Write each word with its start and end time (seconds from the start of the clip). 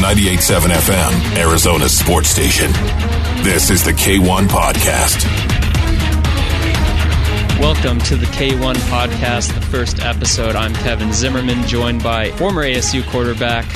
from 0.00 0.16
98.7 0.16 0.68
FM, 0.70 1.36
Arizona's 1.36 1.96
sports 1.96 2.28
station. 2.28 2.70
This 3.42 3.70
is 3.70 3.84
the 3.84 3.92
K1 3.92 4.48
Podcast. 4.48 5.24
Welcome 7.60 7.98
to 8.00 8.16
the 8.16 8.26
K1 8.26 8.74
Podcast, 8.88 9.54
the 9.54 9.60
first 9.60 10.00
episode. 10.00 10.56
I'm 10.56 10.72
Kevin 10.74 11.12
Zimmerman, 11.12 11.66
joined 11.66 12.02
by 12.02 12.30
former 12.32 12.62
ASU 12.62 13.06
quarterback, 13.10 13.66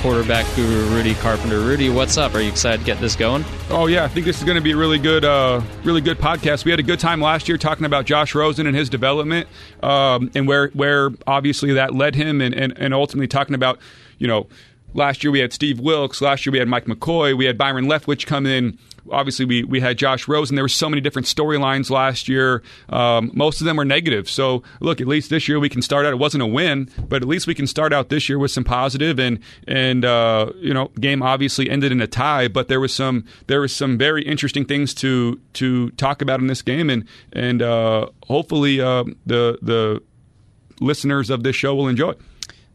quarterback 0.00 0.46
guru 0.56 0.86
Rudy 0.94 1.14
Carpenter. 1.14 1.60
Rudy, 1.60 1.90
what's 1.90 2.16
up? 2.16 2.34
Are 2.34 2.40
you 2.40 2.48
excited 2.48 2.80
to 2.80 2.86
get 2.86 2.98
this 2.98 3.14
going? 3.14 3.44
Oh 3.68 3.86
yeah, 3.86 4.04
I 4.04 4.08
think 4.08 4.24
this 4.24 4.38
is 4.38 4.44
going 4.44 4.56
to 4.56 4.62
be 4.62 4.72
a 4.72 4.76
really 4.76 4.98
good, 4.98 5.24
uh, 5.24 5.60
really 5.84 6.00
good 6.00 6.18
podcast. 6.18 6.64
We 6.64 6.70
had 6.70 6.80
a 6.80 6.84
good 6.84 7.00
time 7.00 7.20
last 7.20 7.48
year 7.48 7.58
talking 7.58 7.84
about 7.84 8.06
Josh 8.06 8.34
Rosen 8.34 8.66
and 8.66 8.74
his 8.74 8.88
development, 8.88 9.46
um, 9.82 10.30
and 10.34 10.48
where 10.48 10.68
where 10.68 11.10
obviously 11.26 11.74
that 11.74 11.94
led 11.94 12.14
him, 12.14 12.40
and, 12.40 12.54
and 12.54 12.72
and 12.78 12.94
ultimately 12.94 13.28
talking 13.28 13.54
about 13.54 13.78
you 14.18 14.26
know 14.26 14.46
last 14.94 15.24
year 15.24 15.30
we 15.30 15.40
had 15.40 15.52
Steve 15.52 15.80
Wilks, 15.80 16.20
last 16.20 16.46
year 16.46 16.52
we 16.52 16.58
had 16.58 16.68
Mike 16.68 16.86
McCoy, 16.86 17.36
we 17.36 17.44
had 17.44 17.56
Byron 17.58 17.86
Leftwich 17.86 18.26
come 18.26 18.46
in 18.46 18.78
obviously 19.10 19.44
we, 19.44 19.64
we 19.64 19.80
had 19.80 19.98
Josh 19.98 20.28
Rosen. 20.28 20.56
There 20.56 20.64
were 20.64 20.68
so 20.68 20.88
many 20.88 21.00
different 21.00 21.26
storylines 21.26 21.90
last 21.90 22.28
year. 22.28 22.62
Um, 22.88 23.30
most 23.34 23.60
of 23.60 23.64
them 23.64 23.76
were 23.76 23.84
negative. 23.84 24.28
So 24.28 24.62
look, 24.80 25.00
at 25.00 25.06
least 25.06 25.30
this 25.30 25.48
year 25.48 25.58
we 25.58 25.68
can 25.68 25.82
start 25.82 26.06
out. 26.06 26.12
It 26.12 26.18
wasn't 26.18 26.42
a 26.42 26.46
win, 26.46 26.90
but 27.08 27.22
at 27.22 27.28
least 27.28 27.46
we 27.46 27.54
can 27.54 27.66
start 27.66 27.92
out 27.92 28.08
this 28.08 28.28
year 28.28 28.38
with 28.38 28.50
some 28.50 28.64
positive. 28.64 29.18
And 29.18 29.40
and 29.66 30.04
uh, 30.04 30.52
you 30.56 30.74
know, 30.74 30.88
game 31.00 31.22
obviously 31.22 31.70
ended 31.70 31.92
in 31.92 32.00
a 32.00 32.06
tie, 32.06 32.48
but 32.48 32.68
there 32.68 32.80
was 32.80 32.94
some 32.94 33.24
there 33.46 33.60
was 33.60 33.74
some 33.74 33.98
very 33.98 34.22
interesting 34.22 34.64
things 34.64 34.94
to 34.94 35.40
to 35.54 35.90
talk 35.90 36.22
about 36.22 36.40
in 36.40 36.46
this 36.46 36.62
game, 36.62 36.90
and 36.90 37.04
and 37.32 37.62
uh, 37.62 38.06
hopefully 38.26 38.80
uh, 38.80 39.04
the 39.26 39.58
the 39.62 40.02
listeners 40.80 41.30
of 41.30 41.42
this 41.42 41.56
show 41.56 41.74
will 41.74 41.88
enjoy. 41.88 42.14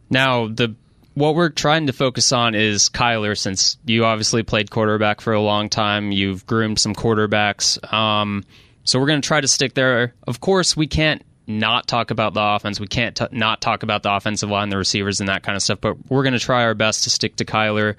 Now 0.10 0.48
the 0.48 0.76
what 1.16 1.34
we're 1.34 1.50
trying 1.50 1.88
to 1.88 1.94
focus 1.94 2.32
on 2.32 2.56
is 2.56 2.90
Kyler, 2.90 3.38
since 3.38 3.78
you 3.86 4.06
obviously 4.06 4.44
played 4.44 4.70
quarterback 4.70 5.22
for 5.22 5.34
a 5.34 5.42
long 5.42 5.70
time. 5.70 6.12
You've 6.12 6.46
groomed 6.46 6.78
some 6.78 6.94
quarterbacks. 6.94 7.82
Um, 7.92 8.44
so 8.84 9.00
we're 9.00 9.08
going 9.08 9.22
to 9.22 9.28
try 9.28 9.42
to 9.42 9.48
stick 9.48 9.74
there. 9.74 10.14
Of 10.28 10.42
course, 10.42 10.76
we 10.76 10.88
can't 10.88 11.24
not 11.48 11.88
talk 11.88 12.12
about 12.12 12.34
the 12.34 12.42
offense. 12.42 12.80
We 12.80 12.88
can't 12.88 13.16
t- 13.16 13.28
not 13.32 13.62
talk 13.62 13.84
about 13.84 14.04
the 14.04 14.14
offensive 14.14 14.50
line, 14.50 14.70
the 14.70 14.78
receivers, 14.78 15.22
and 15.22 15.30
that 15.30 15.42
kind 15.42 15.56
of 15.56 15.62
stuff. 15.62 15.80
But 15.80 15.96
we're 16.10 16.24
going 16.24 16.34
to 16.34 16.40
try 16.40 16.64
our 16.64 16.74
best 16.74 17.06
to 17.06 17.10
stick 17.10 17.38
to 17.38 17.46
Kyler. 17.46 17.96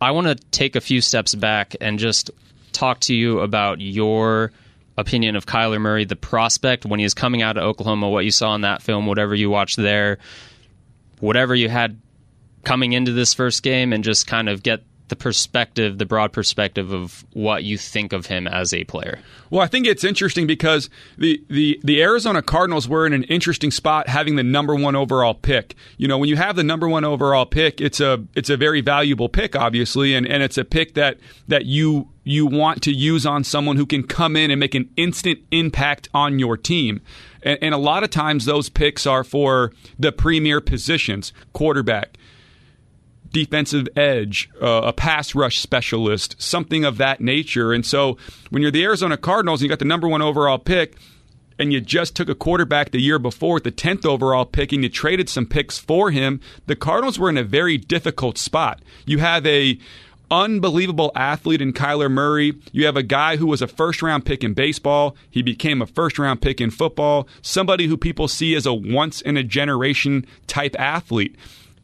I 0.00 0.10
want 0.10 0.26
to 0.26 0.34
take 0.50 0.76
a 0.76 0.80
few 0.80 1.00
steps 1.00 1.34
back 1.34 1.76
and 1.80 1.98
just 1.98 2.30
talk 2.72 3.00
to 3.00 3.14
you 3.14 3.40
about 3.40 3.80
your 3.80 4.52
opinion 4.98 5.34
of 5.34 5.46
Kyler 5.46 5.80
Murray, 5.80 6.04
the 6.04 6.16
prospect 6.16 6.84
when 6.84 7.00
he 7.00 7.08
coming 7.10 7.40
out 7.40 7.56
of 7.56 7.64
Oklahoma, 7.64 8.08
what 8.10 8.24
you 8.24 8.30
saw 8.30 8.54
in 8.54 8.62
that 8.62 8.82
film, 8.82 9.06
whatever 9.06 9.34
you 9.34 9.48
watched 9.48 9.76
there, 9.76 10.18
whatever 11.20 11.54
you 11.54 11.68
had 11.68 11.98
coming 12.64 12.92
into 12.92 13.12
this 13.12 13.34
first 13.34 13.62
game 13.62 13.92
and 13.92 14.04
just 14.04 14.26
kind 14.26 14.48
of 14.48 14.62
get 14.62 14.82
the 15.10 15.16
perspective, 15.16 15.98
the 15.98 16.06
broad 16.06 16.32
perspective 16.32 16.92
of 16.92 17.24
what 17.34 17.64
you 17.64 17.76
think 17.76 18.12
of 18.12 18.26
him 18.26 18.46
as 18.46 18.72
a 18.72 18.84
player? 18.84 19.18
Well, 19.50 19.60
I 19.60 19.66
think 19.66 19.86
it's 19.86 20.04
interesting 20.04 20.46
because 20.46 20.88
the, 21.18 21.42
the, 21.48 21.78
the 21.82 22.00
Arizona 22.00 22.40
Cardinals 22.40 22.88
were 22.88 23.04
in 23.06 23.12
an 23.12 23.24
interesting 23.24 23.72
spot 23.72 24.08
having 24.08 24.36
the 24.36 24.42
number 24.42 24.74
one 24.74 24.96
overall 24.96 25.34
pick. 25.34 25.74
You 25.98 26.08
know, 26.08 26.16
when 26.16 26.28
you 26.28 26.36
have 26.36 26.56
the 26.56 26.64
number 26.64 26.88
one 26.88 27.04
overall 27.04 27.44
pick, 27.44 27.80
it's 27.80 28.00
a 28.00 28.24
it's 28.34 28.48
a 28.48 28.56
very 28.56 28.80
valuable 28.80 29.28
pick, 29.28 29.54
obviously, 29.54 30.14
and, 30.14 30.26
and 30.26 30.42
it's 30.42 30.56
a 30.56 30.64
pick 30.64 30.94
that 30.94 31.18
that 31.48 31.66
you 31.66 32.08
you 32.22 32.46
want 32.46 32.82
to 32.82 32.92
use 32.92 33.26
on 33.26 33.42
someone 33.42 33.76
who 33.76 33.86
can 33.86 34.04
come 34.04 34.36
in 34.36 34.50
and 34.50 34.60
make 34.60 34.76
an 34.76 34.88
instant 34.96 35.40
impact 35.50 36.08
on 36.14 36.38
your 36.38 36.56
team. 36.56 37.00
And, 37.42 37.58
and 37.60 37.74
a 37.74 37.78
lot 37.78 38.04
of 38.04 38.10
times 38.10 38.44
those 38.44 38.68
picks 38.68 39.06
are 39.06 39.24
for 39.24 39.72
the 39.98 40.12
premier 40.12 40.60
positions, 40.60 41.32
quarterback 41.52 42.16
defensive 43.32 43.88
edge, 43.96 44.50
uh, 44.60 44.82
a 44.84 44.92
pass 44.92 45.34
rush 45.34 45.58
specialist, 45.60 46.36
something 46.38 46.84
of 46.84 46.98
that 46.98 47.20
nature. 47.20 47.72
And 47.72 47.84
so 47.84 48.16
when 48.50 48.62
you're 48.62 48.70
the 48.70 48.84
Arizona 48.84 49.16
Cardinals 49.16 49.60
and 49.60 49.64
you 49.64 49.68
got 49.68 49.78
the 49.78 49.84
number 49.84 50.08
one 50.08 50.22
overall 50.22 50.58
pick, 50.58 50.96
and 51.58 51.74
you 51.74 51.80
just 51.80 52.16
took 52.16 52.30
a 52.30 52.34
quarterback 52.34 52.90
the 52.90 53.00
year 53.00 53.18
before 53.18 53.54
with 53.54 53.64
the 53.64 53.72
10th 53.72 54.06
overall 54.06 54.46
pick 54.46 54.72
and 54.72 54.82
you 54.82 54.88
traded 54.88 55.28
some 55.28 55.44
picks 55.44 55.78
for 55.78 56.10
him, 56.10 56.40
the 56.66 56.74
Cardinals 56.74 57.18
were 57.18 57.28
in 57.28 57.36
a 57.36 57.44
very 57.44 57.76
difficult 57.76 58.38
spot. 58.38 58.80
You 59.04 59.18
have 59.18 59.46
a 59.46 59.78
unbelievable 60.30 61.12
athlete 61.14 61.60
in 61.60 61.72
Kyler 61.72 62.10
Murray. 62.10 62.54
You 62.72 62.86
have 62.86 62.96
a 62.96 63.02
guy 63.02 63.36
who 63.36 63.46
was 63.46 63.60
a 63.60 63.66
first 63.66 64.00
round 64.00 64.24
pick 64.24 64.42
in 64.42 64.54
baseball. 64.54 65.16
He 65.30 65.42
became 65.42 65.82
a 65.82 65.86
first 65.86 66.18
round 66.18 66.40
pick 66.40 66.60
in 66.60 66.70
football. 66.70 67.28
Somebody 67.42 67.86
who 67.88 67.96
people 67.96 68.28
see 68.28 68.54
as 68.54 68.64
a 68.64 68.72
once 68.72 69.20
in 69.20 69.36
a 69.36 69.42
generation 69.42 70.26
type 70.46 70.78
athlete. 70.78 71.36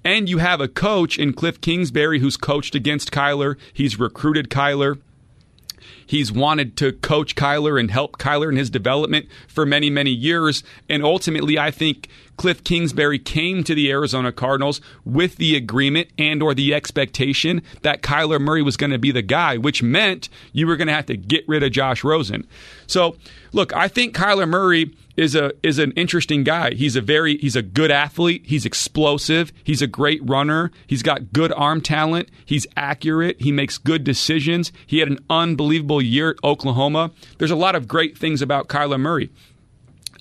And 0.07 0.29
you 0.29 0.39
have 0.39 0.61
a 0.61 0.69
coach 0.69 1.19
in 1.19 1.33
Cliff 1.33 1.61
Kingsbury 1.61 2.21
who's 2.21 2.37
coached 2.37 2.77
against 2.77 3.11
Kyler. 3.11 3.57
He's 3.73 3.99
recruited 3.99 4.49
Kyler. 4.49 5.01
He's 6.07 6.31
wanted 6.31 6.77
to 6.77 6.93
coach 6.93 7.35
Kyler 7.35 7.79
and 7.79 7.91
help 7.91 8.17
Kyler 8.17 8.49
in 8.49 8.57
his 8.57 8.71
development 8.71 9.27
for 9.49 9.67
many, 9.67 9.91
many 9.91 10.13
years. 10.13 10.63
And 10.89 11.03
ultimately, 11.03 11.59
I 11.59 11.73
think 11.73 12.09
Cliff 12.37 12.63
Kingsbury 12.63 13.19
came 13.19 13.65
to 13.65 13.75
the 13.75 13.91
Arizona 13.91 14.31
Cardinals 14.31 14.81
with 15.05 15.39
the 15.39 15.57
agreement 15.57 16.11
and 16.17 16.41
or 16.41 16.55
the 16.55 16.73
expectation 16.73 17.61
that 17.83 18.03
Kyler 18.03 18.41
Murray 18.41 18.63
was 18.63 18.77
going 18.77 18.93
to 18.93 18.99
be 18.99 19.11
the 19.11 19.23
guy, 19.23 19.57
which 19.57 19.83
meant 19.83 20.29
you 20.53 20.69
were 20.69 20.77
going 20.77 20.87
to 20.87 20.95
have 20.95 21.07
to 21.07 21.17
get 21.17 21.43
rid 21.49 21.65
of 21.65 21.73
Josh 21.73 22.05
Rosen. 22.05 22.47
So, 22.87 23.17
look, 23.51 23.75
I 23.75 23.89
think 23.89 24.15
Kyler 24.15 24.49
Murray 24.49 24.95
is 25.17 25.35
a 25.35 25.53
is 25.63 25.79
an 25.79 25.93
interesting 25.93 26.45
guy. 26.45 26.75
He's 26.75 26.97
a 26.97 27.01
very 27.01 27.39
he's 27.39 27.57
a 27.57 27.63
good 27.63 27.91
athlete. 27.91 28.43
He's 28.47 28.67
explosive. 28.67 29.53
He's 29.65 29.83
a 29.83 29.87
great 29.87 30.21
runner. 30.29 30.71
He's 30.87 31.03
got 31.03 31.33
good 31.33 31.53
arm 31.53 31.81
talent. 31.81 32.29
He's 32.45 32.67
accurate. 32.77 33.41
He 33.41 33.53
makes 33.53 33.79
good 33.79 34.05
decisions. 34.05 34.73
He 34.87 34.99
had 34.99 35.09
an 35.09 35.19
unbelievable 35.31 36.03
year 36.03 36.31
at 36.31 36.37
Oklahoma. 36.45 37.13
There's 37.39 37.51
a 37.51 37.57
lot 37.57 37.75
of 37.75 37.89
great 37.89 38.17
things 38.19 38.43
about 38.43 38.69
Kyler 38.69 39.01
Murray. 39.01 39.31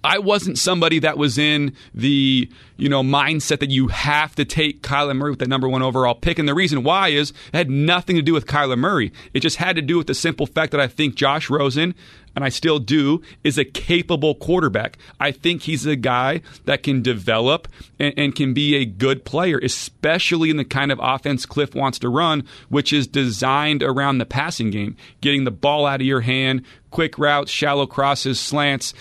I 0.05 0.19
wasn't 0.19 0.59
somebody 0.59 0.99
that 0.99 1.17
was 1.17 1.39
in 1.39 1.73
the 1.95 2.47
you 2.77 2.89
know 2.89 3.01
mindset 3.01 3.59
that 3.59 3.71
you 3.71 3.87
have 3.87 4.35
to 4.35 4.45
take 4.45 4.83
Kyler 4.83 5.17
Murray 5.17 5.31
with 5.31 5.39
the 5.39 5.47
number 5.47 5.67
one 5.67 5.81
overall 5.81 6.13
pick, 6.13 6.37
and 6.37 6.47
the 6.47 6.53
reason 6.53 6.83
why 6.83 7.07
is 7.09 7.31
it 7.31 7.57
had 7.57 7.69
nothing 7.71 8.15
to 8.15 8.21
do 8.21 8.31
with 8.33 8.45
Kyler 8.45 8.77
Murray. 8.77 9.11
It 9.33 9.39
just 9.39 9.57
had 9.57 9.75
to 9.77 9.81
do 9.81 9.97
with 9.97 10.05
the 10.05 10.13
simple 10.13 10.45
fact 10.45 10.71
that 10.73 10.79
I 10.79 10.87
think 10.87 11.15
Josh 11.15 11.49
Rosen, 11.49 11.95
and 12.35 12.43
I 12.43 12.49
still 12.49 12.79
do, 12.79 13.21
is 13.43 13.57
a 13.57 13.65
capable 13.65 14.35
quarterback. 14.35 14.97
I 15.19 15.31
think 15.31 15.63
he's 15.63 15.85
a 15.85 15.95
guy 15.95 16.41
that 16.65 16.83
can 16.83 17.01
develop 17.01 17.67
and, 17.99 18.13
and 18.17 18.35
can 18.35 18.53
be 18.53 18.75
a 18.75 18.85
good 18.85 19.25
player, 19.25 19.59
especially 19.63 20.49
in 20.49 20.57
the 20.57 20.65
kind 20.65 20.91
of 20.91 20.99
offense 21.01 21.45
Cliff 21.45 21.73
wants 21.73 21.99
to 21.99 22.09
run, 22.09 22.43
which 22.69 22.91
is 22.91 23.07
designed 23.07 23.83
around 23.83 24.17
the 24.17 24.25
passing 24.25 24.69
game, 24.69 24.95
getting 25.21 25.43
the 25.43 25.51
ball 25.51 25.85
out 25.85 26.01
of 26.01 26.07
your 26.07 26.21
hand, 26.21 26.63
quick 26.91 27.17
routes, 27.17 27.51
shallow 27.51 27.85
crosses, 27.85 28.39
slants 28.39 28.93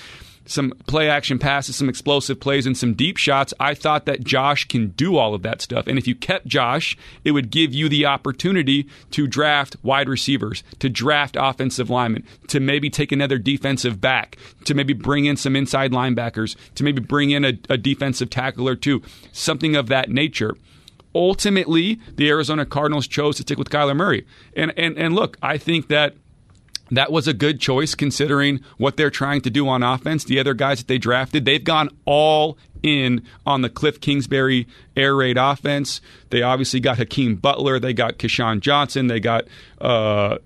some 0.46 0.72
play 0.86 1.08
action 1.08 1.38
passes, 1.38 1.76
some 1.76 1.88
explosive 1.88 2.40
plays, 2.40 2.66
and 2.66 2.76
some 2.76 2.94
deep 2.94 3.16
shots. 3.16 3.54
I 3.58 3.74
thought 3.74 4.06
that 4.06 4.24
Josh 4.24 4.66
can 4.66 4.88
do 4.88 5.16
all 5.16 5.34
of 5.34 5.42
that 5.42 5.62
stuff. 5.62 5.86
And 5.86 5.98
if 5.98 6.06
you 6.06 6.14
kept 6.14 6.46
Josh, 6.46 6.96
it 7.24 7.32
would 7.32 7.50
give 7.50 7.72
you 7.72 7.88
the 7.88 8.06
opportunity 8.06 8.88
to 9.12 9.26
draft 9.26 9.76
wide 9.82 10.08
receivers, 10.08 10.62
to 10.80 10.88
draft 10.88 11.36
offensive 11.38 11.90
linemen, 11.90 12.24
to 12.48 12.60
maybe 12.60 12.90
take 12.90 13.12
another 13.12 13.38
defensive 13.38 14.00
back, 14.00 14.36
to 14.64 14.74
maybe 14.74 14.92
bring 14.92 15.24
in 15.24 15.36
some 15.36 15.56
inside 15.56 15.92
linebackers, 15.92 16.56
to 16.74 16.84
maybe 16.84 17.00
bring 17.00 17.30
in 17.30 17.44
a, 17.44 17.52
a 17.70 17.76
defensive 17.76 18.30
tackle 18.30 18.68
or 18.68 18.76
two, 18.76 19.02
something 19.32 19.76
of 19.76 19.88
that 19.88 20.10
nature 20.10 20.54
ultimately 21.14 22.00
the 22.16 22.28
Arizona 22.28 22.66
Cardinals 22.66 23.06
chose 23.06 23.36
to 23.36 23.42
stick 23.42 23.56
with 23.56 23.70
Kyler 23.70 23.94
Murray. 23.94 24.26
And 24.56 24.72
and 24.76 24.98
and 24.98 25.14
look, 25.14 25.36
I 25.42 25.58
think 25.58 25.86
that 25.86 26.16
that 26.96 27.12
was 27.12 27.28
a 27.28 27.34
good 27.34 27.60
choice 27.60 27.94
considering 27.94 28.60
what 28.78 28.96
they're 28.96 29.10
trying 29.10 29.40
to 29.42 29.50
do 29.50 29.68
on 29.68 29.82
offense. 29.82 30.24
The 30.24 30.38
other 30.38 30.54
guys 30.54 30.78
that 30.78 30.88
they 30.88 30.98
drafted, 30.98 31.44
they've 31.44 31.62
gone 31.62 31.90
all 32.04 32.58
in 32.82 33.22
on 33.46 33.62
the 33.62 33.70
Cliff 33.70 34.00
Kingsbury 34.00 34.68
air 34.96 35.16
raid 35.16 35.38
offense. 35.38 36.00
They 36.30 36.42
obviously 36.42 36.80
got 36.80 36.98
Hakeem 36.98 37.36
Butler, 37.36 37.80
they 37.80 37.94
got 37.94 38.18
KeeSean 38.18 38.60
Johnson, 38.60 39.06
they 39.06 39.20
got 39.20 39.44
uh, 39.80 40.38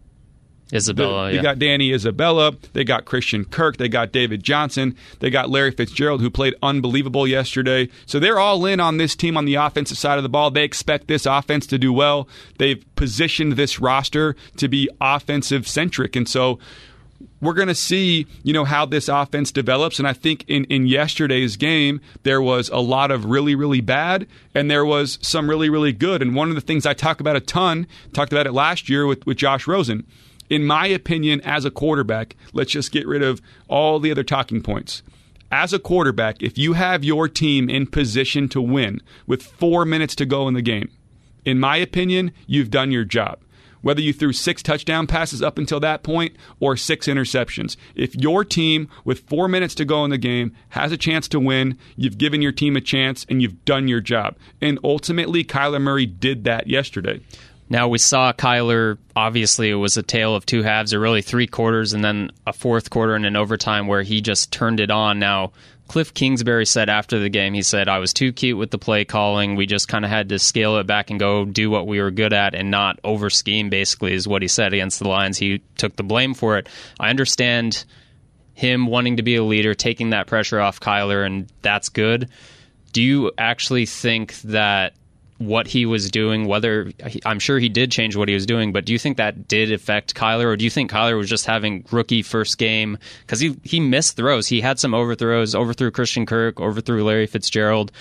Isabella. 0.73 1.29
They, 1.29 1.37
yeah. 1.37 1.43
got 1.43 1.59
Danny 1.59 1.93
Isabella. 1.93 2.53
They 2.73 2.85
got 2.85 3.05
Christian 3.05 3.45
Kirk. 3.45 3.79
They 3.79 3.89
got 3.89 4.13
David 4.13 4.43
Johnson. 4.43 4.97
They 5.21 5.31
got 5.31 5.49
Larry 5.49 5.71
Fitzgerald, 5.71 6.21
who 6.21 6.31
played 6.31 6.55
unbelievable 6.63 7.27
yesterday. 7.27 7.89
So 8.07 8.19
they're 8.19 8.39
all 8.39 8.65
in 8.67 8.81
on 8.81 8.99
this 8.99 9.17
team 9.17 9.37
on 9.37 9.45
the 9.45 9.55
offensive 9.55 9.99
side 9.99 10.19
of 10.19 10.23
the 10.23 10.29
ball. 10.29 10.51
They 10.51 10.65
expect 10.65 11.09
this 11.09 11.27
offense 11.27 11.67
to 11.69 11.79
do 11.79 11.93
well. 11.93 12.29
They've 12.59 12.85
positioned 12.97 13.53
this 13.53 13.81
roster 13.81 14.37
to 14.57 14.69
be 14.69 14.89
offensive 15.01 15.67
centric. 15.67 16.17
And 16.17 16.29
so 16.29 16.59
we're 17.41 17.55
going 17.55 17.69
to 17.69 17.75
see, 17.75 18.27
you 18.43 18.53
know, 18.53 18.65
how 18.65 18.85
this 18.85 19.09
offense 19.09 19.51
develops. 19.51 19.99
And 19.99 20.07
I 20.07 20.13
think 20.13 20.45
in, 20.49 20.65
in 20.65 20.87
yesterday's 20.87 21.57
game, 21.57 22.01
there 22.23 22.43
was 22.43 22.69
a 22.69 22.79
lot 22.79 23.11
of 23.11 23.25
really, 23.25 23.55
really 23.55 23.81
bad, 23.81 24.27
and 24.55 24.71
there 24.71 24.85
was 24.85 25.19
some 25.23 25.49
really, 25.49 25.71
really 25.71 25.93
good. 25.93 26.23
And 26.23 26.35
one 26.35 26.49
of 26.49 26.55
the 26.55 26.61
things 26.61 26.87
I 26.87 26.95
talk 26.95 27.21
about 27.21 27.37
a 27.37 27.41
ton, 27.41 27.87
talked 28.13 28.33
about 28.33 28.47
it 28.47 28.53
last 28.53 28.89
year 28.89 29.07
with, 29.07 29.25
with 29.27 29.37
Josh 29.37 29.67
Rosen 29.67 30.07
in 30.51 30.65
my 30.65 30.87
opinion, 30.87 31.41
as 31.43 31.65
a 31.65 31.71
quarterback, 31.71 32.37
let's 32.53 32.73
just 32.73 32.93
get 32.93 33.07
rid 33.07 33.23
of 33.23 33.41
all 33.69 34.01
the 34.01 34.11
other 34.11 34.25
talking 34.25 34.63
points. 34.63 35.03
As 35.51 35.73
a 35.73 35.79
quarterback, 35.79 36.43
if 36.43 36.59
you 36.59 36.75
have 36.75 37.05
your 37.05 37.29
team 37.29 37.71
in 37.71 37.87
position 37.87 38.49
to 38.51 38.61
win 38.61 39.01
with 39.27 39.43
four 39.43 39.85
minutes 39.85 40.15
to 40.17 40.27
go 40.27 40.47
in 40.47 40.55
the 40.55 40.63
game, 40.63 40.91
in 41.45 41.59
my 41.59 41.77
opinion, 41.77 42.33
you've 42.47 42.71
done 42.71 42.91
your 42.91 43.05
job 43.05 43.39
whether 43.83 44.01
you 44.01 44.13
threw 44.13 44.33
six 44.33 44.63
touchdown 44.63 45.07
passes 45.07 45.43
up 45.43 45.59
until 45.59 45.81
that 45.81 46.03
point 46.03 46.37
or 46.61 46.77
six 46.77 47.07
interceptions. 47.07 47.77
If 47.95 48.15
your 48.15 48.45
team, 48.45 48.89
with 49.05 49.21
four 49.29 49.49
minutes 49.49 49.75
to 49.77 49.85
go 49.85 50.05
in 50.05 50.11
the 50.11 50.19
game, 50.19 50.55
has 50.71 50.93
a 50.93 50.97
chance 50.97 51.29
to 51.29 51.41
win, 51.41 51.79
you've 51.97 52.19
given 52.19 52.43
your 52.43 52.53
team 52.53 52.77
a 52.77 52.81
chance 52.81 53.25
and 53.29 53.41
you've 53.43 53.65
done 53.65 53.89
your 53.89 54.01
job. 54.01 54.37
And 54.61 54.79
ultimately, 54.83 55.45
Kyler 55.45 55.81
Murray 55.81 56.07
did 56.07 56.45
that 56.45 56.67
yesterday. 56.67 57.21
Now 57.71 57.89
we 57.89 57.99
saw 57.99 58.33
Kyler. 58.33 58.99
Obviously, 59.15 59.71
it 59.71 59.75
was 59.75 59.97
a 59.97 60.03
tale 60.03 60.35
of 60.35 60.47
two 60.47 60.63
halves, 60.63 60.95
or 60.95 61.01
really 61.01 61.23
three 61.23 61.47
quarters, 61.47 61.93
and 61.93 62.03
then 62.03 62.31
a 62.47 62.53
fourth 62.53 62.91
quarter 62.91 63.15
and 63.15 63.27
an 63.27 63.37
overtime 63.37 63.87
where 63.87 64.03
he 64.03 64.21
just 64.21 64.53
turned 64.53 64.81
it 64.81 64.91
on. 64.91 65.19
Now 65.19 65.53
Cliff 65.89 66.13
Kingsbury 66.13 66.67
said 66.67 66.91
after 66.91 67.19
the 67.19 67.31
game, 67.31 67.55
he 67.55 67.63
said, 67.63 67.89
I 67.89 67.99
was 67.99 68.13
too 68.13 68.33
cute 68.33 68.59
with 68.59 68.71
the 68.71 68.79
play 68.79 69.05
calling. 69.07 69.57
We 69.57 69.67
just 69.67 69.89
kind 69.89 70.05
of 70.05 70.11
had 70.11 70.29
to 70.29 70.39
scale 70.39 70.77
it 70.77 70.87
back 70.87 71.11
and 71.11 71.19
go 71.19 71.47
do 71.47 71.71
what 71.71 71.87
we 71.87 72.01
were 72.01 72.11
good 72.11 72.35
at 72.35 72.55
and 72.55 72.71
not 72.71 73.01
over 73.03 73.31
scheme, 73.31 73.71
basically, 73.71 74.13
is 74.13 74.29
what 74.29 74.43
he 74.43 74.49
said 74.49 74.75
against 74.75 74.99
the 74.99 75.09
Lions. 75.09 75.39
He 75.39 75.63
took 75.79 75.97
the 75.97 76.03
blame 76.03 76.35
for 76.35 76.59
it. 76.59 76.69
I 77.01 77.09
understand 77.09 77.85
him 78.53 78.87
wanting 78.87 79.17
to 79.17 79.23
be 79.23 79.37
a 79.37 79.43
leader, 79.43 79.75
taking 79.75 80.11
that 80.11 80.27
pressure 80.27 80.61
off 80.61 80.79
Kyler, 80.79 81.25
and 81.25 81.51
that's 81.63 81.89
good. 81.89 82.29
Do 82.93 83.03
you 83.03 83.33
actually 83.39 83.87
think 83.87 84.35
that 84.43 84.93
what 85.39 85.69
he 85.69 85.87
was 85.87 86.11
doing, 86.11 86.47
whether 86.47 86.93
I'm 87.25 87.39
sure 87.39 87.59
he 87.59 87.69
did 87.69 87.93
change 87.93 88.17
what 88.17 88.29
he 88.29 88.35
was 88.35 88.45
doing, 88.45 88.73
but 88.73 88.85
do 88.85 88.93
you 88.93 88.99
think 88.99 89.17
that 89.19 89.47
did 89.47 89.71
affect 89.73 90.15
Kyler, 90.15 90.47
or 90.47 90.57
do 90.57 90.65
you 90.65 90.71
think 90.71 90.91
Kyler 90.91 91.17
was 91.17 91.29
just 91.29 91.47
having 91.47 91.85
rookie 91.93 92.23
first 92.23 92.59
game 92.59 92.99
because 93.21 93.39
he 93.39 93.57
he 93.63 93.79
missed 93.79 94.17
throws, 94.17 94.49
he 94.49 94.61
had 94.61 94.81
some 94.81 94.95
overthrows, 94.95 95.55
overthrew 95.55 95.91
Christian 95.93 96.27
Kirk, 96.27 96.61
overthrew 96.61 97.05
Larry 97.05 97.27
Fitzgerald. 97.27 97.93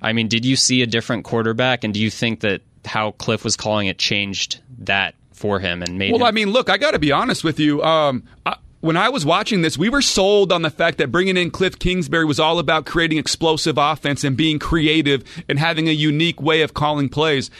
I 0.00 0.12
mean, 0.12 0.28
did 0.28 0.44
you 0.44 0.54
see 0.56 0.82
a 0.82 0.86
different 0.86 1.24
quarterback, 1.24 1.82
and 1.82 1.92
do 1.92 2.00
you 2.00 2.10
think 2.10 2.40
that 2.40 2.62
how 2.84 3.10
Cliff 3.12 3.42
was 3.42 3.56
calling 3.56 3.88
it 3.88 3.98
changed 3.98 4.60
that 4.80 5.14
for 5.32 5.58
him 5.58 5.82
and 5.82 5.98
made? 5.98 6.12
Well, 6.12 6.20
him- 6.20 6.26
I 6.26 6.30
mean, 6.30 6.50
look, 6.50 6.70
I 6.70 6.76
got 6.76 6.92
to 6.92 6.98
be 7.00 7.10
honest 7.10 7.42
with 7.42 7.58
you. 7.58 7.82
Um, 7.82 8.22
I, 8.44 8.56
when 8.80 8.96
I 8.96 9.08
was 9.08 9.24
watching 9.24 9.62
this, 9.62 9.78
we 9.78 9.88
were 9.88 10.02
sold 10.02 10.52
on 10.52 10.62
the 10.62 10.70
fact 10.70 10.98
that 10.98 11.10
bringing 11.10 11.36
in 11.36 11.50
Cliff 11.50 11.78
Kingsbury 11.78 12.24
was 12.24 12.38
all 12.38 12.58
about 12.58 12.86
creating 12.86 13.18
explosive 13.18 13.78
offense 13.78 14.24
and 14.24 14.36
being 14.36 14.58
creative 14.58 15.24
and 15.48 15.58
having 15.58 15.88
a 15.88 15.92
unique 15.92 16.40
way 16.40 16.62
of 16.62 16.74
calling 16.74 17.08
plays. 17.08 17.50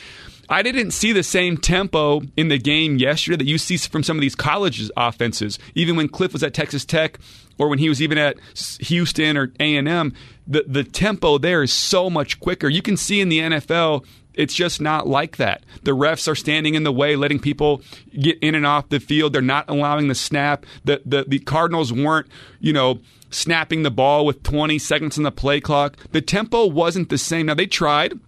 I 0.48 0.62
didn't 0.62 0.92
see 0.92 1.12
the 1.12 1.22
same 1.22 1.56
tempo 1.56 2.22
in 2.36 2.48
the 2.48 2.58
game 2.58 2.98
yesterday 2.98 3.36
that 3.36 3.46
you 3.46 3.58
see 3.58 3.76
from 3.78 4.02
some 4.02 4.16
of 4.16 4.20
these 4.20 4.36
colleges 4.36 4.90
offenses. 4.96 5.58
Even 5.74 5.96
when 5.96 6.08
Cliff 6.08 6.32
was 6.32 6.42
at 6.42 6.54
Texas 6.54 6.84
Tech 6.84 7.18
or 7.58 7.68
when 7.68 7.78
he 7.78 7.88
was 7.88 8.00
even 8.00 8.18
at 8.18 8.36
Houston 8.80 9.36
or 9.36 9.52
A&M, 9.58 10.12
the 10.46 10.64
the 10.68 10.84
tempo 10.84 11.38
there 11.38 11.62
is 11.62 11.72
so 11.72 12.08
much 12.08 12.38
quicker. 12.38 12.68
You 12.68 12.82
can 12.82 12.96
see 12.96 13.20
in 13.20 13.28
the 13.28 13.38
NFL 13.38 14.04
it's 14.36 14.54
just 14.54 14.80
not 14.80 15.06
like 15.06 15.36
that. 15.38 15.64
The 15.82 15.96
refs 15.96 16.28
are 16.30 16.34
standing 16.34 16.74
in 16.74 16.84
the 16.84 16.92
way, 16.92 17.16
letting 17.16 17.40
people 17.40 17.82
get 18.18 18.38
in 18.40 18.54
and 18.54 18.66
off 18.66 18.88
the 18.88 19.00
field. 19.00 19.32
They're 19.32 19.42
not 19.42 19.68
allowing 19.68 20.08
the 20.08 20.14
snap. 20.14 20.66
The 20.84 21.02
the, 21.04 21.24
the 21.26 21.38
Cardinals 21.40 21.92
weren't, 21.92 22.28
you 22.60 22.72
know, 22.72 23.00
snapping 23.30 23.82
the 23.82 23.90
ball 23.90 24.24
with 24.24 24.42
20 24.42 24.78
seconds 24.78 25.18
on 25.18 25.24
the 25.24 25.32
play 25.32 25.60
clock. 25.60 25.96
The 26.12 26.20
tempo 26.20 26.66
wasn't 26.66 27.08
the 27.08 27.18
same. 27.18 27.46
Now 27.46 27.54
they 27.54 27.66
tried 27.66 28.18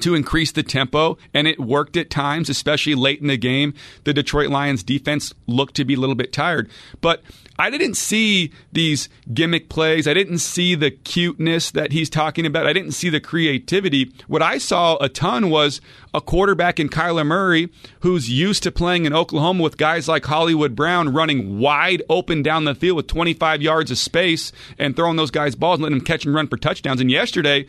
to 0.00 0.14
increase 0.14 0.52
the 0.52 0.62
tempo, 0.62 1.18
and 1.34 1.46
it 1.46 1.60
worked 1.60 1.96
at 1.96 2.10
times, 2.10 2.48
especially 2.48 2.94
late 2.94 3.20
in 3.20 3.26
the 3.26 3.36
game. 3.36 3.74
The 4.04 4.14
Detroit 4.14 4.48
Lions 4.48 4.82
defense 4.82 5.34
looked 5.46 5.74
to 5.76 5.84
be 5.84 5.94
a 5.94 5.98
little 5.98 6.14
bit 6.14 6.32
tired. 6.32 6.70
But 7.00 7.22
I 7.60 7.68
didn't 7.68 7.94
see 7.94 8.52
these 8.72 9.10
gimmick 9.34 9.68
plays. 9.68 10.08
I 10.08 10.14
didn't 10.14 10.38
see 10.38 10.74
the 10.74 10.90
cuteness 10.90 11.70
that 11.72 11.92
he's 11.92 12.08
talking 12.08 12.46
about. 12.46 12.66
I 12.66 12.72
didn't 12.72 12.92
see 12.92 13.10
the 13.10 13.20
creativity. 13.20 14.10
What 14.28 14.40
I 14.40 14.56
saw 14.56 14.96
a 14.96 15.10
ton 15.10 15.50
was 15.50 15.82
a 16.14 16.22
quarterback 16.22 16.80
in 16.80 16.88
Kyler 16.88 17.26
Murray 17.26 17.68
who's 18.00 18.30
used 18.30 18.62
to 18.62 18.72
playing 18.72 19.04
in 19.04 19.12
Oklahoma 19.12 19.62
with 19.62 19.76
guys 19.76 20.08
like 20.08 20.24
Hollywood 20.24 20.74
Brown 20.74 21.12
running 21.12 21.58
wide 21.58 22.02
open 22.08 22.42
down 22.42 22.64
the 22.64 22.74
field 22.74 22.96
with 22.96 23.08
25 23.08 23.60
yards 23.60 23.90
of 23.90 23.98
space 23.98 24.52
and 24.78 24.96
throwing 24.96 25.16
those 25.16 25.30
guys 25.30 25.54
balls 25.54 25.76
and 25.76 25.82
letting 25.82 25.98
them 25.98 26.06
catch 26.06 26.24
and 26.24 26.34
run 26.34 26.48
for 26.48 26.56
touchdowns. 26.56 27.02
And 27.02 27.10
yesterday, 27.10 27.66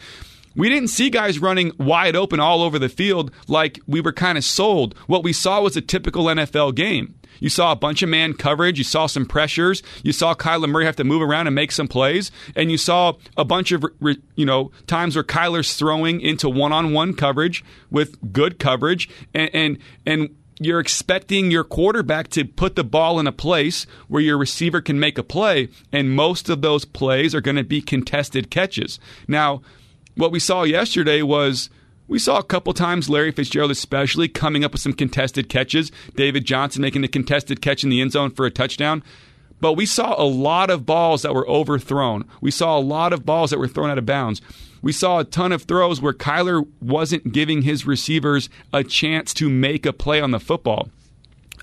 we 0.55 0.69
didn't 0.69 0.87
see 0.87 1.09
guys 1.09 1.39
running 1.39 1.73
wide 1.77 2.15
open 2.15 2.39
all 2.39 2.61
over 2.61 2.79
the 2.79 2.87
field 2.87 3.31
like 3.49 3.79
we 3.87 3.99
were 3.99 4.13
kind 4.13 4.37
of 4.37 4.45
sold. 4.45 4.97
What 5.07 5.23
we 5.23 5.33
saw 5.33 5.61
was 5.61 5.75
a 5.75 5.81
typical 5.81 6.25
NFL 6.25 6.75
game. 6.75 7.15
You 7.39 7.49
saw 7.49 7.71
a 7.71 7.75
bunch 7.75 8.03
of 8.03 8.09
man 8.09 8.33
coverage. 8.33 8.77
You 8.77 8.83
saw 8.83 9.07
some 9.07 9.25
pressures. 9.25 9.81
You 10.03 10.11
saw 10.11 10.35
Kyler 10.35 10.69
Murray 10.69 10.85
have 10.85 10.95
to 10.97 11.03
move 11.03 11.21
around 11.21 11.47
and 11.47 11.55
make 11.55 11.71
some 11.71 11.87
plays. 11.87 12.31
And 12.55 12.71
you 12.71 12.77
saw 12.77 13.13
a 13.37 13.45
bunch 13.45 13.71
of, 13.71 13.85
you 14.35 14.45
know, 14.45 14.71
times 14.87 15.15
where 15.15 15.23
Kyler's 15.23 15.75
throwing 15.75 16.21
into 16.21 16.49
one-on-one 16.49 17.15
coverage 17.15 17.63
with 17.89 18.31
good 18.31 18.59
coverage. 18.59 19.09
And, 19.33 19.49
and, 19.53 19.77
and 20.05 20.35
you're 20.59 20.79
expecting 20.79 21.49
your 21.49 21.63
quarterback 21.63 22.27
to 22.29 22.45
put 22.45 22.75
the 22.75 22.83
ball 22.83 23.19
in 23.19 23.25
a 23.25 23.31
place 23.31 23.87
where 24.07 24.21
your 24.21 24.37
receiver 24.37 24.79
can 24.79 24.99
make 24.99 25.17
a 25.17 25.23
play. 25.23 25.69
And 25.91 26.11
most 26.11 26.49
of 26.49 26.61
those 26.61 26.85
plays 26.85 27.33
are 27.33 27.41
going 27.41 27.57
to 27.57 27.63
be 27.63 27.81
contested 27.81 28.51
catches. 28.51 28.99
Now, 29.27 29.63
what 30.15 30.31
we 30.31 30.39
saw 30.39 30.63
yesterday 30.63 31.21
was 31.23 31.69
we 32.07 32.19
saw 32.19 32.37
a 32.37 32.43
couple 32.43 32.73
times 32.73 33.09
Larry 33.09 33.31
Fitzgerald, 33.31 33.71
especially, 33.71 34.27
coming 34.27 34.63
up 34.63 34.73
with 34.73 34.81
some 34.81 34.93
contested 34.93 35.49
catches. 35.49 35.91
David 36.15 36.45
Johnson 36.45 36.81
making 36.81 37.01
the 37.01 37.07
contested 37.07 37.61
catch 37.61 37.83
in 37.83 37.89
the 37.89 38.01
end 38.01 38.11
zone 38.11 38.31
for 38.31 38.45
a 38.45 38.51
touchdown. 38.51 39.03
But 39.61 39.73
we 39.73 39.85
saw 39.85 40.19
a 40.19 40.25
lot 40.25 40.69
of 40.69 40.85
balls 40.85 41.21
that 41.21 41.35
were 41.35 41.47
overthrown. 41.47 42.25
We 42.41 42.51
saw 42.51 42.77
a 42.77 42.81
lot 42.81 43.13
of 43.13 43.25
balls 43.25 43.51
that 43.51 43.59
were 43.59 43.67
thrown 43.67 43.91
out 43.91 43.99
of 43.99 44.05
bounds. 44.05 44.41
We 44.81 44.91
saw 44.91 45.19
a 45.19 45.23
ton 45.23 45.51
of 45.51 45.63
throws 45.63 46.01
where 46.01 46.13
Kyler 46.13 46.67
wasn't 46.81 47.31
giving 47.31 47.61
his 47.61 47.85
receivers 47.85 48.49
a 48.73 48.83
chance 48.83 49.33
to 49.35 49.49
make 49.49 49.85
a 49.85 49.93
play 49.93 50.19
on 50.19 50.31
the 50.31 50.39
football. 50.39 50.89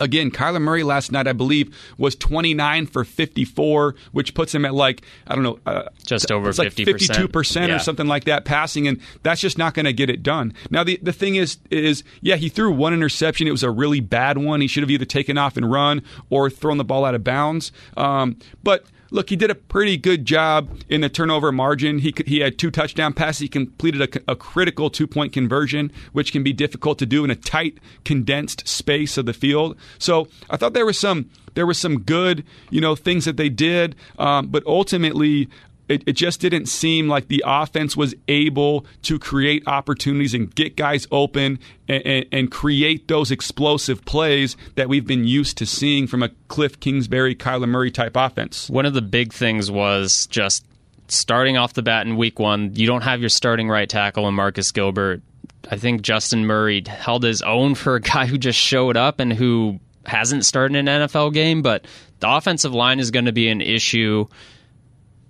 Again, 0.01 0.31
Kyler 0.31 0.61
Murray 0.61 0.83
last 0.83 1.13
night, 1.13 1.27
I 1.27 1.33
believe, 1.33 1.77
was 1.97 2.15
29 2.17 2.87
for 2.87 3.05
54, 3.05 3.95
which 4.13 4.35
puts 4.35 4.55
him 4.55 4.65
at 4.65 4.75
like, 4.75 5.03
I 5.27 5.35
don't 5.35 5.45
know, 5.45 5.59
uh, 5.67 5.89
just 6.05 6.31
over 6.31 6.49
it's 6.49 6.59
like 6.59 6.75
50%, 6.75 7.31
52% 7.31 7.69
yeah. 7.69 7.77
or 7.77 7.79
something 7.79 8.07
like 8.07 8.25
that 8.25 8.45
passing, 8.45 8.87
and 8.89 9.01
that's 9.23 9.41
just 9.41 9.59
not 9.59 9.75
going 9.75 9.87
to 9.87 9.93
get 9.93 10.11
it 10.11 10.23
done. 10.23 10.55
Now, 10.71 10.85
the, 10.85 10.99
the 11.03 11.13
thing 11.13 11.35
is, 11.35 11.59
is, 11.71 12.05
yeah, 12.21 12.37
he 12.37 12.49
threw 12.49 12.73
one 12.73 12.95
interception. 12.95 13.47
It 13.47 13.53
was 13.53 13.63
a 13.63 13.71
really 13.71 14.01
bad 14.01 14.39
one. 14.39 14.61
He 14.61 14.67
should 14.67 14.83
have 14.83 14.91
either 14.91 15.05
taken 15.05 15.39
off 15.39 15.57
and 15.57 15.71
run 15.71 16.03
or 16.31 16.51
thrown 16.51 16.79
the 16.79 16.85
ball 16.85 17.05
out 17.05 17.15
of 17.15 17.25
bounds. 17.25 17.73
Um, 17.97 18.37
but 18.63 18.85
look, 19.11 19.31
he 19.31 19.37
did 19.37 19.51
a 19.51 19.55
pretty 19.55 19.97
good 19.97 20.25
job 20.25 20.69
in 20.89 21.01
the 21.01 21.09
turnover 21.09 21.53
margin. 21.53 21.99
He 21.99 22.15
he 22.27 22.41
had 22.41 22.59
two 22.59 22.71
touchdown 22.71 23.13
passes. 23.13 23.41
He 23.41 23.49
completed 23.49 24.17
a, 24.17 24.33
a 24.33 24.37
critical 24.37 24.91
two 24.91 25.07
point 25.07 25.33
conversion, 25.33 25.91
which 26.13 26.33
can 26.33 26.43
be 26.43 26.53
difficult 26.53 26.99
to 26.99 27.07
do 27.07 27.25
in 27.25 27.31
a 27.31 27.37
tight, 27.37 27.79
condensed 28.05 28.67
space 28.69 29.17
of 29.17 29.27
the 29.27 29.33
field. 29.33 29.77
So 29.99 30.29
I 30.51 30.57
thought 30.57 30.75
there 30.75 30.87
was 30.87 30.99
some 30.99 31.31
there 31.55 31.67
was 31.67 31.79
some 31.79 32.01
good 32.01 32.45
you 32.71 32.81
know 32.81 32.95
things 32.95 33.25
that 33.25 33.37
they 33.37 33.49
did, 33.49 33.97
um, 34.19 34.49
but 34.49 34.65
ultimately 34.67 35.49
it, 35.89 36.03
it, 36.07 36.13
just 36.13 36.41
didn't 36.41 36.67
seem 36.67 37.09
like 37.09 37.29
the 37.29 37.43
offense 37.47 37.97
was 37.97 38.15
able 38.29 38.85
to 39.03 39.19
create 39.19 39.63
opportunities 39.67 40.35
and 40.35 40.55
get 40.55 40.77
guys 40.77 41.07
open 41.11 41.59
and, 41.89 42.07
and, 42.07 42.27
and, 42.31 42.51
create 42.51 43.09
those 43.09 43.31
explosive 43.31 44.05
plays 44.05 44.57
that 44.75 44.89
we've 44.89 45.07
been 45.07 45.25
used 45.25 45.59
to 45.59 45.67
seeing 45.67 46.07
from 46.07 46.23
a 46.23 46.29
Cliff 46.49 46.79
Kingsbury, 46.81 47.35
Kyler 47.35 47.69
Murray 47.69 47.91
type 47.91 48.17
offense. 48.17 48.69
One 48.69 48.87
of 48.87 48.95
the 48.95 49.03
big 49.03 49.33
things 49.33 49.71
was 49.71 50.27
just 50.27 50.65
starting 51.09 51.57
off 51.57 51.75
the 51.75 51.83
bat 51.83 52.07
in 52.07 52.17
week 52.17 52.39
one, 52.39 52.75
you 52.75 52.87
don't 52.87 53.03
have 53.03 53.21
your 53.21 53.31
starting 53.31 53.69
right 53.69 53.89
tackle 53.89 54.29
in 54.29 54.35
Marcus 54.35 54.71
Gilbert. 54.73 55.23
I 55.71 55.77
think 55.77 56.03
Justin 56.03 56.47
Murray 56.47 56.83
held 56.87 57.23
his 57.23 57.43
own 57.43 57.75
for 57.75 57.97
a 57.97 58.01
guy 58.01 58.27
who 58.27 58.39
just 58.39 58.59
showed 58.59 58.97
up 58.97 59.21
and 59.21 59.33
who 59.33 59.81
hasn't 60.07 60.45
started 60.45 60.77
an 60.77 60.87
NFL 60.87 61.35
game, 61.35 61.63
but 61.63 61.87
the 62.21 62.31
offensive 62.31 62.75
line 62.75 63.01
is 63.01 63.11
going 63.11 63.27
to 63.27 63.33
be 63.33 63.49
an 63.49 63.61
issue 63.61 64.27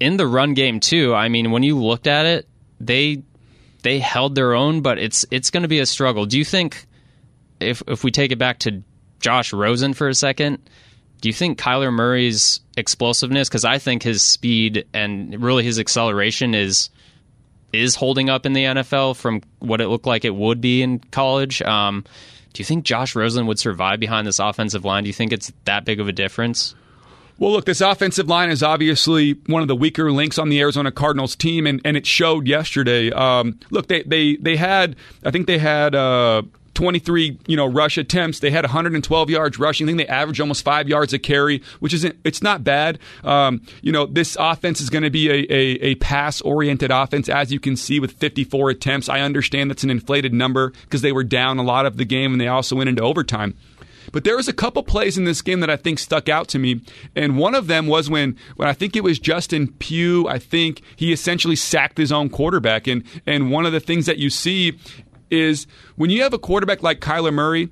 in 0.00 0.16
the 0.16 0.26
run 0.26 0.54
game 0.54 0.80
too. 0.80 1.14
I 1.14 1.28
mean, 1.28 1.50
when 1.50 1.62
you 1.62 1.78
looked 1.78 2.06
at 2.06 2.26
it, 2.26 2.48
they 2.80 3.22
they 3.82 3.98
held 3.98 4.34
their 4.34 4.54
own, 4.54 4.82
but 4.82 4.98
it's 4.98 5.24
it's 5.30 5.50
going 5.50 5.62
to 5.62 5.68
be 5.68 5.80
a 5.80 5.86
struggle. 5.86 6.26
Do 6.26 6.38
you 6.38 6.44
think 6.44 6.86
if 7.60 7.82
if 7.86 8.04
we 8.04 8.10
take 8.10 8.32
it 8.32 8.38
back 8.38 8.60
to 8.60 8.82
Josh 9.20 9.52
Rosen 9.52 9.94
for 9.94 10.08
a 10.08 10.14
second, 10.14 10.58
do 11.20 11.28
you 11.28 11.32
think 11.32 11.58
Kyler 11.58 11.92
Murray's 11.92 12.60
explosiveness 12.76 13.48
because 13.48 13.64
I 13.64 13.78
think 13.78 14.02
his 14.02 14.22
speed 14.22 14.86
and 14.94 15.42
really 15.42 15.64
his 15.64 15.78
acceleration 15.78 16.54
is 16.54 16.90
is 17.72 17.94
holding 17.94 18.30
up 18.30 18.46
in 18.46 18.52
the 18.54 18.64
NFL 18.64 19.16
from 19.16 19.42
what 19.58 19.80
it 19.80 19.88
looked 19.88 20.06
like 20.06 20.24
it 20.24 20.34
would 20.34 20.60
be 20.60 20.82
in 20.82 20.98
college. 20.98 21.60
Um, 21.62 22.04
do 22.54 22.60
you 22.60 22.64
think 22.64 22.84
Josh 22.84 23.14
Rosen 23.14 23.46
would 23.46 23.58
survive 23.58 24.00
behind 24.00 24.26
this 24.26 24.38
offensive 24.38 24.84
line? 24.84 25.04
Do 25.04 25.08
you 25.08 25.14
think 25.14 25.32
it's 25.32 25.52
that 25.64 25.84
big 25.84 26.00
of 26.00 26.08
a 26.08 26.12
difference? 26.12 26.74
Well, 27.38 27.52
look, 27.52 27.66
this 27.66 27.80
offensive 27.80 28.28
line 28.28 28.50
is 28.50 28.64
obviously 28.64 29.35
one 29.47 29.62
of 29.62 29.68
the 29.68 29.76
weaker 29.76 30.11
links 30.11 30.38
on 30.38 30.49
the 30.49 30.61
Arizona 30.61 30.90
Cardinals 30.90 31.37
team, 31.37 31.68
and, 31.68 31.80
and 31.85 31.97
it 31.97 32.04
showed 32.04 32.49
yesterday. 32.49 33.12
Um, 33.12 33.61
look, 33.71 33.87
they, 33.87 34.02
they, 34.02 34.37
they 34.37 34.57
had, 34.57 34.97
I 35.25 35.30
think 35.30 35.47
they 35.47 35.59
had 35.59 35.95
uh, 35.95 36.42
23, 36.75 37.38
you 37.47 37.57
know, 37.57 37.66
rush 37.66 37.97
attempts. 37.97 38.40
They 38.40 38.50
had 38.50 38.64
112 38.64 39.30
yards 39.30 39.57
rushing. 39.57 39.87
I 39.87 39.90
think 39.90 39.99
they 39.99 40.07
averaged 40.07 40.40
almost 40.40 40.64
five 40.64 40.88
yards 40.88 41.12
a 41.12 41.18
carry, 41.21 41.62
which 41.78 41.95
isn't. 41.95 42.16
It's 42.25 42.42
not 42.42 42.64
bad. 42.64 42.99
Um, 43.23 43.62
you 43.83 43.92
know, 43.92 44.07
this 44.07 44.37
offense 44.38 44.80
is 44.80 44.90
going 44.90 45.04
to 45.04 45.11
be 45.11 45.28
a, 45.30 45.47
a, 45.49 45.62
a 45.83 45.95
pass 45.97 46.40
oriented 46.40 46.90
offense, 46.90 47.28
as 47.28 47.52
you 47.52 47.61
can 47.61 47.76
see 47.76 48.00
with 48.00 48.12
54 48.12 48.71
attempts. 48.71 49.09
I 49.09 49.21
understand 49.21 49.71
that's 49.71 49.85
an 49.85 49.90
inflated 49.90 50.33
number 50.33 50.71
because 50.83 51.02
they 51.02 51.12
were 51.12 51.25
down 51.25 51.59
a 51.59 51.62
lot 51.62 51.87
of 51.87 51.99
the 51.99 52.04
game 52.04 52.33
and 52.33 52.40
they 52.40 52.49
also 52.49 52.75
went 52.75 52.88
into 52.88 53.02
overtime. 53.02 53.57
But 54.12 54.24
there 54.24 54.36
was 54.36 54.48
a 54.48 54.52
couple 54.52 54.82
plays 54.82 55.18
in 55.18 55.24
this 55.24 55.42
game 55.42 55.60
that 55.60 55.70
I 55.70 55.76
think 55.76 55.98
stuck 55.98 56.28
out 56.28 56.48
to 56.48 56.58
me, 56.58 56.80
and 57.14 57.38
one 57.38 57.54
of 57.54 57.66
them 57.66 57.86
was 57.86 58.08
when 58.08 58.36
when 58.56 58.68
I 58.68 58.72
think 58.72 58.96
it 58.96 59.04
was 59.04 59.18
Justin 59.18 59.72
Pugh. 59.78 60.26
I 60.28 60.38
think 60.38 60.82
he 60.96 61.12
essentially 61.12 61.56
sacked 61.56 61.98
his 61.98 62.12
own 62.12 62.28
quarterback, 62.28 62.86
and 62.86 63.04
and 63.26 63.50
one 63.50 63.66
of 63.66 63.72
the 63.72 63.80
things 63.80 64.06
that 64.06 64.18
you 64.18 64.30
see 64.30 64.78
is 65.30 65.66
when 65.96 66.10
you 66.10 66.22
have 66.22 66.32
a 66.32 66.38
quarterback 66.38 66.82
like 66.82 67.00
Kyler 67.00 67.32
Murray 67.32 67.70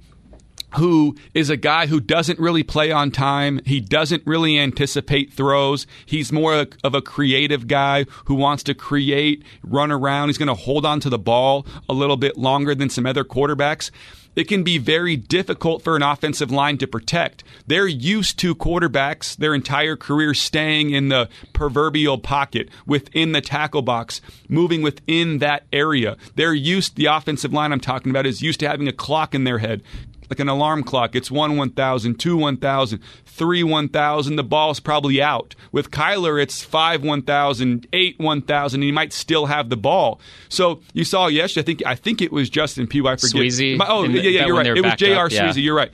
who 0.75 1.15
is 1.33 1.49
a 1.49 1.57
guy 1.57 1.87
who 1.87 2.01
doesn't 2.01 2.39
really 2.39 2.63
play 2.63 2.91
on 2.91 3.11
time. 3.11 3.61
He 3.65 3.81
doesn't 3.81 4.27
really 4.27 4.59
anticipate 4.59 5.33
throws. 5.33 5.87
He's 6.05 6.33
more 6.33 6.67
of 6.85 6.95
a 6.95 7.01
creative 7.01 7.67
guy 7.67 8.05
who 8.27 8.35
wants 8.35 8.63
to 8.65 8.75
create, 8.75 9.43
run 9.63 9.91
around. 9.91 10.29
He's 10.29 10.39
going 10.39 10.49
to 10.49 10.55
hold 10.55 10.85
on 10.85 11.01
to 11.01 11.09
the 11.09 11.19
ball 11.19 11.67
a 11.89 11.95
little 11.95 12.17
bit 12.17 12.37
longer 12.37 12.75
than 12.75 12.91
some 12.91 13.07
other 13.07 13.25
quarterbacks 13.25 13.91
it 14.37 14.45
can 14.45 14.63
be 14.63 14.79
very 14.79 15.17
difficult 15.17 15.83
for 15.83 15.97
an 15.97 16.03
offensive 16.03 16.51
line 16.51 16.79
to 16.79 16.87
protect. 16.87 17.43
They're 17.67 17.89
used 17.89 18.39
to 18.41 18.55
quarterbacks 18.55 19.37
their 19.37 19.55
entire 19.55 19.97
career 19.97 20.35
staying 20.35 20.91
in 20.91 21.09
the 21.09 21.29
proverbial 21.53 22.19
pocket 22.19 22.69
within 22.87 23.33
the 23.33 23.41
tackle 23.41 23.83
box, 23.83 24.21
moving 24.49 24.83
within 24.83 25.39
that 25.39 25.65
area. 25.73 26.17
They're 26.35 26.55
used, 26.55 26.97
the 26.97 27.07
offensive 27.07 27.53
line 27.53 27.73
I'm 27.73 27.81
talking 27.81 28.11
about 28.11 28.27
is 28.27 28.43
used 28.43 28.61
to 28.61 28.69
having 28.69 28.87
a 28.87 28.93
clock 28.93 29.35
in 29.35 29.45
their 29.45 29.59
head, 29.59 29.83
like 30.31 30.41
an 30.41 30.49
alarm 30.49 30.83
clock. 30.83 31.15
It's 31.15 31.31
one 31.31 31.57
1,000, 31.57 32.19
two 32.19 32.37
1,000, 32.37 33.01
three 33.25 33.63
1,000. 33.63 34.37
The 34.37 34.45
ball's 34.45 34.81
probably 34.81 35.23
out. 35.23 35.55
With 35.73 35.91
Kyler, 35.91 36.43
it's 36.43 36.63
five 36.63 37.03
1,000, 37.03 37.87
eight 37.93 38.19
1,000, 38.19 38.77
and 38.77 38.85
he 38.85 38.93
might 38.93 39.13
still 39.13 39.47
have 39.47 39.69
the 39.69 39.77
ball. 39.77 40.21
So 40.49 40.81
you 40.93 41.05
saw 41.05 41.27
yesterday, 41.29 41.63
I 41.63 41.65
think 41.65 41.87
I 41.87 41.95
think 41.95 42.23
it 42.23 42.33
was 42.33 42.51
Justin 42.51 42.87
Pugh. 42.87 43.07
I 43.07 43.17
forget. 43.17 43.43
Sweezy. 43.43 43.79
Oh, 43.87 44.05
yeah, 44.05 44.23
yeah, 44.23 44.47
you're 44.47 44.57
right. 44.57 44.67
It 44.67 44.85
was 44.85 44.95
J.R. 44.95 45.29
Sweezy. 45.29 45.63
You're 45.63 45.77
right. 45.77 45.91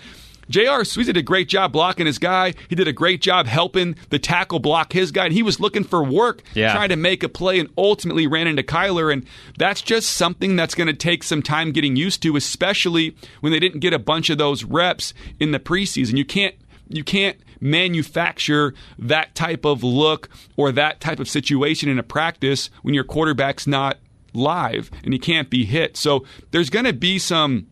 J.R. 0.52 0.82
Sweezy 0.82 1.06
did 1.06 1.16
a 1.16 1.22
great 1.22 1.48
job 1.48 1.72
blocking 1.72 2.04
his 2.04 2.18
guy. 2.18 2.52
He 2.68 2.76
did 2.76 2.86
a 2.86 2.92
great 2.92 3.22
job 3.22 3.46
helping 3.46 3.96
the 4.10 4.18
tackle 4.18 4.58
block 4.58 4.92
his 4.92 5.10
guy. 5.10 5.24
And 5.24 5.32
he 5.32 5.42
was 5.42 5.58
looking 5.58 5.82
for 5.82 6.04
work, 6.04 6.42
yeah. 6.54 6.72
trying 6.72 6.90
to 6.90 6.96
make 6.96 7.22
a 7.22 7.28
play, 7.28 7.58
and 7.58 7.70
ultimately 7.78 8.26
ran 8.26 8.46
into 8.46 8.62
Kyler. 8.62 9.10
And 9.10 9.26
that's 9.56 9.80
just 9.80 10.10
something 10.10 10.54
that's 10.54 10.74
going 10.74 10.88
to 10.88 10.92
take 10.92 11.22
some 11.22 11.42
time 11.42 11.72
getting 11.72 11.96
used 11.96 12.22
to, 12.22 12.36
especially 12.36 13.16
when 13.40 13.50
they 13.50 13.58
didn't 13.58 13.80
get 13.80 13.94
a 13.94 13.98
bunch 13.98 14.28
of 14.28 14.36
those 14.36 14.62
reps 14.62 15.14
in 15.40 15.52
the 15.52 15.58
preseason. 15.58 16.18
You 16.18 16.26
can't 16.26 16.54
you 16.88 17.02
can't 17.02 17.38
manufacture 17.60 18.74
that 18.98 19.34
type 19.34 19.64
of 19.64 19.82
look 19.82 20.28
or 20.56 20.70
that 20.72 21.00
type 21.00 21.18
of 21.18 21.28
situation 21.28 21.88
in 21.88 21.98
a 21.98 22.02
practice 22.02 22.68
when 22.82 22.92
your 22.92 23.04
quarterback's 23.04 23.66
not 23.66 23.98
live 24.34 24.90
and 25.04 25.12
he 25.12 25.18
can't 25.18 25.48
be 25.48 25.64
hit. 25.64 25.96
So 25.96 26.26
there's 26.50 26.70
going 26.70 26.84
to 26.84 26.92
be 26.92 27.18
some 27.18 27.68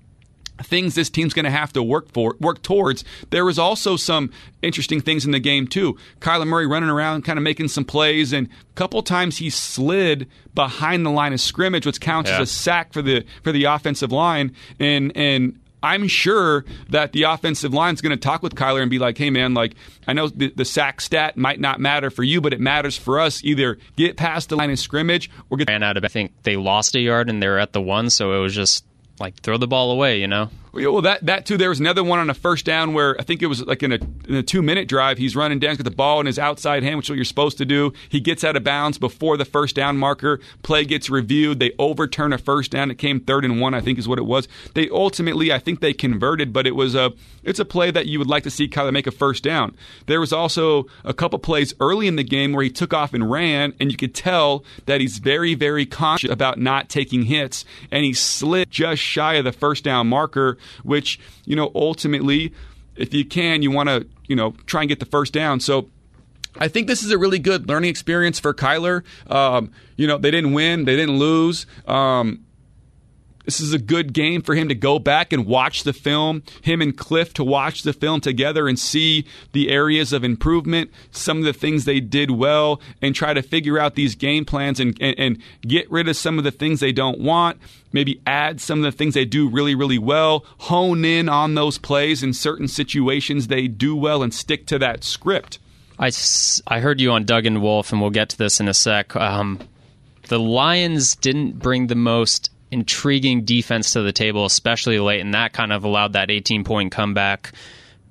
things 0.63 0.95
this 0.95 1.11
team's 1.11 1.35
going 1.35 1.45
to 1.45 1.51
have 1.51 1.73
to 1.73 1.83
work 1.83 2.13
for 2.13 2.37
work 2.41 2.63
towards. 2.63 3.05
There 3.31 3.45
was 3.45 3.59
also 3.59 3.97
some 3.97 4.31
interesting 4.63 5.01
things 5.01 5.25
in 5.25 5.31
the 5.31 5.41
game 5.41 5.67
too. 5.67 5.97
Kyler 6.21 6.47
Murray 6.47 6.67
running 6.67 6.91
around, 6.91 7.25
kind 7.25 7.39
of 7.39 7.43
making 7.43 7.69
some 7.69 7.85
plays, 7.85 8.33
and 8.33 8.47
a 8.49 8.75
couple 8.75 9.03
times 9.03 9.39
he 9.39 9.51
slid 9.51 10.29
behind 10.55 11.05
the 11.05 11.11
line 11.11 11.33
of 11.33 11.41
scrimmage, 11.41 11.87
which 11.87 12.01
counts 12.01 12.31
yeah. 12.31 12.41
as 12.41 12.49
a 12.49 12.53
sack 12.53 12.93
for 12.93 13.03
the 13.03 13.25
for 13.43 13.53
the 13.53 13.65
offensive 13.65 14.13
line. 14.13 14.55
And 14.79 15.17
and 15.17 15.59
I'm 15.83 16.09
sure 16.09 16.65
that 16.91 17.13
the 17.13 17.25
offensive 17.25 17.73
line 17.73 17.95
is 17.95 18.01
going 18.01 18.11
to 18.11 18.17
talk 18.17 18.43
with 18.43 18.55
Kyler 18.55 18.83
and 18.83 18.91
be 18.91 18.99
like, 18.99 19.17
"Hey, 19.17 19.31
man, 19.31 19.55
like 19.55 19.75
I 20.07 20.13
know 20.13 20.29
the, 20.29 20.53
the, 20.55 20.65
sack 20.65 21.01
stat 21.01 21.37
might 21.37 21.61
not 21.61 21.81
matter 21.81 22.11
for 22.11 22.23
you, 22.23 22.41
but 22.41 22.53
it 22.53 22.61
matters 22.61 22.97
for 22.97 23.19
us. 23.19 23.43
Either 23.45 23.79
get 23.97 24.17
past 24.17 24.51
the 24.51 24.57
line 24.57 24.71
of 24.71 24.79
scrimmage 24.79 25.31
or 25.49 25.57
get." 25.57 25.69
Ran 25.69 25.83
out 25.83 25.97
of. 25.97 26.05
I 26.05 26.09
think 26.09 26.33
they 26.43 26.57
lost 26.57 26.95
a 26.95 27.01
yard 27.01 27.31
and 27.31 27.43
they 27.43 27.49
were 27.49 27.59
at 27.59 27.73
the 27.73 27.81
one, 27.81 28.11
so 28.11 28.33
it 28.33 28.41
was 28.41 28.55
just 28.55 28.85
like 29.21 29.41
throw 29.41 29.59
the 29.59 29.69
ball 29.69 29.91
away, 29.91 30.21
you 30.21 30.27
know. 30.27 30.51
Well, 30.73 31.03
that 31.03 31.27
that 31.27 31.47
too. 31.47 31.57
There 31.57 31.69
was 31.69 31.81
another 31.81 32.05
one 32.05 32.19
on 32.19 32.31
a 32.31 32.35
first 32.35 32.65
down 32.65 32.93
where 32.95 33.17
I 33.19 33.25
think 33.25 33.43
it 33.43 33.47
was 33.47 33.65
like 33.67 33.83
in 33.83 33.93
a, 33.93 33.99
in 34.29 34.37
a 34.37 34.43
two 34.43 34.63
minute 34.63 34.89
drive. 34.89 35.19
He's 35.19 35.35
running 35.35 35.59
down, 35.59 35.77
with 35.77 35.85
the 35.85 35.91
ball 35.91 36.21
in 36.21 36.27
his 36.27 36.39
outside 36.39 36.83
hand, 36.83 36.97
which 36.97 37.07
is 37.07 37.11
what 37.11 37.17
you're 37.17 37.25
supposed 37.25 37.59
to 37.59 37.65
do. 37.65 37.93
He 38.09 38.21
gets 38.21 38.45
out 38.45 38.57
of 38.57 38.65
bounds 38.65 38.99
before 38.99 39.37
the 39.37 39.45
first 39.45 39.75
down 39.75 39.97
marker. 39.97 40.41
Play 40.63 40.85
gets 40.85 41.11
reviewed. 41.11 41.59
They 41.59 41.73
overturn 41.79 42.33
a 42.33 42.39
first 42.39 42.71
down. 42.71 42.91
It 42.91 42.99
came 42.99 43.21
third 43.21 43.45
and 43.45 43.61
one, 43.61 43.75
I 43.75 43.81
think, 43.81 43.99
is 43.99 44.09
what 44.09 44.19
it 44.19 44.27
was. 44.27 44.47
They 44.75 44.89
ultimately, 44.91 45.53
I 45.53 45.59
think, 45.59 45.81
they 45.81 45.93
converted, 45.93 46.53
but 46.53 46.67
it 46.67 46.77
was 46.77 46.95
a 46.95 47.13
it's 47.43 47.59
a 47.59 47.65
play 47.65 47.91
that 47.91 48.07
you 48.07 48.19
would 48.19 48.29
like 48.29 48.43
to 48.45 48.51
see 48.51 48.69
Kyler 48.69 48.93
make 48.93 49.07
a 49.07 49.11
first 49.11 49.43
down. 49.43 49.75
There 50.07 50.21
was 50.21 50.33
also 50.33 50.87
a 51.05 51.15
couple 51.15 51.39
plays 51.39 51.75
early 51.81 52.07
in 52.07 52.17
the 52.17 52.23
game 52.23 52.53
where 52.53 52.63
he 52.63 52.71
took 52.71 52.93
off 52.93 53.15
and 53.15 53.31
ran, 53.31 53.75
and 53.81 53.91
you 53.91 53.97
could 53.97 54.15
tell 54.15 54.65
that 54.87 55.01
he's 55.01 55.19
very, 55.19 55.55
very 55.55 55.87
conscious 55.87 56.31
about 56.31 56.59
not 56.59 56.89
taking 56.89 57.25
hits, 57.25 57.65
and 57.91 58.05
he 58.05 58.13
slid 58.13 58.71
just 58.71 59.01
shy 59.01 59.35
of 59.35 59.45
the 59.45 59.53
first 59.53 59.85
down 59.85 60.07
marker, 60.07 60.59
which 60.83 61.19
you 61.45 61.57
know, 61.57 61.71
ultimately, 61.75 62.53
if 62.97 63.15
you 63.15 63.25
can, 63.25 63.63
you 63.63 63.71
want 63.71 63.89
to, 63.89 64.07
you 64.27 64.37
know, 64.37 64.55
try 64.67 64.83
and 64.83 64.89
get 64.89 65.01
the 65.01 65.07
first 65.07 65.33
down. 65.33 65.61
So 65.61 65.89
I 66.59 66.69
think 66.69 66.87
this 66.87 67.03
is 67.03 67.11
a 67.11 67.19
really 67.19 67.39
good 67.39 67.69
learning 67.69 67.91
experience 67.91 68.41
for 68.41 68.53
Kyler. 68.53 69.05
Um, 69.31 69.73
you 69.97 70.07
know, 70.07 70.19
they 70.19 70.31
didn't 70.31 70.53
win, 70.53 70.85
they 70.85 70.97
didn't 70.97 71.19
lose. 71.19 71.67
Um, 71.87 72.45
this 73.51 73.59
is 73.59 73.73
a 73.73 73.81
good 73.81 74.13
game 74.13 74.43
for 74.43 74.55
him 74.55 74.69
to 74.69 74.77
go 74.77 75.01
back 75.01 75.33
and 75.33 75.45
watch 75.45 75.83
the 75.83 75.93
film, 75.93 76.41
him 76.63 76.81
and 76.81 76.97
Cliff 76.97 77.35
to 77.35 77.43
watch 77.43 77.83
the 77.83 77.93
film 77.93 78.21
together 78.21 78.69
and 78.69 78.79
see 78.79 79.25
the 79.51 79.71
areas 79.71 80.13
of 80.13 80.23
improvement, 80.23 80.89
some 81.11 81.39
of 81.39 81.45
the 81.45 81.53
things 81.53 81.85
they 81.85 81.99
did 81.99 82.31
well, 82.31 82.81
and 83.03 83.13
try 83.13 83.35
to 83.35 83.43
figure 83.43 83.77
out 83.77 83.97
these 83.97 84.15
game 84.15 84.45
plans 84.45 84.79
and, 84.79 84.97
and, 85.01 85.19
and 85.19 85.43
get 85.63 85.91
rid 85.91 86.07
of 86.07 86.17
some 86.17 86.39
of 86.39 86.45
the 86.45 86.53
things 86.53 86.79
they 86.79 86.93
don't 86.93 87.19
want. 87.19 87.59
Maybe 87.93 88.23
add 88.25 88.61
some 88.61 88.79
of 88.79 88.85
the 88.85 88.97
things 88.97 89.15
they 89.15 89.25
do 89.25 89.49
really, 89.49 89.75
really 89.75 89.99
well, 89.99 90.45
hone 90.59 91.05
in 91.05 91.29
on 91.29 91.57
those 91.57 91.77
plays 91.77 92.23
in 92.23 92.33
certain 92.33 92.69
situations 92.69 93.49
they 93.49 93.67
do 93.67 93.97
well, 93.97 94.23
and 94.23 94.33
stick 94.33 94.65
to 94.69 94.79
that 94.79 95.03
script. 95.03 95.59
I, 95.99 96.13
I 96.69 96.79
heard 96.79 97.01
you 97.01 97.11
on 97.11 97.25
Doug 97.25 97.47
and 97.47 97.61
Wolf, 97.61 97.91
and 97.91 98.01
we'll 98.01 98.11
get 98.11 98.29
to 98.29 98.39
this 98.39 98.61
in 98.61 98.69
a 98.69 98.75
sec. 98.75 99.17
Um, 99.17 99.59
the 100.29 100.39
Lions 100.39 101.17
didn't 101.17 101.59
bring 101.59 101.89
the 101.89 101.97
most 101.97 102.51
intriguing 102.71 103.45
defense 103.45 103.93
to 103.93 104.03
the 104.03 104.13
table, 104.13 104.45
especially 104.45 104.99
late, 104.99 105.21
and 105.21 105.35
that 105.35 105.53
kind 105.53 105.73
of 105.73 105.85
allowed 105.85 106.13
that 106.15 106.31
18 106.31 106.65
point 106.65 106.93
comeback. 106.93 107.53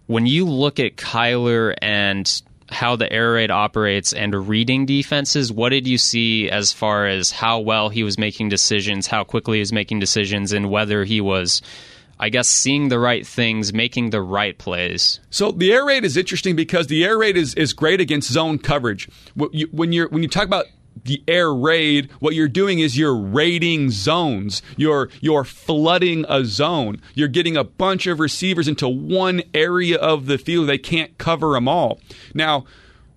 When 0.07 0.25
you 0.25 0.45
look 0.45 0.79
at 0.79 0.95
Kyler 0.95 1.75
and 1.81 2.41
how 2.69 2.95
the 2.95 3.11
air 3.11 3.33
raid 3.33 3.51
operates 3.51 4.13
and 4.13 4.47
reading 4.47 4.85
defenses, 4.85 5.51
what 5.51 5.69
did 5.69 5.87
you 5.87 5.97
see 5.97 6.49
as 6.49 6.71
far 6.71 7.07
as 7.07 7.31
how 7.31 7.59
well 7.59 7.89
he 7.89 8.03
was 8.03 8.17
making 8.17 8.49
decisions, 8.49 9.07
how 9.07 9.23
quickly 9.23 9.57
he 9.57 9.61
was 9.61 9.73
making 9.73 9.99
decisions, 9.99 10.51
and 10.51 10.69
whether 10.69 11.03
he 11.03 11.21
was 11.21 11.61
I 12.21 12.27
guess 12.27 12.49
seeing 12.49 12.89
the 12.89 12.99
right 12.99 13.25
things, 13.25 13.71
making 13.71 14.09
the 14.09 14.21
right 14.21 14.57
plays. 14.57 15.21
So 15.29 15.51
the 15.51 15.71
air 15.71 15.85
raid 15.85 16.03
is 16.03 16.17
interesting 16.17 16.55
because 16.55 16.87
the 16.87 17.05
air 17.05 17.17
raid 17.17 17.37
is, 17.37 17.53
is 17.55 17.71
great 17.71 18.01
against 18.01 18.29
zone 18.29 18.59
coverage. 18.59 19.07
When 19.35 19.93
you 19.93 20.07
when 20.07 20.21
you 20.21 20.27
talk 20.27 20.43
about 20.45 20.65
the 21.03 21.23
air 21.27 21.53
raid, 21.53 22.09
what 22.19 22.35
you're 22.35 22.47
doing 22.47 22.79
is 22.79 22.97
you're 22.97 23.15
raiding 23.15 23.89
zones. 23.89 24.61
You're 24.77 25.09
you're 25.21 25.43
flooding 25.43 26.25
a 26.27 26.45
zone. 26.45 27.01
You're 27.13 27.27
getting 27.27 27.57
a 27.57 27.63
bunch 27.63 28.07
of 28.07 28.19
receivers 28.19 28.67
into 28.67 28.87
one 28.87 29.41
area 29.53 29.97
of 29.97 30.25
the 30.25 30.37
field. 30.37 30.67
They 30.67 30.77
can't 30.77 31.17
cover 31.17 31.53
them 31.53 31.67
all. 31.67 31.99
Now, 32.33 32.65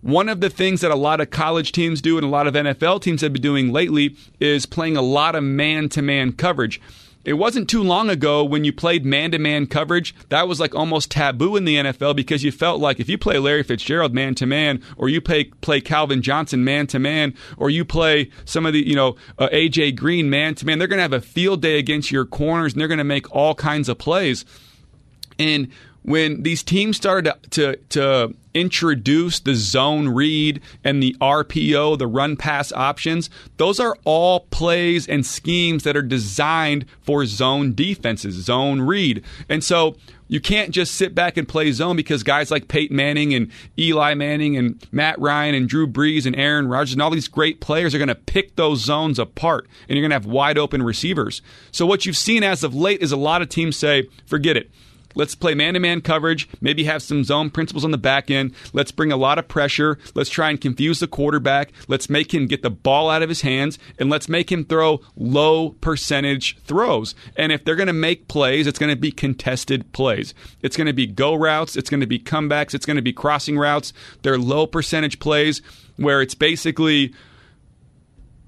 one 0.00 0.28
of 0.28 0.40
the 0.40 0.50
things 0.50 0.80
that 0.80 0.90
a 0.90 0.96
lot 0.96 1.20
of 1.20 1.30
college 1.30 1.70
teams 1.70 2.02
do 2.02 2.18
and 2.18 2.26
a 2.26 2.30
lot 2.30 2.46
of 2.48 2.54
NFL 2.54 3.02
teams 3.02 3.20
have 3.20 3.32
been 3.32 3.42
doing 3.42 3.72
lately 3.72 4.16
is 4.40 4.66
playing 4.66 4.96
a 4.96 5.02
lot 5.02 5.36
of 5.36 5.44
man-to-man 5.44 6.32
coverage. 6.32 6.80
It 7.24 7.34
wasn't 7.34 7.70
too 7.70 7.82
long 7.82 8.10
ago 8.10 8.42
when 8.42 8.64
you 8.64 8.72
played 8.72 9.04
man 9.04 9.30
to 9.30 9.38
man 9.38 9.66
coverage, 9.66 10.14
that 10.28 10.48
was 10.48 10.58
like 10.58 10.74
almost 10.74 11.10
taboo 11.10 11.56
in 11.56 11.64
the 11.64 11.76
NFL 11.76 12.16
because 12.16 12.42
you 12.42 12.50
felt 12.50 12.80
like 12.80 12.98
if 12.98 13.08
you 13.08 13.16
play 13.16 13.38
Larry 13.38 13.62
Fitzgerald 13.62 14.12
man 14.12 14.34
to 14.36 14.46
man, 14.46 14.82
or 14.96 15.08
you 15.08 15.20
play, 15.20 15.44
play 15.44 15.80
Calvin 15.80 16.20
Johnson 16.20 16.64
man 16.64 16.88
to 16.88 16.98
man, 16.98 17.34
or 17.56 17.70
you 17.70 17.84
play 17.84 18.30
some 18.44 18.66
of 18.66 18.72
the, 18.72 18.86
you 18.86 18.96
know, 18.96 19.16
uh, 19.38 19.48
AJ 19.50 19.96
Green 19.96 20.30
man 20.30 20.56
to 20.56 20.66
man, 20.66 20.78
they're 20.78 20.88
going 20.88 20.98
to 20.98 21.02
have 21.02 21.12
a 21.12 21.20
field 21.20 21.62
day 21.62 21.78
against 21.78 22.10
your 22.10 22.24
corners 22.24 22.72
and 22.72 22.80
they're 22.80 22.88
going 22.88 22.98
to 22.98 23.04
make 23.04 23.30
all 23.34 23.54
kinds 23.54 23.88
of 23.88 23.98
plays. 23.98 24.44
And 25.38 25.68
when 26.02 26.42
these 26.42 26.62
teams 26.62 26.96
started 26.96 27.32
to, 27.50 27.50
to, 27.50 27.76
to 27.90 28.34
introduce 28.54 29.40
the 29.40 29.54
zone 29.54 30.08
read 30.08 30.60
and 30.82 31.02
the 31.02 31.16
RPO, 31.20 31.98
the 31.98 32.06
run 32.06 32.36
pass 32.36 32.72
options, 32.72 33.30
those 33.56 33.78
are 33.78 33.96
all 34.04 34.40
plays 34.50 35.06
and 35.06 35.24
schemes 35.24 35.84
that 35.84 35.96
are 35.96 36.02
designed 36.02 36.86
for 37.00 37.24
zone 37.26 37.74
defenses, 37.74 38.34
zone 38.44 38.80
read. 38.80 39.24
And 39.48 39.62
so 39.62 39.96
you 40.28 40.40
can't 40.40 40.70
just 40.70 40.94
sit 40.94 41.14
back 41.14 41.36
and 41.36 41.46
play 41.46 41.70
zone 41.72 41.94
because 41.94 42.22
guys 42.22 42.50
like 42.50 42.66
Peyton 42.66 42.96
Manning 42.96 43.34
and 43.34 43.50
Eli 43.78 44.14
Manning 44.14 44.56
and 44.56 44.84
Matt 44.90 45.18
Ryan 45.20 45.54
and 45.54 45.68
Drew 45.68 45.86
Brees 45.86 46.26
and 46.26 46.34
Aaron 46.34 46.68
Rodgers 46.68 46.94
and 46.94 47.02
all 47.02 47.10
these 47.10 47.28
great 47.28 47.60
players 47.60 47.94
are 47.94 47.98
going 47.98 48.08
to 48.08 48.14
pick 48.14 48.56
those 48.56 48.80
zones 48.80 49.18
apart 49.18 49.68
and 49.88 49.96
you're 49.96 50.02
going 50.02 50.10
to 50.10 50.14
have 50.16 50.26
wide 50.26 50.58
open 50.58 50.82
receivers. 50.82 51.42
So 51.70 51.86
what 51.86 52.06
you've 52.06 52.16
seen 52.16 52.42
as 52.42 52.64
of 52.64 52.74
late 52.74 53.02
is 53.02 53.12
a 53.12 53.16
lot 53.16 53.42
of 53.42 53.50
teams 53.50 53.76
say, 53.76 54.08
forget 54.26 54.56
it. 54.56 54.70
Let's 55.14 55.34
play 55.34 55.54
man 55.54 55.74
to 55.74 55.80
man 55.80 56.00
coverage, 56.00 56.48
maybe 56.60 56.84
have 56.84 57.02
some 57.02 57.24
zone 57.24 57.50
principles 57.50 57.84
on 57.84 57.90
the 57.90 57.98
back 57.98 58.30
end. 58.30 58.54
Let's 58.72 58.92
bring 58.92 59.12
a 59.12 59.16
lot 59.16 59.38
of 59.38 59.48
pressure. 59.48 59.98
Let's 60.14 60.30
try 60.30 60.50
and 60.50 60.60
confuse 60.60 61.00
the 61.00 61.06
quarterback. 61.06 61.72
Let's 61.88 62.10
make 62.10 62.32
him 62.32 62.46
get 62.46 62.62
the 62.62 62.70
ball 62.70 63.10
out 63.10 63.22
of 63.22 63.28
his 63.28 63.42
hands 63.42 63.78
and 63.98 64.10
let's 64.10 64.28
make 64.28 64.50
him 64.50 64.64
throw 64.64 65.00
low 65.16 65.70
percentage 65.70 66.58
throws. 66.64 67.14
And 67.36 67.52
if 67.52 67.64
they're 67.64 67.76
going 67.76 67.86
to 67.86 67.92
make 67.92 68.28
plays, 68.28 68.66
it's 68.66 68.78
going 68.78 68.94
to 68.94 69.00
be 69.00 69.12
contested 69.12 69.92
plays. 69.92 70.34
It's 70.62 70.76
going 70.76 70.86
to 70.86 70.92
be 70.92 71.06
go 71.06 71.34
routes, 71.34 71.76
it's 71.76 71.90
going 71.90 72.00
to 72.00 72.06
be 72.06 72.18
comebacks, 72.18 72.74
it's 72.74 72.86
going 72.86 72.96
to 72.96 73.02
be 73.02 73.12
crossing 73.12 73.58
routes. 73.58 73.92
They're 74.22 74.38
low 74.38 74.66
percentage 74.66 75.18
plays 75.18 75.62
where 75.96 76.22
it's 76.22 76.34
basically 76.34 77.14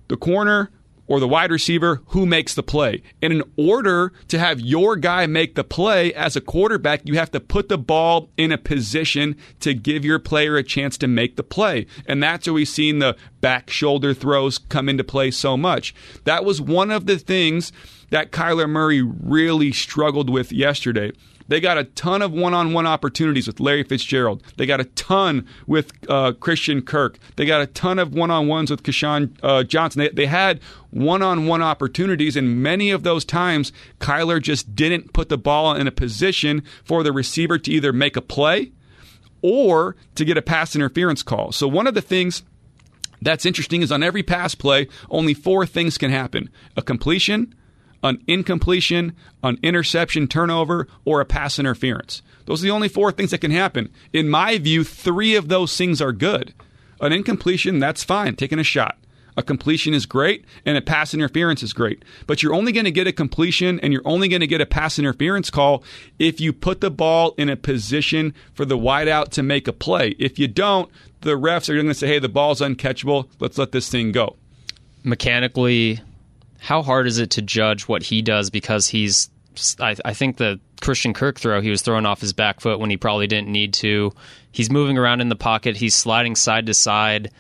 the 0.09 0.17
corner 0.17 0.71
or 1.07 1.21
the 1.21 1.29
wide 1.29 1.51
receiver 1.51 2.03
who 2.09 2.27
makes 2.27 2.55
the 2.55 2.63
play. 2.63 3.03
And 3.21 3.33
in 3.33 3.43
order 3.57 4.13
to 4.29 4.39
have 4.39 4.61
your 4.61 4.97
guy 4.97 5.27
make 5.27 5.55
the 5.55 5.65
play 5.65 6.13
as 6.15 6.37
a 6.37 6.41
quarterback, 6.41 7.03
you 7.05 7.15
have 7.15 7.31
to 7.33 7.41
put 7.41 7.69
the 7.69 7.79
ball 7.79 8.31
in 8.37 8.53
a 8.53 8.59
position 8.59 9.37
to 9.61 9.75
give 9.75 10.05
your 10.05 10.19
player 10.19 10.57
a 10.57 10.63
chance 10.63 10.97
to 10.99 11.09
make 11.09 11.37
the 11.37 11.43
play. 11.43 11.87
And 12.07 12.23
that's 12.23 12.47
where 12.47 12.55
we've 12.55 12.69
seen 12.69 12.99
the 12.99 13.17
back 13.41 13.71
shoulder 13.71 14.15
throws 14.15 14.59
come 14.59 14.89
into 14.89 15.05
play 15.05 15.31
so 15.31 15.57
much. 15.57 15.95
That 16.25 16.45
was 16.45 16.61
one 16.61 16.91
of 16.91 17.07
the 17.07 17.19
things 17.19 17.73
that 18.11 18.31
Kyler 18.31 18.69
Murray 18.69 19.03
really 19.03 19.73
struggled 19.73 20.31
with 20.31 20.53
yesterday. 20.53 21.13
They 21.49 21.61
got 21.61 21.79
a 21.79 21.85
ton 21.85 22.23
of 22.23 22.33
one 22.33 22.55
on 22.55 22.73
one 22.73 22.87
opportunities 22.87 23.47
with 23.47 23.61
Larry 23.61 23.83
Fitzgerald. 23.83 24.43
They 24.57 24.67
got 24.67 24.81
a 24.81 24.85
ton 24.85 25.47
with 25.67 25.93
uh, 26.09 26.33
Christian 26.33 26.81
Kirk. 26.83 27.19
They 27.37 27.45
got 27.45 27.61
a 27.61 27.67
ton 27.67 27.99
of 27.99 28.15
one 28.15 28.31
on 28.31 28.49
ones 28.49 28.71
with 28.71 28.83
KeeSean 28.83 29.37
uh, 29.43 29.63
Johnson. 29.65 30.01
They, 30.01 30.09
they 30.09 30.27
had 30.27 30.61
one 30.91 31.23
on 31.23 31.47
one 31.47 31.61
opportunities, 31.61 32.37
and 32.37 32.63
many 32.63 32.91
of 32.91 33.03
those 33.03 33.25
times, 33.25 33.73
Kyler 34.01 34.41
just 34.41 34.75
didn't 34.75 35.13
put 35.13 35.29
the 35.29 35.39
ball 35.39 35.75
in 35.75 35.87
a 35.87 35.93
position 35.93 36.63
for 36.85 37.03
the 37.03 37.13
receiver 37.13 37.59
to 37.59 37.71
either 37.71 37.93
make 37.93 38.17
a 38.17 38.23
play 38.23 38.73
or 39.43 39.97
to 40.15 40.25
get 40.25 40.39
a 40.39 40.43
pass 40.43 40.75
interference 40.75 41.23
call. 41.23 41.53
So, 41.53 41.69
one 41.69 41.87
of 41.87 41.95
the 41.95 42.01
things 42.01 42.43
that's 43.21 43.47
interesting 43.47 43.83
is 43.83 43.93
on 43.93 44.03
every 44.03 44.23
pass 44.23 44.55
play, 44.55 44.89
only 45.11 45.35
four 45.35 45.67
things 45.67 45.99
can 45.99 46.11
happen 46.11 46.51
a 46.77 46.83
completion, 46.83 47.55
an 48.05 48.23
incompletion, 48.29 49.17
an 49.43 49.59
interception, 49.63 50.29
turnover, 50.29 50.87
or 51.05 51.21
a 51.21 51.25
pass 51.25 51.59
interference. 51.59 52.23
Those 52.45 52.63
are 52.63 52.67
the 52.67 52.73
only 52.73 52.89
four 52.89 53.11
things 53.11 53.31
that 53.31 53.41
can 53.41 53.51
happen. 53.51 53.91
In 54.13 54.29
my 54.29 54.59
view, 54.59 54.85
three 54.85 55.35
of 55.35 55.49
those 55.49 55.77
things 55.77 56.01
are 56.03 56.13
good. 56.13 56.53
An 57.01 57.13
incompletion, 57.13 57.79
that's 57.81 58.05
fine, 58.05 58.37
taking 58.37 58.59
a 58.59 58.65
shot. 58.65 58.99
A 59.37 59.43
completion 59.43 59.95
is 59.95 60.07
great, 60.07 60.45
and 60.65 60.77
a 60.77 60.83
pass 60.83 61.13
interference 61.13 61.63
is 61.63 61.73
great. 61.73 62.05
But 62.27 62.43
you're 62.43 62.55
only 62.55 62.71
going 62.71 62.85
to 62.85 62.93
get 62.93 63.09
a 63.09 63.13
completion 63.13 63.81
and 63.81 63.93
you're 63.93 64.03
only 64.05 64.29
going 64.29 64.43
to 64.43 64.47
get 64.47 64.61
a 64.61 64.67
pass 64.67 64.99
interference 64.99 65.51
call 65.51 65.83
if 66.21 66.41
you 66.41 66.53
put 66.53 66.81
the 66.81 66.91
ball 66.91 67.35
in 67.37 67.49
a 67.49 67.57
position 67.57 68.33
for 68.53 68.65
the 68.65 68.79
wideout 68.79 69.31
to 69.31 69.43
make 69.43 69.67
a 69.67 69.73
play. 69.73 70.15
If 70.21 70.39
you 70.39 70.47
don't, 70.47 70.89
the 71.23 71.33
refs 71.33 71.69
are 71.69 71.75
going 71.75 71.89
to 71.89 71.95
say, 71.95 72.07
hey, 72.07 72.19
the 72.21 72.29
ball's 72.29 72.61
uncatchable. 72.61 73.29
Let's 73.41 73.59
let 73.59 73.73
this 73.73 73.89
thing 73.89 74.13
go. 74.13 74.37
Mechanically, 75.03 76.01
how 76.65 76.83
hard 76.83 77.07
is 77.07 77.19
it 77.19 77.33
to 77.33 77.43
judge 77.43 77.83
what 77.83 78.03
he 78.03 78.23
does 78.23 78.49
because 78.49 78.89
he's 78.89 79.29
I, 79.79 79.95
I, 80.03 80.15
think 80.15 80.39
the 80.39 80.59
Christian 80.81 81.13
Kirk 81.13 81.39
throw 81.39 81.61
he 81.61 81.69
was 81.69 81.83
throwing 81.83 82.07
off 82.07 82.23
his 82.23 82.33
back 82.33 82.61
foot 82.61 82.81
when 82.81 82.89
he 82.89 82.97
probably 82.97 83.27
didn't 83.27 83.53
need 83.53 83.75
to. 83.75 84.13
He's 84.51 84.71
moving 84.71 84.97
around 84.97 85.21
in 85.21 85.29
the 85.29 85.37
pocket. 85.37 85.77
He's 85.77 85.95
sliding 85.95 86.37
side 86.37 86.67
to 86.67 86.75
side. 86.75 87.31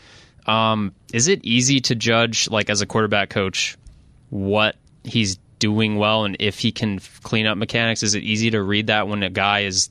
Um, 0.46 0.94
is 1.10 1.26
it 1.26 1.40
easy 1.42 1.80
to 1.80 1.94
judge, 1.94 2.50
like 2.50 2.68
as 2.68 2.82
a 2.82 2.86
quarterback 2.86 3.30
coach, 3.30 3.78
what 4.28 4.76
he's 5.04 5.38
doing 5.58 5.96
well 5.96 6.24
and 6.24 6.36
if 6.38 6.58
he 6.58 6.70
can 6.70 7.00
clean 7.22 7.46
up 7.46 7.56
mechanics? 7.56 8.02
Is 8.02 8.14
it 8.14 8.24
easy 8.24 8.50
to 8.50 8.62
read 8.62 8.88
that 8.88 9.08
when 9.08 9.22
a 9.22 9.30
guy 9.30 9.60
is 9.60 9.88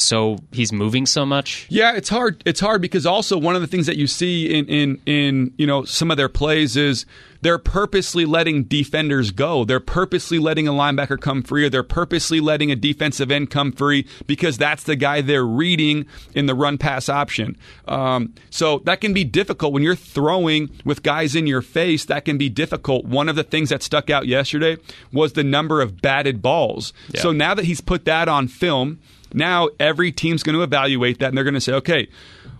so 0.00 0.38
he's 0.52 0.72
moving 0.72 1.06
so 1.06 1.26
much? 1.26 1.66
Yeah, 1.68 1.94
it's 1.94 2.08
hard. 2.08 2.42
It's 2.46 2.60
hard 2.60 2.80
because 2.80 3.06
also 3.06 3.38
one 3.38 3.54
of 3.54 3.60
the 3.60 3.66
things 3.66 3.86
that 3.86 3.96
you 3.96 4.06
see 4.06 4.52
in 4.52 4.66
in 4.66 5.00
in 5.06 5.54
you 5.56 5.66
know 5.66 5.84
some 5.84 6.10
of 6.10 6.16
their 6.16 6.28
plays 6.28 6.76
is 6.76 7.06
they're 7.40 7.58
purposely 7.58 8.24
letting 8.24 8.64
defenders 8.64 9.30
go. 9.30 9.64
They're 9.64 9.80
purposely 9.80 10.38
letting 10.38 10.66
a 10.66 10.72
linebacker 10.72 11.20
come 11.20 11.42
free, 11.42 11.64
or 11.64 11.70
they're 11.70 11.82
purposely 11.82 12.40
letting 12.40 12.70
a 12.70 12.76
defensive 12.76 13.30
end 13.30 13.50
come 13.50 13.72
free 13.72 14.06
because 14.26 14.58
that's 14.58 14.82
the 14.82 14.96
guy 14.96 15.20
they're 15.20 15.46
reading 15.46 16.06
in 16.34 16.46
the 16.46 16.54
run 16.54 16.78
pass 16.78 17.08
option. 17.08 17.56
Um, 17.86 18.34
so 18.50 18.80
that 18.80 19.00
can 19.00 19.12
be 19.12 19.24
difficult 19.24 19.72
when 19.72 19.82
you're 19.82 19.96
throwing 19.96 20.70
with 20.84 21.02
guys 21.02 21.34
in 21.34 21.46
your 21.46 21.62
face. 21.62 22.04
That 22.04 22.24
can 22.24 22.38
be 22.38 22.48
difficult. 22.48 23.04
One 23.04 23.28
of 23.28 23.36
the 23.36 23.44
things 23.44 23.68
that 23.70 23.82
stuck 23.82 24.10
out 24.10 24.26
yesterday 24.26 24.76
was 25.12 25.34
the 25.34 25.44
number 25.44 25.80
of 25.80 26.00
batted 26.02 26.42
balls. 26.42 26.92
Yeah. 27.10 27.20
So 27.20 27.32
now 27.32 27.54
that 27.54 27.64
he's 27.64 27.80
put 27.80 28.04
that 28.06 28.28
on 28.28 28.48
film, 28.48 28.98
now 29.32 29.68
every 29.78 30.12
team's 30.12 30.42
going 30.42 30.56
to 30.56 30.62
evaluate 30.62 31.18
that 31.18 31.28
and 31.28 31.36
they're 31.36 31.44
going 31.44 31.54
to 31.54 31.60
say, 31.60 31.72
okay, 31.74 32.08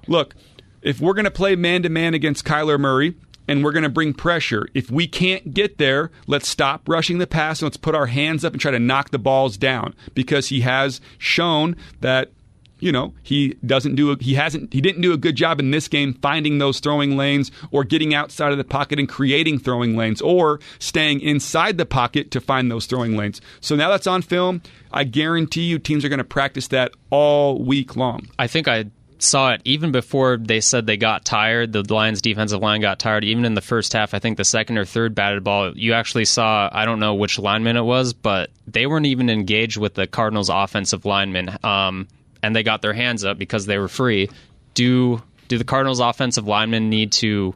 look, 0.07 0.35
if 0.83 1.01
we're 1.01 1.15
going 1.15 1.25
to 1.25 1.31
play 1.31 1.57
man 1.57 1.83
to 1.83 1.89
man 1.89 2.15
against 2.15 2.45
Kyler 2.45 2.79
Murray, 2.79 3.15
and 3.49 3.65
we're 3.65 3.73
going 3.73 3.83
to 3.83 3.89
bring 3.89 4.13
pressure. 4.13 4.69
If 4.75 4.91
we 4.91 5.09
can't 5.09 5.55
get 5.55 5.79
there, 5.79 6.11
let's 6.27 6.47
stop 6.47 6.87
rushing 6.87 7.17
the 7.17 7.27
pass 7.27 7.61
and 7.61 7.67
let's 7.67 7.79
put 7.79 7.95
our 7.95 8.07
hands 8.07 8.45
up 8.45 8.53
and 8.53 8.61
try 8.61 8.71
to 8.71 8.79
knock 8.79 9.11
the 9.11 9.19
balls 9.19 9.57
down 9.57 9.95
because 10.15 10.51
he 10.51 10.61
has 10.61 11.01
shown 11.17 11.75
that 12.01 12.31
you 12.81 12.93
know 12.93 13.13
he 13.23 13.57
doesn't 13.65 13.95
do 13.95 14.11
a, 14.11 14.17
he 14.21 14.35
hasn't 14.35 14.73
he 14.73 14.81
didn't 14.81 15.03
do 15.03 15.13
a 15.13 15.17
good 15.17 15.37
job 15.37 15.61
in 15.61 15.71
this 15.71 15.89
game 15.89 16.15
finding 16.15 16.59
those 16.59 16.81
throwing 16.81 17.17
lanes 17.17 17.51
or 17.71 17.85
getting 17.85 18.15
outside 18.15 18.53
of 18.53 18.59
the 18.59 18.65
pocket 18.65 18.99
and 18.99 19.09
creating 19.09 19.59
throwing 19.59 19.97
lanes 19.97 20.21
or 20.21 20.61
staying 20.79 21.21
inside 21.21 21.79
the 21.79 21.87
pocket 21.87 22.31
to 22.31 22.41
find 22.41 22.71
those 22.71 22.87
throwing 22.87 23.17
lanes. 23.17 23.41
So 23.61 23.77
now 23.77 23.89
that's 23.89 24.07
on 24.07 24.23
film. 24.23 24.63
I 24.93 25.05
guarantee 25.05 25.63
you 25.63 25.79
teams 25.79 26.05
are 26.05 26.09
going 26.09 26.19
to 26.19 26.25
practice 26.25 26.69
that 26.69 26.93
all 27.11 27.63
week 27.63 27.97
long. 27.97 28.29
I 28.39 28.47
think 28.47 28.69
I 28.69 28.87
saw 29.19 29.53
it 29.53 29.61
even 29.65 29.93
before 29.93 30.37
they 30.37 30.61
said 30.61 30.87
they 30.87 30.97
got 30.97 31.25
tired. 31.25 31.73
The 31.73 31.83
Lions' 31.93 32.23
defensive 32.23 32.61
line 32.61 32.81
got 32.81 32.99
tired. 32.99 33.25
Even 33.25 33.45
in 33.45 33.55
the 33.55 33.61
first 33.61 33.93
half, 33.93 34.15
I 34.15 34.19
think 34.19 34.37
the 34.37 34.45
second 34.45 34.79
or 34.79 34.85
third 34.85 35.15
batted 35.15 35.45
ball, 35.45 35.77
you 35.77 35.93
actually 35.93 36.25
saw. 36.25 36.69
I 36.73 36.85
don't 36.85 37.01
know 37.01 37.15
which 37.15 37.39
lineman 37.39 37.77
it 37.77 37.83
was, 37.83 38.13
but 38.13 38.51
they 38.67 38.87
weren't 38.87 39.07
even 39.07 39.31
engaged 39.31 39.77
with 39.77 39.95
the 39.95 40.07
Cardinals' 40.07 40.49
offensive 40.49 41.05
lineman, 41.05 41.57
um, 41.63 42.09
and 42.43 42.55
they 42.55 42.63
got 42.63 42.83
their 42.83 42.93
hands 42.93 43.25
up 43.25 43.39
because 43.39 43.67
they 43.67 43.79
were 43.79 43.89
free. 43.89 44.29
Do 44.75 45.23
do 45.49 45.59
the 45.59 45.65
Cardinals' 45.65 46.01
offensive 46.01 46.47
linemen 46.47 46.91
need 46.91 47.13
to 47.13 47.55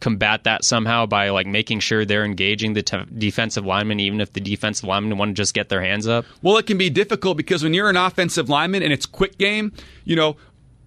combat 0.00 0.44
that 0.44 0.64
somehow 0.64 1.06
by 1.06 1.30
like 1.30 1.46
making 1.46 1.78
sure 1.78 2.04
they're 2.04 2.24
engaging 2.24 2.72
the 2.72 2.82
t- 2.82 3.04
defensive 3.16 3.64
lineman, 3.64 4.00
even 4.00 4.20
if 4.20 4.32
the 4.32 4.40
defensive 4.40 4.88
lineman 4.88 5.16
want 5.16 5.28
to 5.28 5.34
just 5.34 5.54
get 5.54 5.68
their 5.68 5.80
hands 5.80 6.08
up? 6.08 6.24
Well, 6.42 6.56
it 6.58 6.66
can 6.66 6.76
be 6.76 6.90
difficult 6.90 7.36
because 7.36 7.62
when 7.62 7.72
you're 7.72 7.88
an 7.88 7.96
offensive 7.96 8.48
lineman 8.48 8.82
and 8.82 8.92
it's 8.92 9.06
quick 9.06 9.38
game, 9.38 9.72
you 10.04 10.16
know, 10.16 10.36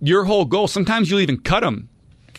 your 0.01 0.25
whole 0.25 0.43
goal. 0.43 0.67
Sometimes 0.67 1.09
you'll 1.09 1.21
even 1.21 1.39
cut 1.39 1.61
them 1.61 1.87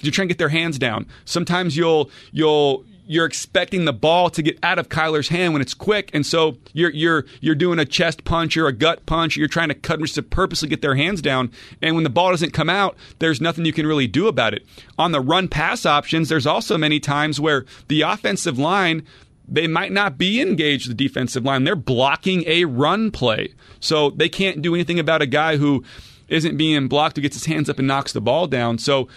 you're 0.02 0.12
trying 0.12 0.28
to 0.28 0.34
get 0.34 0.38
their 0.38 0.48
hands 0.48 0.78
down. 0.78 1.06
Sometimes 1.24 1.76
you'll 1.76 2.10
you'll 2.32 2.84
you're 3.06 3.24
expecting 3.24 3.84
the 3.84 3.92
ball 3.92 4.30
to 4.30 4.42
get 4.42 4.58
out 4.62 4.78
of 4.78 4.88
Kyler's 4.88 5.28
hand 5.28 5.52
when 5.52 5.62
it's 5.62 5.74
quick, 5.74 6.10
and 6.12 6.26
so 6.26 6.58
you're 6.72 6.90
you're 6.90 7.24
you're 7.40 7.54
doing 7.54 7.78
a 7.78 7.84
chest 7.84 8.24
punch 8.24 8.56
or 8.56 8.66
a 8.66 8.72
gut 8.72 9.06
punch. 9.06 9.36
You're 9.36 9.48
trying 9.48 9.68
to 9.68 9.74
cut 9.74 9.98
them 9.98 10.06
to 10.06 10.22
purposely 10.22 10.68
get 10.68 10.82
their 10.82 10.94
hands 10.96 11.22
down, 11.22 11.50
and 11.80 11.94
when 11.94 12.04
the 12.04 12.10
ball 12.10 12.30
doesn't 12.30 12.52
come 12.52 12.68
out, 12.70 12.96
there's 13.18 13.40
nothing 13.40 13.64
you 13.64 13.72
can 13.72 13.86
really 13.86 14.06
do 14.06 14.26
about 14.28 14.54
it. 14.54 14.66
On 14.98 15.12
the 15.12 15.20
run 15.20 15.48
pass 15.48 15.86
options, 15.86 16.28
there's 16.28 16.46
also 16.46 16.76
many 16.76 17.00
times 17.00 17.40
where 17.40 17.64
the 17.88 18.02
offensive 18.02 18.58
line 18.58 19.06
they 19.48 19.68
might 19.68 19.92
not 19.92 20.18
be 20.18 20.40
engaged 20.40 20.90
the 20.90 20.94
defensive 20.94 21.44
line. 21.44 21.64
They're 21.64 21.76
blocking 21.76 22.42
a 22.46 22.64
run 22.64 23.10
play, 23.10 23.54
so 23.80 24.10
they 24.10 24.28
can't 24.28 24.60
do 24.60 24.74
anything 24.74 24.98
about 24.98 25.22
a 25.22 25.26
guy 25.26 25.56
who 25.56 25.84
isn't 26.28 26.56
being 26.56 26.88
blocked, 26.88 27.16
who 27.16 27.22
gets 27.22 27.36
his 27.36 27.46
hands 27.46 27.70
up 27.70 27.78
and 27.78 27.86
knocks 27.86 28.12
the 28.12 28.20
ball 28.20 28.46
down. 28.46 28.78
So, 28.78 29.08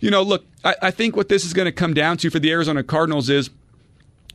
you 0.00 0.10
know, 0.10 0.22
look, 0.22 0.44
I, 0.64 0.74
I 0.82 0.90
think 0.90 1.16
what 1.16 1.28
this 1.28 1.44
is 1.44 1.52
going 1.52 1.66
to 1.66 1.72
come 1.72 1.94
down 1.94 2.16
to 2.18 2.30
for 2.30 2.38
the 2.38 2.50
Arizona 2.50 2.82
Cardinals 2.82 3.28
is 3.28 3.50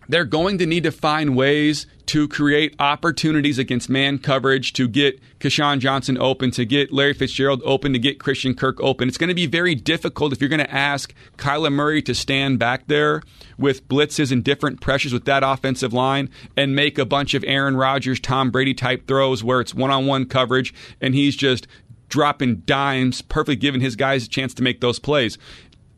they're 0.09 0.25
going 0.25 0.57
to 0.57 0.65
need 0.65 0.83
to 0.83 0.91
find 0.91 1.35
ways 1.35 1.87
to 2.07 2.27
create 2.27 2.75
opportunities 2.79 3.57
against 3.57 3.89
man 3.89 4.19
coverage 4.19 4.73
to 4.73 4.87
get 4.87 5.19
KeeSean 5.39 5.79
Johnson 5.79 6.17
open, 6.17 6.51
to 6.51 6.65
get 6.65 6.91
Larry 6.91 7.13
Fitzgerald 7.13 7.61
open, 7.63 7.93
to 7.93 7.99
get 7.99 8.19
Christian 8.19 8.53
Kirk 8.53 8.79
open. 8.81 9.07
It's 9.07 9.17
going 9.17 9.29
to 9.29 9.33
be 9.33 9.45
very 9.45 9.73
difficult 9.75 10.33
if 10.33 10.41
you're 10.41 10.49
going 10.49 10.59
to 10.59 10.73
ask 10.73 11.13
Kyler 11.37 11.71
Murray 11.71 12.01
to 12.01 12.13
stand 12.13 12.59
back 12.59 12.87
there 12.87 13.23
with 13.57 13.87
blitzes 13.87 14.31
and 14.31 14.43
different 14.43 14.81
pressures 14.81 15.13
with 15.13 15.25
that 15.25 15.43
offensive 15.43 15.93
line 15.93 16.29
and 16.57 16.75
make 16.75 16.97
a 16.97 17.05
bunch 17.05 17.33
of 17.33 17.43
Aaron 17.45 17.77
Rodgers, 17.77 18.19
Tom 18.19 18.51
Brady 18.51 18.73
type 18.73 19.07
throws 19.07 19.43
where 19.43 19.61
it's 19.61 19.73
one 19.73 19.91
on 19.91 20.05
one 20.05 20.25
coverage 20.25 20.73
and 20.99 21.15
he's 21.15 21.35
just 21.35 21.67
dropping 22.09 22.57
dimes, 22.57 23.21
perfectly 23.21 23.55
giving 23.55 23.81
his 23.81 23.95
guys 23.95 24.25
a 24.25 24.29
chance 24.29 24.53
to 24.55 24.63
make 24.63 24.81
those 24.81 24.99
plays. 24.99 25.37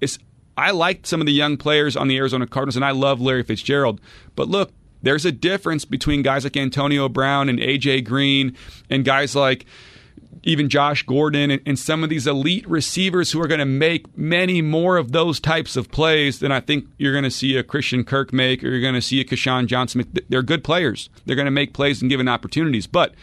It's 0.01 0.17
I 0.57 0.71
liked 0.71 1.05
some 1.05 1.19
of 1.19 1.25
the 1.25 1.33
young 1.33 1.57
players 1.57 1.97
on 1.97 2.07
the 2.07 2.17
Arizona 2.17 2.47
Cardinals, 2.47 2.77
and 2.77 2.85
I 2.85 2.91
love 2.91 3.19
Larry 3.19 3.43
Fitzgerald. 3.43 3.99
But 4.35 4.47
look, 4.47 4.71
there's 5.01 5.25
a 5.25 5.31
difference 5.31 5.85
between 5.85 6.21
guys 6.21 6.43
like 6.43 6.57
Antonio 6.57 7.09
Brown 7.09 7.49
and 7.49 7.59
AJ 7.59 8.05
Green 8.05 8.55
and 8.89 9.03
guys 9.03 9.35
like 9.35 9.65
even 10.43 10.69
Josh 10.69 11.03
Gordon 11.03 11.51
and, 11.51 11.61
and 11.65 11.77
some 11.77 12.03
of 12.03 12.09
these 12.09 12.27
elite 12.27 12.67
receivers 12.69 13.31
who 13.31 13.41
are 13.41 13.47
going 13.47 13.59
to 13.59 13.65
make 13.65 14.17
many 14.17 14.61
more 14.61 14.97
of 14.97 15.11
those 15.11 15.39
types 15.39 15.75
of 15.75 15.91
plays 15.91 16.39
than 16.39 16.51
I 16.51 16.59
think 16.59 16.85
you're 16.97 17.11
going 17.11 17.23
to 17.23 17.31
see 17.31 17.57
a 17.57 17.63
Christian 17.63 18.03
Kirk 18.03 18.31
make 18.31 18.63
or 18.63 18.69
you're 18.69 18.81
going 18.81 18.93
to 18.93 19.01
see 19.01 19.19
a 19.19 19.25
KeeSean 19.25 19.65
Johnson 19.65 20.05
make. 20.13 20.29
They're 20.29 20.43
good 20.43 20.63
players. 20.63 21.09
They're 21.25 21.35
going 21.35 21.45
to 21.45 21.51
make 21.51 21.73
plays 21.73 22.01
and 22.01 22.09
given 22.09 22.27
opportunities. 22.27 22.87
But 22.87 23.15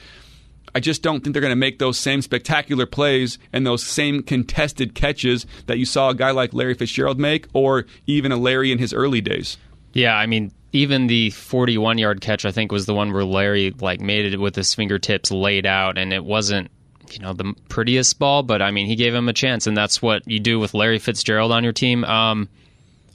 I 0.75 0.81
just 0.81 1.03
don't 1.03 1.23
think 1.23 1.35
they're 1.35 1.43
going 1.43 1.51
to 1.51 1.57
make 1.57 1.79
those 1.79 1.99
same 1.99 2.23
spectacular 2.23 2.87
plays 2.87 3.39
and 3.53 3.67
those 3.67 3.85
same 3.85 4.23
contested 4.23 4.95
catches 4.95 5.47
that 5.67 5.79
you 5.79 5.85
saw 5.85 6.11
a 6.11 6.15
guy 6.15 6.31
like 6.31 6.55
Larry 6.55 6.75
Fitzgerald 6.75 7.21
make 7.21 7.47
or 7.53 7.85
even 8.07 8.33
a 8.33 8.37
Larry 8.37 8.73
in 8.73 8.79
his 8.79 8.93
early 8.95 9.21
days. 9.21 9.59
Yeah, 9.93 10.17
I 10.17 10.27
mean, 10.27 10.53
even 10.73 11.07
the 11.07 11.31
41 11.31 11.99
yard 11.99 12.21
catch, 12.21 12.45
I 12.45 12.53
think, 12.53 12.73
was 12.73 12.87
the 12.87 12.95
one 12.95 13.13
where 13.13 13.25
Larry 13.25 13.71
like 13.71 14.01
made 14.01 14.33
it 14.33 14.39
with 14.39 14.57
his 14.57 14.75
fingertips 14.75 15.31
laid 15.31 15.67
out, 15.67 15.99
and 15.99 16.13
it 16.13 16.25
wasn't 16.25 16.71
you 17.13 17.19
know 17.19 17.35
the 17.35 17.55
prettiest 17.69 18.19
ball, 18.19 18.43
but 18.43 18.63
I 18.63 18.71
mean 18.71 18.87
he 18.87 18.97
gave 18.97 19.15
him 19.15 19.29
a 19.29 19.33
chance, 19.33 19.67
and 19.67 19.77
that's 19.77 20.01
what 20.01 20.27
you 20.27 20.41
do 20.41 20.59
with 20.59 20.75
Larry 20.75 20.99
Fitzgerald 20.99 21.53
on 21.53 21.65
your 21.65 21.73
team. 21.73 22.05
Um, 22.05 22.49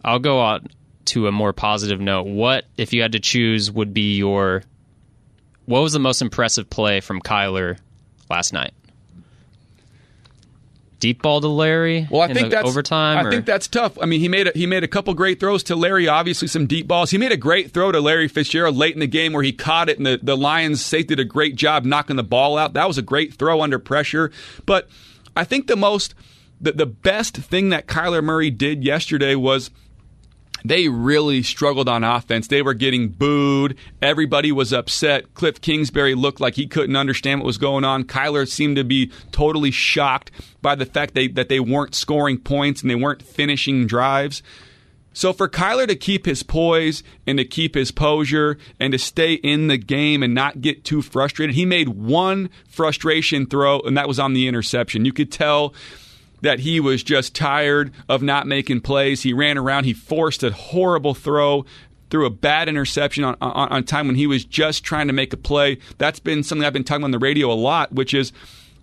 I'll 0.06 0.20
go 0.20 0.42
out 0.42 0.72
to 1.06 1.28
a 1.28 1.32
more 1.32 1.54
positive 1.54 2.00
note. 2.00 2.28
What 2.28 2.66
if 2.78 2.94
you 2.94 3.02
had 3.02 3.14
to 3.14 3.20
choose 3.20 3.72
would 3.72 3.94
be 3.94 4.16
your 4.18 4.64
what 5.68 5.82
was 5.82 5.94
the 5.94 6.00
most 6.00 6.22
impressive 6.22 6.70
play 6.70 7.02
from 7.02 7.22
Kyler 7.22 7.78
last 8.30 8.54
night? 8.54 8.74
Deep 11.00 11.22
ball 11.22 11.42
to 11.42 11.48
Larry. 11.48 12.08
Well, 12.10 12.22
I 12.22 12.34
think 12.34 12.50
that's 12.50 12.68
overtime. 12.68 13.18
I 13.18 13.28
or? 13.28 13.32
think 13.32 13.46
that's 13.46 13.68
tough. 13.68 14.00
I 14.02 14.08
mean, 14.08 14.20
he 14.20 14.30
made 14.30 14.48
a, 14.48 14.52
he 14.56 14.66
made 14.66 14.84
a 14.84 14.88
couple 14.88 15.14
great 15.14 15.40
throws 15.40 15.62
to 15.64 15.76
Larry. 15.76 16.08
Obviously, 16.08 16.48
some 16.48 16.66
deep 16.66 16.88
balls. 16.88 17.12
He 17.12 17.20
made 17.20 17.32
a 17.32 17.38
great 17.38 17.72
throw 17.72 17.92
to 17.92 18.00
Larry 18.00 18.28
Fitzgerald 18.28 18.76
late 18.76 18.96
in 18.96 19.00
the 19.00 19.08
game 19.08 19.34
where 19.34 19.44
he 19.44 19.52
caught 19.52 19.90
it, 19.90 19.98
and 19.98 20.08
the, 20.08 20.20
the 20.24 20.36
Lions 20.36 20.84
safety 20.84 21.16
did 21.16 21.20
a 21.20 21.26
great 21.26 21.56
job 21.56 21.86
knocking 21.86 22.16
the 22.16 22.24
ball 22.24 22.58
out. 22.58 22.74
That 22.74 22.88
was 22.88 22.98
a 22.98 23.04
great 23.04 23.36
throw 23.36 23.62
under 23.62 23.78
pressure. 23.78 24.32
But 24.66 24.90
I 25.36 25.44
think 25.44 25.68
the 25.68 25.76
most 25.76 26.16
the, 26.60 26.72
the 26.72 26.88
best 26.88 27.38
thing 27.38 27.70
that 27.70 27.86
Kyler 27.86 28.24
Murray 28.24 28.50
did 28.50 28.84
yesterday 28.84 29.36
was 29.36 29.70
they 30.66 30.88
really 30.90 31.44
struggled 31.44 31.88
on 31.90 32.04
offense. 32.04 32.48
They 32.48 32.62
were 32.62 32.74
getting 32.74 33.10
booed. 33.10 33.78
Everybody 34.02 34.52
was 34.52 34.74
upset. 34.74 35.34
Cliff 35.34 35.62
Kingsbury 35.62 36.16
looked 36.16 36.40
like 36.40 36.56
he 36.56 36.68
couldn't 36.68 36.96
understand 36.96 37.40
what 37.40 37.48
was 37.48 37.58
going 37.58 37.84
on. 37.84 38.04
Kyler 38.04 38.48
seemed 38.48 38.78
to 38.78 38.84
be 38.84 39.12
totally 39.32 39.72
shocked 39.72 40.32
by 40.62 40.76
the 40.76 40.86
fact 40.86 41.14
they, 41.14 41.28
that 41.30 41.50
they 41.50 41.60
weren't 41.60 41.96
scoring 41.96 42.38
points 42.38 42.82
and 42.82 42.90
they 42.90 42.96
weren't 42.96 43.24
finishing 43.24 43.88
drives. 43.88 44.44
So 45.18 45.34
for 45.34 45.50
Kyler 45.50 45.88
to 45.88 45.96
keep 45.96 46.28
his 46.28 46.44
poise 46.44 47.02
and 47.26 47.40
to 47.40 47.46
keep 47.46 47.74
his 47.74 47.92
posure 47.92 48.60
and 48.80 48.92
to 48.92 49.00
stay 49.00 49.34
in 49.34 49.68
the 49.68 49.78
game 49.78 50.22
and 50.22 50.36
not 50.36 50.62
get 50.62 50.84
too 50.84 51.02
frustrated, 51.02 51.56
he 51.56 51.66
made 51.66 51.90
one 51.90 52.52
frustration 52.70 53.48
throw, 53.48 53.80
and 53.80 53.98
that 53.98 54.08
was 54.08 54.20
on 54.20 54.34
the 54.34 54.48
interception. 54.48 55.06
You 55.06 55.14
could 55.14 55.32
tell 55.32 55.74
that 56.42 56.60
he 56.60 56.80
was 56.80 57.04
just 57.04 57.36
tired 57.36 57.92
of 58.08 58.22
not 58.22 58.48
making 58.48 58.82
plays. 58.82 59.24
He 59.24 59.34
ran 59.34 59.58
around. 59.58 59.86
He 59.86 59.94
forced 59.94 60.44
a 60.44 60.52
horrible 60.52 61.14
throw 61.14 61.66
threw 62.10 62.26
a 62.26 62.30
bad 62.30 62.70
interception 62.70 63.26
on, 63.26 63.36
on, 63.42 63.68
on, 63.68 63.84
time 63.84 64.08
when 64.08 64.16
he 64.16 64.28
was 64.28 64.46
just 64.46 64.82
trying 64.82 65.08
to 65.08 65.14
make 65.14 65.34
a 65.34 65.38
play. 65.38 65.78
That's 65.98 66.20
been 66.20 66.42
something 66.42 66.66
I've 66.66 66.72
been 66.72 66.86
talking 66.86 67.04
on 67.04 67.12
the 67.12 67.20
radio 67.20 67.52
a 67.52 67.54
lot, 67.54 67.92
which 67.92 68.14
is 68.14 68.32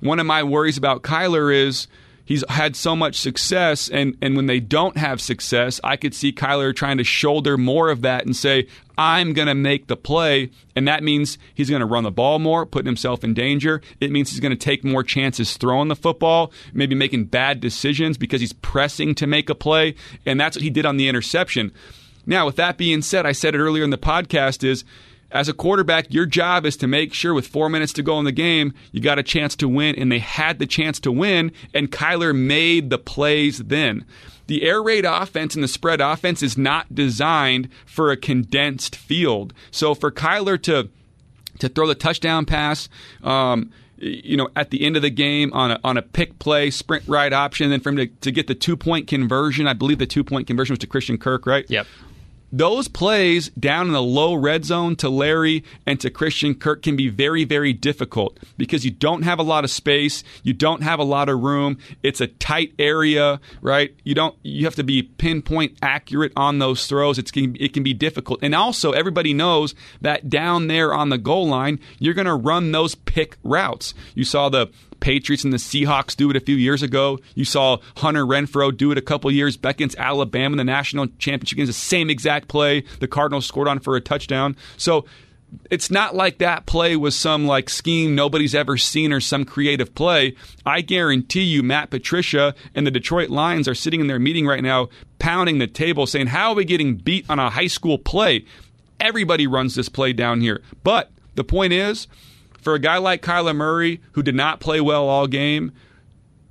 one 0.01 0.21
of 0.21 0.27
my 0.27 0.43
worries 0.43 0.77
about 0.77 1.03
Kyler 1.03 1.55
is– 1.55 1.89
he's 2.25 2.45
had 2.49 2.75
so 2.75 2.97
much 2.97 3.19
success 3.19 3.89
and 3.89 4.17
and 4.23 4.37
when 4.37 4.47
they 4.47 4.61
don't 4.61 4.97
have 4.97 5.21
success 5.21 5.81
i 5.85 5.97
could 5.97 6.15
see 6.15 6.33
kyler 6.33 6.75
trying 6.75 6.99
to 6.99 7.05
shoulder 7.05 7.57
more 7.59 7.91
of 7.91 8.03
that 8.03 8.25
and 8.25 8.35
say 8.35 8.67
i'm 8.97 9.33
going 9.33 9.49
to 9.49 9.55
make 9.55 9.87
the 9.87 9.97
play 9.97 10.51
and 10.75 10.89
that 10.89 11.03
means 11.03 11.39
he's 11.55 11.69
going 11.69 11.81
to 11.81 11.87
run 11.87 12.05
the 12.05 12.11
ball 12.11 12.39
more 12.39 12.67
putting 12.67 12.87
himself 12.87 13.23
in 13.23 13.35
danger. 13.35 13.81
It 14.01 14.11
means 14.11 14.31
he's 14.31 14.41
going 14.41 14.51
to 14.51 14.57
take 14.57 14.85
more 14.85 15.03
chances 15.03 15.57
throwing 15.57 15.89
the 15.89 15.97
football 15.97 16.53
maybe 16.73 16.95
making 16.95 17.27
bad 17.27 17.61
decisions 17.61 18.17
because 18.17 18.41
he's 18.41 18.53
pressing 18.53 19.15
to 19.17 19.27
make 19.27 19.51
a 19.51 19.55
play 19.55 19.95
and 20.27 20.41
that's 20.41 20.57
what 20.57 20.63
he 20.63 20.71
did 20.71 20.87
on 20.87 20.97
the 20.97 21.09
interception. 21.09 21.73
Now 22.27 22.47
with 22.47 22.57
that 22.57 22.79
being 22.79 23.03
said 23.03 23.27
i 23.27 23.33
said 23.33 23.55
it 23.55 23.59
earlier 23.59 23.85
in 23.85 23.91
the 23.91 23.99
podcast 23.99 24.65
is 24.65 24.85
as 25.35 25.49
a 25.49 25.53
quarterback, 25.53 26.15
your 26.15 26.27
job 26.27 26.65
is 26.65 26.77
to 26.77 26.87
make 26.87 27.13
sure 27.13 27.35
with 27.35 27.49
four 27.49 27.69
minutes 27.69 27.93
to 27.95 28.03
go 28.03 28.19
in 28.21 28.25
the 28.25 28.33
game, 28.33 28.73
you 28.93 29.01
got 29.01 29.19
a 29.19 29.23
chance 29.23 29.57
to 29.57 29.69
win, 29.69 29.97
and 29.97 30.11
they 30.11 30.21
had 30.21 30.61
the 30.61 30.67
chance 30.67 31.01
to 31.01 31.11
win, 31.11 31.51
and 31.75 31.91
Kyler 31.91 32.35
made 32.35 32.89
the 32.89 32.99
plays 32.99 33.59
then. 33.59 34.07
The 34.47 34.63
air 34.63 34.81
raid 34.81 35.05
offense 35.05 35.55
and 35.55 35.65
the 35.65 35.69
spread 35.69 36.01
offense 36.01 36.43
is 36.43 36.57
not 36.57 36.95
designed 36.95 37.69
for 37.85 38.13
a 38.13 38.17
condensed 38.17 38.95
field. 38.95 39.53
So 39.71 39.95
for 39.95 40.11
Kyler 40.11 40.63
to 40.63 40.89
to 41.61 41.69
throw 41.69 41.87
the 41.87 41.95
touchdown 41.95 42.45
pass, 42.45 42.89
um, 43.23 43.73
you 43.97 44.37
know, 44.37 44.49
at 44.57 44.71
the 44.71 44.85
end 44.85 44.97
of 44.97 45.03
the 45.03 45.11
game 45.11 45.53
on 45.53 45.71
a, 45.71 45.81
on 45.85 45.97
a 45.97 46.03
pick 46.03 46.41
play, 46.41 46.69
sprint 46.71 47.05
right 47.07 47.33
option, 47.33 47.71
then 47.71 47.79
for 47.79 47.91
him 47.91 47.97
to, 47.97 48.07
to 48.07 48.33
get 48.33 48.49
the 48.49 48.57
two 48.57 48.77
point 48.77 49.07
conversion. 49.07 49.67
I 49.67 49.73
believe 49.73 49.99
the 49.99 50.07
two 50.07 50.25
point 50.25 50.47
conversion 50.47 50.75
was 50.75 50.81
to 50.81 50.87
Christian 50.87 51.17
Kirk, 51.17 51.47
right? 51.47 51.65
Yep 51.69 51.87
those 52.57 52.87
plays 52.87 53.49
down 53.51 53.89
in 53.89 53.93
the 53.93 54.03
low 54.03 54.33
red 54.33 54.65
zone 54.65 54.95
to 54.97 55.09
Larry 55.09 55.65
and 55.87 55.99
to 55.99 56.09
Christian 56.09 56.55
Kirk 56.55 56.83
can 56.83 56.95
be 56.95 57.09
very, 57.09 57.43
very 57.43 57.73
difficult 57.73 58.39
because 58.57 58.85
you 58.85 58.93
don't 58.93 59.23
have 59.23 59.41
a 59.41 59.43
lot 59.43 59.65
of 59.65 59.71
space, 59.71 60.23
you 60.45 60.53
don't 60.53 60.85
have 60.85 61.01
a 61.01 61.05
lot 61.05 61.29
of 61.29 61.43
room. 61.43 61.79
It's 62.05 62.21
a 62.21 62.29
tight 62.29 62.73
area, 62.79 63.41
right? 63.61 63.93
You 64.05 64.15
don't. 64.15 64.37
You 64.43 64.65
have 64.67 64.77
to 64.77 64.85
be 64.85 65.03
pinpoint 65.03 65.79
accurate 65.83 66.33
on 66.37 66.61
those 66.61 66.87
throws. 66.87 67.19
It's 67.19 67.33
it 67.35 67.73
can 67.73 67.83
be 67.83 67.93
difficult, 67.93 68.39
and 68.41 68.55
also 68.55 68.93
everybody 68.93 69.35
knows 69.35 69.75
that 70.01 70.31
down 70.31 70.69
there 70.69 70.95
on 70.95 71.09
the 71.09 71.19
goal 71.19 71.49
line, 71.49 71.81
you're 71.99 72.15
going 72.15 72.27
to 72.27 72.35
run 72.35 72.71
those 72.71 72.95
pick 72.95 73.37
routes. 73.43 73.95
You 74.15 74.25
saw 74.25 74.49
the 74.49 74.71
Patriots 75.05 75.45
and 75.45 75.53
the 75.53 75.59
Seahawks 75.59 76.17
do 76.17 76.31
it 76.31 76.37
a 76.37 76.41
few 76.41 76.57
years 76.57 76.83
ago. 76.83 77.19
You 77.35 77.45
saw 77.45 77.77
Hunter 77.99 78.25
Renfrow 78.25 78.75
do 78.75 78.91
it 78.91 78.97
a 78.97 79.03
couple 79.03 79.31
years 79.31 79.55
back 79.55 79.75
against 79.75 79.99
Alabama 79.99 80.55
in 80.55 80.57
the 80.57 80.65
national 80.65 81.09
championship 81.19 81.59
games. 81.59 81.69
The 81.69 81.75
same 81.75 82.09
exact 82.09 82.49
play 82.49 82.85
the 83.01 83.07
Cardinals 83.07 83.45
scored 83.45 83.69
on 83.69 83.81
for 83.81 83.97
a 83.97 84.01
touchdown. 84.01 84.57
So 84.79 85.05
it's 85.71 85.91
not 85.91 86.15
like 86.15 86.39
that 86.39 86.65
play 86.65 86.97
was 86.97 87.15
some 87.15 87.47
like 87.47 87.69
scheme 87.69 88.15
nobody's 88.15 88.55
ever 88.55 88.79
seen 88.79 89.13
or 89.13 89.21
some 89.21 89.45
creative 89.45 89.95
play. 89.95 90.37
I 90.65 90.81
guarantee 90.81 91.43
you, 91.43 91.63
Matt 91.63 91.91
Patricia 91.91 92.55
and 92.75 92.87
the 92.87 92.91
Detroit 92.91 93.29
Lions 93.29 93.69
are 93.69 93.75
sitting 93.75 94.01
in 94.01 94.07
their 94.07 94.19
meeting 94.19 94.47
right 94.47 94.63
now, 94.63 94.89
pounding 95.19 95.59
the 95.59 95.67
table, 95.67 96.07
saying, 96.07 96.29
How 96.29 96.53
are 96.53 96.55
we 96.57 96.65
getting 96.65 96.97
beat 96.97 97.29
on 97.29 97.39
a 97.39 97.51
high 97.51 97.67
school 97.67 97.99
play? 97.99 98.47
Everybody 98.99 99.47
runs 99.47 99.75
this 99.75 99.91
play 99.91 100.15
down 100.15 100.41
here. 100.41 100.63
But 100.83 101.11
the 101.35 101.45
point 101.45 101.75
is, 101.75 102.07
for 102.65 102.75
a 102.75 102.79
guy 102.79 102.97
like 102.97 103.23
Kyler 103.23 103.55
Murray, 103.55 104.01
who 104.13 104.23
did 104.23 104.35
not 104.35 104.59
play 104.59 104.81
well 104.81 105.07
all 105.07 105.27
game, 105.27 105.71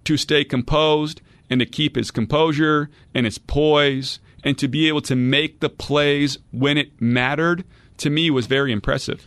to 0.06 0.15
stay 0.15 0.43
composed 0.43 1.21
and 1.49 1.60
to 1.60 1.65
keep 1.65 1.95
his 1.95 2.12
composure 2.12 2.89
and 3.13 3.26
his 3.26 3.38
poise 3.38 4.19
and 4.43 4.58
to 4.58 4.67
be 4.67 4.88
able 4.88 5.02
to 5.02 5.15
make 5.15 5.60
the 5.60 5.69
plays 5.69 6.38
when 6.52 6.78
it 6.78 7.02
mattered, 7.02 7.63
to 7.97 8.10
me 8.10 8.30
was 8.30 8.45
very 8.45 8.71
impressive. 8.71 9.26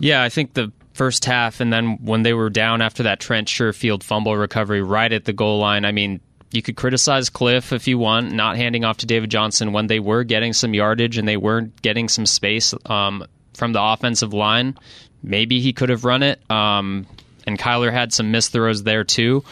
Yeah, 0.00 0.22
I 0.22 0.28
think 0.28 0.54
the 0.54 0.72
first 0.92 1.24
half 1.24 1.60
and 1.60 1.72
then 1.72 1.96
when 2.04 2.24
they 2.24 2.34
were 2.34 2.50
down 2.50 2.82
after 2.82 3.04
that 3.04 3.20
Trent 3.20 3.48
Sherfield 3.48 4.02
fumble 4.02 4.36
recovery 4.36 4.82
right 4.82 5.12
at 5.12 5.24
the 5.24 5.32
goal 5.32 5.60
line, 5.60 5.84
I 5.84 5.92
mean, 5.92 6.20
you 6.50 6.62
could 6.62 6.76
criticize 6.76 7.28
Cliff 7.28 7.72
if 7.72 7.86
you 7.86 7.98
want, 7.98 8.32
not 8.32 8.56
handing 8.56 8.84
off 8.84 8.98
to 8.98 9.06
David 9.06 9.30
Johnson 9.30 9.72
when 9.72 9.86
they 9.86 10.00
were 10.00 10.24
getting 10.24 10.52
some 10.52 10.74
yardage 10.74 11.18
and 11.18 11.28
they 11.28 11.36
weren't 11.36 11.80
getting 11.82 12.08
some 12.08 12.26
space 12.26 12.74
um, 12.86 13.24
from 13.54 13.72
the 13.72 13.82
offensive 13.82 14.32
line. 14.32 14.76
Maybe 15.22 15.60
he 15.60 15.72
could 15.72 15.88
have 15.88 16.04
run 16.04 16.22
it. 16.22 16.40
Um, 16.50 17.06
and 17.46 17.58
Kyler 17.58 17.92
had 17.92 18.12
some 18.12 18.30
missed 18.30 18.52
throws 18.52 18.82
there 18.82 19.04
too. 19.04 19.44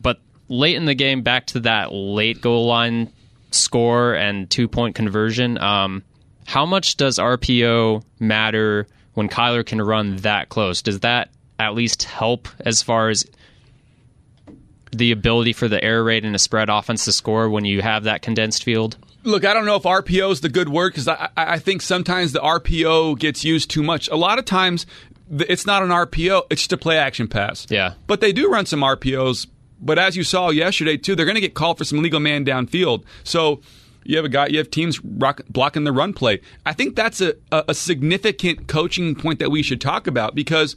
But 0.00 0.20
late 0.48 0.76
in 0.76 0.84
the 0.84 0.94
game, 0.94 1.22
back 1.22 1.46
to 1.48 1.60
that 1.60 1.92
late 1.92 2.40
goal 2.40 2.66
line 2.66 3.12
score 3.50 4.14
and 4.14 4.48
two 4.48 4.68
point 4.68 4.94
conversion. 4.94 5.58
Um, 5.58 6.02
how 6.46 6.64
much 6.64 6.96
does 6.96 7.18
RPO 7.18 8.02
matter 8.18 8.86
when 9.14 9.28
Kyler 9.28 9.64
can 9.64 9.82
run 9.82 10.16
that 10.18 10.48
close? 10.48 10.80
Does 10.80 11.00
that 11.00 11.30
at 11.58 11.74
least 11.74 12.04
help 12.04 12.48
as 12.60 12.82
far 12.82 13.08
as 13.10 13.26
the 14.92 15.10
ability 15.12 15.52
for 15.52 15.68
the 15.68 15.82
air 15.82 16.02
raid 16.02 16.24
and 16.24 16.34
a 16.34 16.38
spread 16.38 16.70
offense 16.70 17.04
to 17.04 17.12
score 17.12 17.50
when 17.50 17.64
you 17.64 17.82
have 17.82 18.04
that 18.04 18.22
condensed 18.22 18.64
field? 18.64 18.96
Look, 19.28 19.44
I 19.44 19.52
don't 19.52 19.66
know 19.66 19.76
if 19.76 19.82
RPO 19.82 20.32
is 20.32 20.40
the 20.40 20.48
good 20.48 20.70
word 20.70 20.92
because 20.92 21.06
I, 21.06 21.28
I 21.36 21.58
think 21.58 21.82
sometimes 21.82 22.32
the 22.32 22.40
RPO 22.40 23.18
gets 23.18 23.44
used 23.44 23.70
too 23.70 23.82
much. 23.82 24.08
A 24.08 24.16
lot 24.16 24.38
of 24.38 24.46
times 24.46 24.86
it's 25.30 25.66
not 25.66 25.82
an 25.82 25.90
RPO, 25.90 26.44
it's 26.50 26.62
just 26.62 26.72
a 26.72 26.78
play 26.78 26.96
action 26.96 27.28
pass. 27.28 27.66
Yeah. 27.68 27.92
But 28.06 28.22
they 28.22 28.32
do 28.32 28.50
run 28.50 28.64
some 28.64 28.80
RPOs. 28.80 29.46
But 29.80 29.98
as 29.98 30.16
you 30.16 30.24
saw 30.24 30.48
yesterday, 30.48 30.96
too, 30.96 31.14
they're 31.14 31.26
going 31.26 31.34
to 31.34 31.42
get 31.42 31.52
called 31.52 31.76
for 31.76 31.84
some 31.84 32.02
legal 32.02 32.20
man 32.20 32.46
downfield. 32.46 33.04
So 33.22 33.60
you 34.02 34.16
have 34.16 34.24
a 34.24 34.30
guy, 34.30 34.46
you 34.46 34.56
have 34.56 34.70
teams 34.70 34.98
rock, 35.04 35.42
blocking 35.50 35.84
the 35.84 35.92
run 35.92 36.14
play. 36.14 36.40
I 36.64 36.72
think 36.72 36.96
that's 36.96 37.20
a, 37.20 37.34
a, 37.52 37.64
a 37.68 37.74
significant 37.74 38.66
coaching 38.66 39.14
point 39.14 39.40
that 39.40 39.50
we 39.50 39.62
should 39.62 39.82
talk 39.82 40.06
about 40.06 40.34
because 40.34 40.74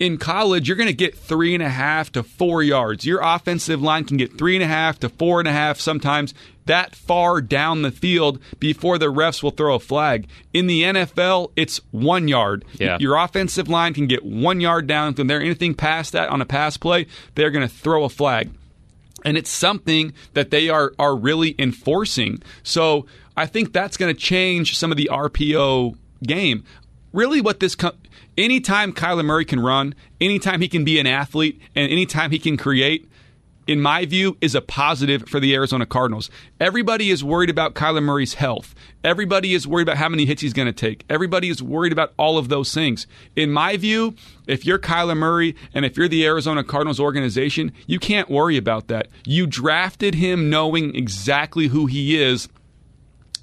in 0.00 0.18
college, 0.18 0.66
you're 0.66 0.76
going 0.76 0.88
to 0.88 0.92
get 0.92 1.16
three 1.16 1.54
and 1.54 1.62
a 1.62 1.68
half 1.68 2.10
to 2.12 2.24
four 2.24 2.60
yards. 2.62 3.06
Your 3.06 3.20
offensive 3.22 3.80
line 3.80 4.04
can 4.04 4.16
get 4.16 4.36
three 4.36 4.56
and 4.56 4.64
a 4.64 4.66
half 4.66 4.98
to 4.98 5.08
four 5.08 5.38
and 5.38 5.46
a 5.46 5.52
half 5.52 5.78
sometimes 5.78 6.34
that 6.66 6.94
far 6.94 7.40
down 7.40 7.82
the 7.82 7.90
field 7.90 8.40
before 8.58 8.98
the 8.98 9.12
refs 9.12 9.42
will 9.42 9.50
throw 9.50 9.74
a 9.74 9.80
flag. 9.80 10.28
In 10.52 10.66
the 10.66 10.82
NFL, 10.82 11.52
it's 11.56 11.80
one 11.90 12.28
yard. 12.28 12.64
Yeah. 12.78 12.98
Your 13.00 13.16
offensive 13.16 13.68
line 13.68 13.94
can 13.94 14.06
get 14.06 14.24
one 14.24 14.60
yard 14.60 14.86
down. 14.86 15.14
If 15.16 15.26
they're 15.26 15.40
anything 15.40 15.74
past 15.74 16.12
that 16.12 16.28
on 16.28 16.40
a 16.40 16.46
pass 16.46 16.76
play, 16.76 17.06
they're 17.34 17.50
going 17.50 17.66
to 17.66 17.74
throw 17.74 18.04
a 18.04 18.08
flag. 18.08 18.50
And 19.24 19.36
it's 19.36 19.50
something 19.50 20.12
that 20.34 20.50
they 20.50 20.68
are, 20.68 20.92
are 20.98 21.16
really 21.16 21.54
enforcing. 21.58 22.42
So 22.62 23.06
I 23.36 23.46
think 23.46 23.72
that's 23.72 23.96
going 23.96 24.12
to 24.12 24.20
change 24.20 24.76
some 24.76 24.90
of 24.90 24.96
the 24.96 25.08
RPO 25.12 25.96
game. 26.24 26.64
Really, 27.12 27.40
what 27.40 27.60
this 27.60 27.74
co- 27.74 27.92
anytime 28.36 28.92
Kyler 28.92 29.24
Murray 29.24 29.44
can 29.44 29.60
run, 29.60 29.94
anytime 30.20 30.60
he 30.60 30.68
can 30.68 30.84
be 30.84 30.98
an 30.98 31.06
athlete, 31.06 31.60
and 31.74 31.90
anytime 31.90 32.30
he 32.30 32.38
can 32.38 32.56
create, 32.56 33.08
in 33.66 33.80
my 33.80 34.04
view, 34.04 34.36
is 34.40 34.54
a 34.54 34.60
positive 34.60 35.28
for 35.28 35.40
the 35.40 35.54
Arizona 35.54 35.86
Cardinals. 35.86 36.30
Everybody 36.60 37.10
is 37.10 37.22
worried 37.22 37.50
about 37.50 37.74
Kyler 37.74 38.02
Murray's 38.02 38.34
health. 38.34 38.74
Everybody 39.04 39.54
is 39.54 39.66
worried 39.66 39.84
about 39.84 39.96
how 39.96 40.08
many 40.08 40.26
hits 40.26 40.42
he's 40.42 40.52
going 40.52 40.66
to 40.66 40.72
take. 40.72 41.04
Everybody 41.08 41.48
is 41.48 41.62
worried 41.62 41.92
about 41.92 42.12
all 42.16 42.38
of 42.38 42.48
those 42.48 42.72
things. 42.74 43.06
In 43.36 43.50
my 43.50 43.76
view, 43.76 44.14
if 44.46 44.64
you're 44.64 44.78
Kyler 44.78 45.16
Murray 45.16 45.54
and 45.74 45.84
if 45.84 45.96
you're 45.96 46.08
the 46.08 46.26
Arizona 46.26 46.64
Cardinals 46.64 47.00
organization, 47.00 47.72
you 47.86 47.98
can't 47.98 48.30
worry 48.30 48.56
about 48.56 48.88
that. 48.88 49.08
You 49.24 49.46
drafted 49.46 50.14
him 50.14 50.50
knowing 50.50 50.94
exactly 50.94 51.68
who 51.68 51.86
he 51.86 52.20
is 52.20 52.48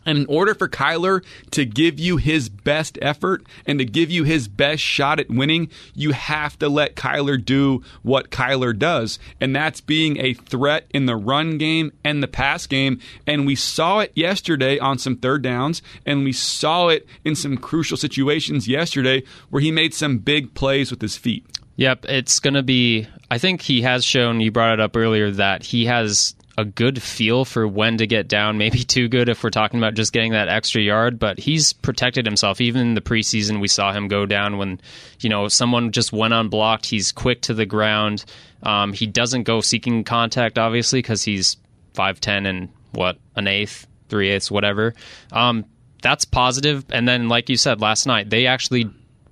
and 0.05 0.17
in 0.17 0.25
order 0.27 0.55
for 0.55 0.67
Kyler 0.67 1.23
to 1.51 1.65
give 1.65 1.99
you 1.99 2.17
his 2.17 2.49
best 2.49 2.97
effort 3.01 3.43
and 3.65 3.79
to 3.79 3.85
give 3.85 4.09
you 4.09 4.23
his 4.23 4.47
best 4.47 4.81
shot 4.81 5.19
at 5.19 5.29
winning, 5.29 5.69
you 5.93 6.11
have 6.11 6.57
to 6.59 6.69
let 6.69 6.95
Kyler 6.95 7.43
do 7.43 7.83
what 8.01 8.31
Kyler 8.31 8.77
does. 8.77 9.19
And 9.39 9.55
that's 9.55 9.81
being 9.81 10.17
a 10.17 10.33
threat 10.33 10.85
in 10.93 11.05
the 11.05 11.15
run 11.15 11.57
game 11.57 11.91
and 12.03 12.23
the 12.23 12.27
pass 12.27 12.65
game. 12.65 12.99
And 13.27 13.45
we 13.45 13.55
saw 13.55 13.99
it 13.99 14.11
yesterday 14.15 14.79
on 14.79 14.97
some 14.97 15.17
third 15.17 15.41
downs, 15.41 15.81
and 16.05 16.23
we 16.23 16.33
saw 16.33 16.87
it 16.87 17.07
in 17.23 17.35
some 17.35 17.57
crucial 17.57 17.97
situations 17.97 18.67
yesterday 18.67 19.23
where 19.49 19.61
he 19.61 19.71
made 19.71 19.93
some 19.93 20.17
big 20.17 20.53
plays 20.53 20.91
with 20.91 21.01
his 21.01 21.17
feet. 21.17 21.45
Yep, 21.75 22.05
it's 22.09 22.39
going 22.39 22.55
to 22.55 22.63
be. 22.63 23.07
I 23.31 23.37
think 23.37 23.61
he 23.61 23.81
has 23.83 24.03
shown, 24.03 24.41
you 24.41 24.51
brought 24.51 24.73
it 24.73 24.79
up 24.81 24.97
earlier, 24.97 25.31
that 25.31 25.63
he 25.63 25.85
has 25.85 26.35
a 26.59 26.65
good 26.65 27.01
feel 27.01 27.45
for 27.45 27.65
when 27.65 27.97
to 27.97 28.05
get 28.05 28.27
down, 28.27 28.57
maybe 28.57 28.79
too 28.83 29.07
good 29.07 29.29
if 29.29 29.43
we're 29.43 29.49
talking 29.49 29.79
about 29.79 29.93
just 29.93 30.11
getting 30.11 30.33
that 30.33 30.49
extra 30.49 30.81
yard, 30.81 31.17
but 31.17 31.39
he's 31.39 31.71
protected 31.71 32.25
himself. 32.25 32.59
Even 32.59 32.81
in 32.81 32.93
the 32.95 33.01
preseason, 33.01 33.61
we 33.61 33.69
saw 33.69 33.93
him 33.93 34.09
go 34.09 34.25
down 34.25 34.57
when, 34.57 34.81
you 35.21 35.29
know, 35.29 35.47
someone 35.47 35.91
just 35.91 36.11
went 36.11 36.33
unblocked. 36.33 36.85
He's 36.85 37.13
quick 37.13 37.41
to 37.43 37.53
the 37.53 37.65
ground. 37.65 38.25
Um, 38.61 38.91
he 38.91 39.07
doesn't 39.07 39.43
go 39.43 39.61
seeking 39.61 40.03
contact, 40.03 40.57
obviously, 40.57 40.99
because 40.99 41.23
he's 41.23 41.55
5'10 41.95 42.47
and 42.47 42.69
what, 42.91 43.17
an 43.35 43.47
eighth, 43.47 43.87
three 44.09 44.29
eighths, 44.29 44.51
whatever. 44.51 44.93
Um, 45.31 45.65
that's 46.01 46.25
positive. 46.25 46.85
And 46.89 47.07
then, 47.07 47.29
like 47.29 47.49
you 47.49 47.55
said 47.55 47.79
last 47.79 48.05
night, 48.05 48.29
they 48.29 48.47
actually 48.47 48.89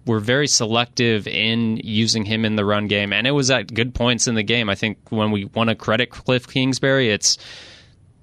were 0.07 0.19
very 0.19 0.47
selective 0.47 1.27
in 1.27 1.77
using 1.83 2.25
him 2.25 2.45
in 2.45 2.55
the 2.55 2.65
run 2.65 2.87
game, 2.87 3.13
and 3.13 3.27
it 3.27 3.31
was 3.31 3.51
at 3.51 3.73
good 3.73 3.93
points 3.93 4.27
in 4.27 4.35
the 4.35 4.43
game. 4.43 4.69
I 4.69 4.75
think 4.75 4.97
when 5.09 5.31
we 5.31 5.45
want 5.45 5.69
to 5.69 5.75
credit 5.75 6.09
Cliff 6.09 6.47
Kingsbury, 6.47 7.11
it's 7.11 7.37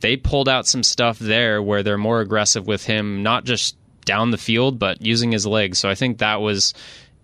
they 0.01 0.17
pulled 0.17 0.49
out 0.49 0.67
some 0.67 0.83
stuff 0.83 1.19
there 1.19 1.63
where 1.63 1.83
they're 1.83 1.99
more 1.99 2.21
aggressive 2.21 2.67
with 2.67 2.85
him, 2.85 3.23
not 3.23 3.45
just 3.45 3.77
down 4.05 4.31
the 4.31 4.39
field, 4.39 4.79
but 4.79 5.01
using 5.01 5.33
his 5.33 5.47
legs. 5.47 5.79
So 5.79 5.89
I 5.89 5.95
think 5.95 6.19
that 6.19 6.41
was 6.41 6.75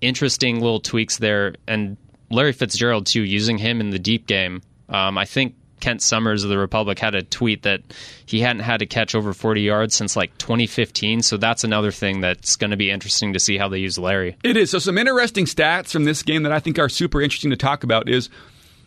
interesting 0.00 0.60
little 0.60 0.80
tweaks 0.80 1.18
there, 1.18 1.54
and 1.66 1.96
Larry 2.30 2.52
Fitzgerald 2.52 3.06
too, 3.06 3.22
using 3.22 3.58
him 3.58 3.80
in 3.80 3.90
the 3.90 3.98
deep 3.98 4.26
game. 4.26 4.62
Um, 4.88 5.18
I 5.18 5.24
think 5.24 5.54
Kent 5.80 6.02
Somers 6.02 6.44
of 6.44 6.50
the 6.50 6.58
Republic 6.58 6.98
had 6.98 7.14
a 7.14 7.22
tweet 7.22 7.62
that 7.62 7.80
he 8.26 8.40
hadn't 8.40 8.62
had 8.62 8.78
to 8.78 8.86
catch 8.86 9.14
over 9.14 9.32
40 9.32 9.62
yards 9.62 9.94
since 9.94 10.16
like 10.16 10.36
2015. 10.38 11.22
So 11.22 11.36
that's 11.36 11.64
another 11.64 11.90
thing 11.90 12.20
that's 12.20 12.56
going 12.56 12.70
to 12.70 12.76
be 12.76 12.90
interesting 12.90 13.32
to 13.32 13.40
see 13.40 13.58
how 13.58 13.68
they 13.68 13.78
use 13.78 13.98
Larry. 13.98 14.36
It 14.42 14.56
is. 14.56 14.70
So 14.70 14.78
some 14.78 14.98
interesting 14.98 15.46
stats 15.46 15.90
from 15.90 16.04
this 16.04 16.22
game 16.22 16.42
that 16.44 16.52
I 16.52 16.60
think 16.60 16.78
are 16.78 16.88
super 16.88 17.20
interesting 17.20 17.50
to 17.50 17.56
talk 17.56 17.84
about 17.84 18.08
is 18.08 18.28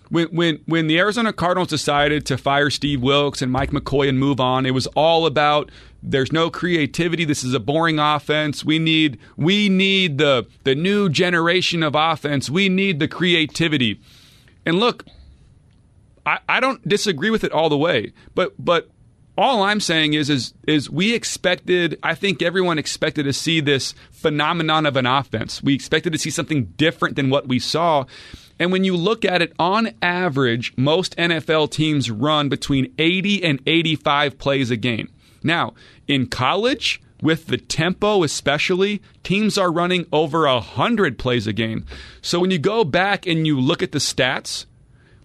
when 0.10 0.28
when 0.28 0.60
when 0.66 0.88
the 0.88 1.00
Arizona 1.00 1.34
Cardinals 1.34 1.70
decided 1.70 2.26
to 2.28 2.38
fire 2.38 2.70
Steve 2.70 3.02
Wilks 3.02 3.42
and 3.42 3.52
Mike 3.52 3.72
McCoy 3.72 4.08
and 4.08 4.20
move 4.20 4.40
on, 4.40 4.66
it 4.66 4.72
was 4.72 4.88
all 4.88 5.26
about 5.26 5.72
there's 6.04 6.32
no 6.32 6.50
creativity. 6.50 7.26
This 7.26 7.44
is 7.44 7.54
a 7.54 7.60
boring 7.60 8.00
offense. 8.00 8.64
We 8.64 8.80
need 8.80 9.18
we 9.38 9.70
need 9.70 10.18
the 10.18 10.46
the 10.64 10.76
new 10.76 11.10
generation 11.10 11.82
of 11.82 11.96
offense. 11.96 12.50
We 12.50 12.70
need 12.70 13.00
the 13.00 13.08
creativity. 13.08 14.00
And 14.66 14.80
look, 14.80 15.06
I, 16.26 16.40
I 16.48 16.60
don't 16.60 16.88
disagree 16.88 17.30
with 17.30 17.44
it 17.44 17.52
all 17.52 17.70
the 17.70 17.78
way, 17.78 18.14
but 18.36 18.54
but 18.64 18.90
all 19.38 19.64
I'm 19.64 19.80
saying 19.80 20.14
is 20.14 20.30
is 20.30 20.54
is 20.68 20.90
we 20.90 21.14
expected 21.14 22.00
I 22.04 22.16
think 22.16 22.42
everyone 22.42 22.78
expected 22.78 23.24
to 23.24 23.34
see 23.34 23.60
this 23.60 23.94
phenomenon 24.12 24.86
of 24.86 24.96
an 24.96 25.06
offense. 25.06 25.64
We 25.64 25.74
expected 25.74 26.14
to 26.14 26.20
see 26.20 26.30
something 26.30 26.66
different 26.78 27.16
than 27.16 27.30
what 27.30 27.48
we 27.48 27.60
saw. 27.60 28.06
And 28.60 28.72
when 28.72 28.84
you 28.84 28.96
look 28.96 29.26
at 29.26 29.42
it 29.42 29.52
on 29.58 29.92
average, 30.02 30.74
most 30.78 31.18
NFL 31.18 31.72
teams 31.72 32.12
run 32.12 32.50
between 32.50 32.94
80 32.98 33.44
and 33.44 33.60
85 33.66 34.38
plays 34.38 34.70
a 34.70 34.78
game. 34.78 35.10
Now, 35.42 35.74
in 36.08 36.28
college, 36.28 37.02
with 37.22 37.48
the 37.48 37.58
tempo 37.58 38.24
especially, 38.24 39.02
teams 39.24 39.58
are 39.58 39.72
running 39.72 40.06
over 40.12 40.46
100 40.46 41.18
plays 41.18 41.48
a 41.48 41.54
game. 41.54 41.86
So 42.22 42.40
when 42.40 42.52
you 42.52 42.60
go 42.60 42.84
back 42.84 43.26
and 43.26 43.48
you 43.48 43.60
look 43.60 43.82
at 43.82 43.92
the 43.92 44.00
stats, 44.00 44.66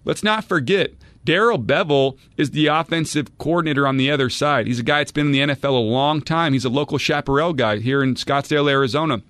Let's 0.05 0.23
not 0.23 0.45
forget, 0.45 0.91
Darrell 1.25 1.59
Bevell 1.59 2.17
is 2.37 2.51
the 2.51 2.67
offensive 2.67 3.37
coordinator 3.37 3.85
on 3.85 3.97
the 3.97 4.09
other 4.09 4.29
side. 4.29 4.67
He's 4.67 4.79
a 4.79 4.83
guy 4.83 4.99
that's 4.99 5.11
been 5.11 5.27
in 5.27 5.31
the 5.31 5.53
NFL 5.53 5.69
a 5.69 5.71
long 5.71 6.21
time. 6.21 6.53
He's 6.53 6.65
a 6.65 6.69
local 6.69 6.97
Chaparral 6.97 7.53
guy 7.53 7.77
here 7.77 8.01
in 8.01 8.15
Scottsdale, 8.15 8.69
Arizona. 8.69 9.21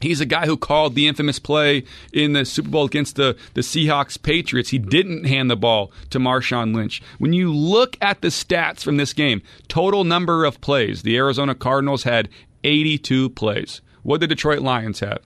He's 0.00 0.20
a 0.20 0.26
guy 0.26 0.46
who 0.46 0.56
called 0.56 0.94
the 0.94 1.06
infamous 1.06 1.38
play 1.38 1.84
in 2.12 2.32
the 2.32 2.44
Super 2.44 2.68
Bowl 2.68 2.84
against 2.84 3.16
the, 3.16 3.36
the 3.54 3.60
Seahawks 3.60 4.20
Patriots. 4.20 4.70
He 4.70 4.78
didn't 4.78 5.24
hand 5.24 5.48
the 5.48 5.56
ball 5.56 5.92
to 6.10 6.18
Marshawn 6.18 6.74
Lynch. 6.74 7.00
When 7.18 7.32
you 7.32 7.54
look 7.54 7.96
at 8.00 8.20
the 8.20 8.28
stats 8.28 8.80
from 8.80 8.96
this 8.96 9.12
game, 9.12 9.42
total 9.68 10.02
number 10.02 10.44
of 10.44 10.60
plays, 10.60 11.02
the 11.02 11.16
Arizona 11.16 11.54
Cardinals 11.54 12.02
had 12.02 12.28
82 12.64 13.30
plays. 13.30 13.80
What 14.02 14.20
did 14.20 14.30
the 14.30 14.34
Detroit 14.34 14.60
Lions 14.60 15.00
have? 15.00 15.20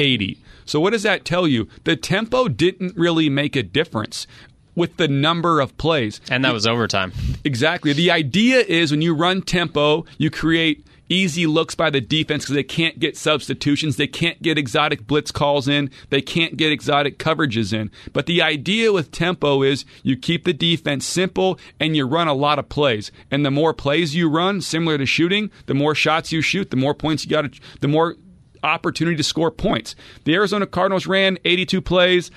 80. 0.00 0.42
So, 0.64 0.80
what 0.80 0.90
does 0.90 1.02
that 1.02 1.24
tell 1.24 1.46
you? 1.46 1.68
The 1.84 1.96
tempo 1.96 2.48
didn't 2.48 2.96
really 2.96 3.28
make 3.28 3.54
a 3.54 3.62
difference 3.62 4.26
with 4.74 4.96
the 4.96 5.08
number 5.08 5.60
of 5.60 5.76
plays. 5.78 6.20
And 6.30 6.44
that 6.44 6.52
was 6.52 6.66
overtime. 6.66 7.12
Exactly. 7.44 7.92
The 7.92 8.10
idea 8.10 8.60
is 8.60 8.90
when 8.90 9.02
you 9.02 9.14
run 9.14 9.42
tempo, 9.42 10.04
you 10.16 10.30
create 10.30 10.86
easy 11.10 11.44
looks 11.44 11.74
by 11.74 11.90
the 11.90 12.00
defense 12.00 12.44
because 12.44 12.54
they 12.54 12.62
can't 12.62 12.98
get 12.98 13.16
substitutions. 13.16 13.96
They 13.96 14.06
can't 14.06 14.40
get 14.40 14.56
exotic 14.56 15.06
blitz 15.06 15.32
calls 15.32 15.68
in. 15.68 15.90
They 16.08 16.22
can't 16.22 16.56
get 16.56 16.72
exotic 16.72 17.18
coverages 17.18 17.72
in. 17.72 17.90
But 18.12 18.26
the 18.26 18.40
idea 18.40 18.92
with 18.92 19.10
tempo 19.10 19.62
is 19.62 19.84
you 20.02 20.16
keep 20.16 20.44
the 20.44 20.52
defense 20.52 21.04
simple 21.04 21.58
and 21.78 21.96
you 21.96 22.06
run 22.06 22.28
a 22.28 22.32
lot 22.32 22.58
of 22.58 22.68
plays. 22.68 23.10
And 23.30 23.44
the 23.44 23.50
more 23.50 23.74
plays 23.74 24.14
you 24.14 24.30
run, 24.30 24.60
similar 24.60 24.96
to 24.96 25.06
shooting, 25.06 25.50
the 25.66 25.74
more 25.74 25.94
shots 25.94 26.32
you 26.32 26.40
shoot, 26.40 26.70
the 26.70 26.76
more 26.76 26.94
points 26.94 27.24
you 27.24 27.30
got 27.30 27.50
the 27.80 27.88
more 27.88 28.16
opportunity 28.62 29.16
to 29.16 29.22
score 29.22 29.50
points. 29.50 29.94
The 30.24 30.34
Arizona 30.34 30.66
Cardinals 30.66 31.06
ran 31.06 31.38
82 31.44 31.80
plays. 31.80 32.30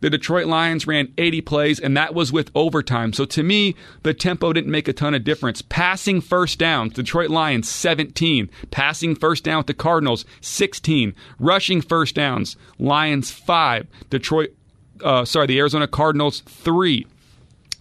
The 0.00 0.10
Detroit 0.10 0.46
Lions 0.46 0.86
ran 0.86 1.12
80 1.18 1.40
plays, 1.40 1.80
and 1.80 1.96
that 1.96 2.14
was 2.14 2.32
with 2.32 2.52
overtime. 2.54 3.12
So 3.12 3.24
to 3.26 3.42
me, 3.42 3.74
the 4.04 4.14
tempo 4.14 4.52
didn't 4.52 4.70
make 4.70 4.86
a 4.86 4.92
ton 4.92 5.14
of 5.14 5.24
difference. 5.24 5.60
Passing 5.60 6.20
first 6.20 6.58
downs, 6.58 6.92
Detroit 6.92 7.30
Lions 7.30 7.68
17. 7.68 8.48
Passing 8.70 9.16
first 9.16 9.42
down 9.42 9.58
with 9.58 9.66
the 9.66 9.74
Cardinals 9.74 10.24
16. 10.40 11.14
Rushing 11.40 11.80
first 11.80 12.14
downs, 12.14 12.56
Lions 12.78 13.32
5. 13.32 13.88
Detroit, 14.08 14.54
uh, 15.02 15.24
sorry, 15.24 15.48
the 15.48 15.58
Arizona 15.58 15.88
Cardinals 15.88 16.40
3. 16.46 17.04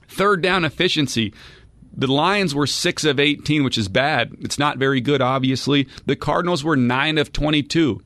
Third 0.07 0.41
down 0.41 0.65
efficiency, 0.65 1.33
the 1.97 2.07
Lions 2.07 2.53
were 2.53 2.67
6 2.67 3.03
of 3.05 3.19
18, 3.19 3.63
which 3.63 3.77
is 3.77 3.87
bad. 3.87 4.35
It's 4.41 4.59
not 4.59 4.77
very 4.77 5.01
good, 5.01 5.21
obviously. 5.21 5.87
The 6.05 6.15
Cardinals 6.15 6.63
were 6.63 6.77
9 6.77 7.17
of 7.17 7.33
22. 7.33 8.01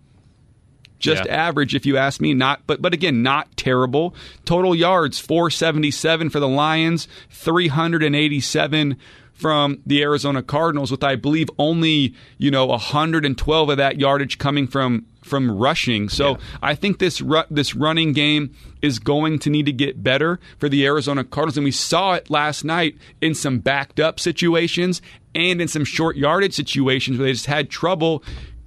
Just 0.98 1.26
yeah. 1.26 1.48
average, 1.48 1.76
if 1.76 1.86
you 1.86 1.98
ask 1.98 2.22
me. 2.22 2.34
Not, 2.34 2.62
but 2.68 2.82
but 2.82 2.94
again, 2.94 3.24
not 3.24 3.58
terrible. 3.58 4.16
Total 4.46 4.76
yards 4.76 5.20
477 5.20 6.30
for 6.30 6.40
the 6.40 6.48
Lions, 6.48 7.08
387 7.32 8.98
from 9.34 9.82
the 9.86 10.04
Arizona 10.04 10.44
Cardinals, 10.44 10.92
with 10.92 11.04
I 11.04 11.16
believe 11.16 11.50
only 11.58 12.14
you 12.38 12.52
know 12.52 12.68
112 12.68 13.70
of 13.70 13.78
that 13.78 14.00
yardage 14.00 14.38
coming 14.38 14.68
from 14.68 15.08
from 15.32 15.50
rushing. 15.50 16.10
So 16.10 16.32
yeah. 16.32 16.38
I 16.62 16.76
think 16.76 17.00
this 17.00 17.22
ru- 17.22 17.46
this 17.50 17.74
running 17.74 18.12
game 18.12 18.54
is 18.82 19.00
going 19.00 19.40
to 19.40 19.50
need 19.50 19.66
to 19.66 19.72
get 19.72 20.04
better 20.04 20.42
for 20.60 20.68
the 20.68 20.86
Arizona 20.86 21.24
Cardinals, 21.24 21.56
and 21.56 21.64
we 21.64 21.72
saw 21.72 22.14
it 22.16 22.30
last 22.30 22.66
night 22.66 22.98
in 23.22 23.34
some 23.34 23.60
backed 23.60 24.00
up 24.00 24.20
situations 24.20 25.02
and 25.34 25.62
in 25.62 25.70
some 25.70 25.86
short 25.86 26.18
yardage 26.18 26.54
situations 26.54 27.18
where 27.18 27.28
they 27.28 27.32
just 27.32 27.46
had 27.46 27.70
trouble 27.70 28.24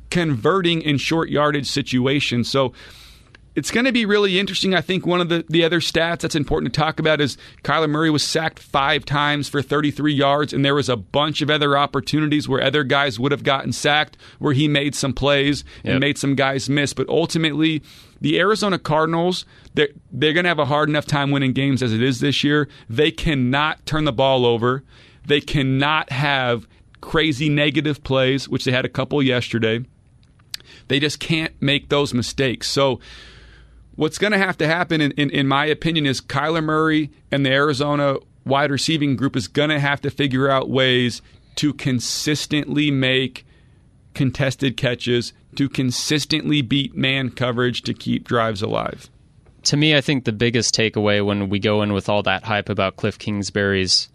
converting 0.09 0.81
in 0.81 0.97
short 0.97 1.29
yardage 1.29 1.67
situations. 1.67 2.51
So 2.51 2.73
it's 3.55 3.71
going 3.71 3.87
to 3.87 3.93
be 3.93 4.05
really 4.05 4.39
interesting. 4.39 4.75
I 4.75 4.81
think 4.81 5.07
one 5.07 5.21
of 5.21 5.29
the, 5.29 5.45
the 5.49 5.65
other 5.65 5.81
stats 5.81 6.21
that's 6.21 6.35
important 6.35 6.75
to 6.75 6.81
talk 6.81 6.99
about 6.99 7.21
is 7.21 7.39
Kyler 7.63 7.89
Murray 7.89 8.11
was 8.11 8.23
sacked 8.23 8.59
five 8.59 9.05
times 9.05 9.49
for 9.49 9.63
33 9.63 10.13
yards, 10.13 10.53
and 10.53 10.65
there 10.65 10.75
was 10.75 10.89
a 10.89 10.97
bunch 10.97 11.41
of 11.41 11.51
other 11.51 11.79
opportunities 11.79 12.49
where 12.49 12.63
other 12.63 12.83
guys 12.83 13.19
would 13.19 13.33
have 13.33 13.45
gotten 13.45 13.73
sacked, 13.73 14.17
where 14.39 14.55
he 14.55 14.67
made 14.67 14.95
some 14.95 15.13
plays 15.13 15.65
yep. 15.85 15.93
and 15.93 16.01
made 16.01 16.19
some 16.19 16.35
guys 16.35 16.69
miss. 16.69 16.93
But 16.93 17.09
ultimately, 17.09 17.83
the 18.21 18.41
Arizona 18.41 18.79
Cardinals, 18.79 19.45
they're, 19.75 19.89
they're 20.11 20.33
going 20.33 20.45
to 20.45 20.51
have 20.51 20.59
a 20.59 20.65
hard 20.65 20.89
enough 20.89 21.07
time 21.07 21.31
winning 21.31 21.53
games 21.53 21.83
as 21.83 21.93
it 21.93 22.03
is 22.03 22.21
this 22.21 22.43
year. 22.43 22.69
They 22.89 23.13
cannot 23.13 23.87
turn 23.87 24.05
the 24.05 24.13
ball 24.13 24.45
over. 24.45 24.83
They 25.27 25.41
cannot 25.41 26.11
have 26.11 26.67
crazy 27.01 27.49
negative 27.49 28.03
plays, 28.03 28.49
which 28.49 28.65
they 28.65 28.73
had 28.73 28.85
a 28.85 28.89
couple 28.89 29.23
yesterday. 29.23 29.85
They 30.89 30.99
just 30.99 31.21
can't 31.21 31.55
make 31.61 31.89
those 31.89 32.13
mistakes. 32.13 32.69
So, 32.69 33.01
what's 33.97 34.19
going 34.19 34.33
to 34.33 34.39
have 34.39 34.57
to 34.59 34.67
happen, 34.67 35.01
in, 35.01 35.13
in, 35.13 35.31
in, 35.31 35.49
my 35.49 35.67
opinion, 35.67 36.07
is 36.07 36.21
Kyler 36.21 36.63
Murray 36.63 37.11
and 37.31 37.45
the 37.45 37.51
Arizona 37.51 38.17
wide 38.45 38.71
receiving 38.71 39.17
group 39.17 39.37
is 39.37 39.49
going 39.49 39.71
to 39.71 39.81
have 39.81 40.01
to 40.03 40.11
figure 40.11 40.51
out 40.51 40.69
ways 40.69 41.23
to 41.57 41.73
consistently 41.73 42.91
make 42.91 43.47
contested 44.15 44.77
catches, 44.77 45.33
to 45.57 45.69
consistently 45.69 46.63
beat 46.63 46.97
man 46.97 47.31
coverage 47.31 47.83
to 47.83 47.95
keep 47.95 48.27
drives 48.27 48.63
alive. 48.63 49.09
To 49.65 49.77
me, 49.77 49.97
I 49.97 50.01
think 50.01 50.25
the 50.25 50.33
biggest 50.33 50.75
takeaway 50.75 51.25
when 51.25 51.49
we 51.49 51.59
go 51.59 51.83
in 51.83 51.93
with 51.93 52.09
all 52.09 52.23
that 52.25 52.45
hype 52.45 52.69
about 52.69 52.97
Cliff 52.97 53.19
Kingsbury's 53.19 54.09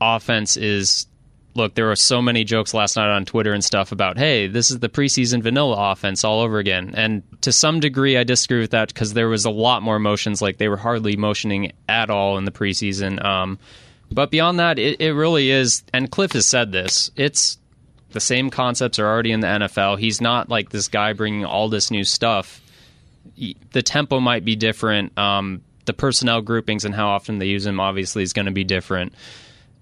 offense 0.00 0.56
is 0.56 1.06
look, 1.54 1.74
there 1.74 1.86
were 1.86 1.96
so 1.96 2.22
many 2.22 2.44
jokes 2.44 2.72
last 2.72 2.96
night 2.96 3.14
on 3.14 3.24
Twitter 3.24 3.52
and 3.52 3.64
stuff 3.64 3.92
about, 3.92 4.18
hey, 4.18 4.46
this 4.46 4.70
is 4.70 4.78
the 4.78 4.88
preseason 4.88 5.42
vanilla 5.42 5.92
offense 5.92 6.24
all 6.24 6.40
over 6.40 6.58
again. 6.58 6.94
And 6.94 7.22
to 7.42 7.52
some 7.52 7.80
degree, 7.80 8.16
I 8.16 8.24
disagree 8.24 8.60
with 8.60 8.70
that 8.70 8.88
because 8.88 9.12
there 9.12 9.28
was 9.28 9.44
a 9.44 9.50
lot 9.50 9.82
more 9.82 9.98
motions. 9.98 10.40
Like 10.40 10.58
they 10.58 10.68
were 10.68 10.76
hardly 10.76 11.16
motioning 11.16 11.72
at 11.88 12.10
all 12.10 12.38
in 12.38 12.44
the 12.44 12.50
preseason. 12.50 13.22
Um, 13.24 13.58
but 14.10 14.30
beyond 14.30 14.58
that, 14.60 14.78
it, 14.78 15.00
it 15.00 15.12
really 15.12 15.50
is. 15.50 15.82
And 15.92 16.10
Cliff 16.10 16.32
has 16.32 16.46
said 16.46 16.72
this. 16.72 17.10
It's 17.16 17.58
the 18.10 18.20
same 18.20 18.50
concepts 18.50 18.98
are 18.98 19.06
already 19.06 19.32
in 19.32 19.40
the 19.40 19.46
NFL. 19.46 19.98
He's 19.98 20.20
not 20.20 20.48
like 20.48 20.70
this 20.70 20.88
guy 20.88 21.12
bringing 21.12 21.44
all 21.44 21.68
this 21.68 21.90
new 21.90 22.04
stuff. 22.04 22.60
The 23.36 23.82
tempo 23.82 24.20
might 24.20 24.44
be 24.44 24.56
different. 24.56 25.16
Um, 25.18 25.62
the 25.84 25.92
personnel 25.92 26.42
groupings 26.42 26.84
and 26.84 26.94
how 26.94 27.08
often 27.08 27.38
they 27.38 27.46
use 27.46 27.66
him 27.66 27.80
obviously 27.80 28.22
is 28.22 28.32
going 28.32 28.46
to 28.46 28.52
be 28.52 28.64
different. 28.64 29.14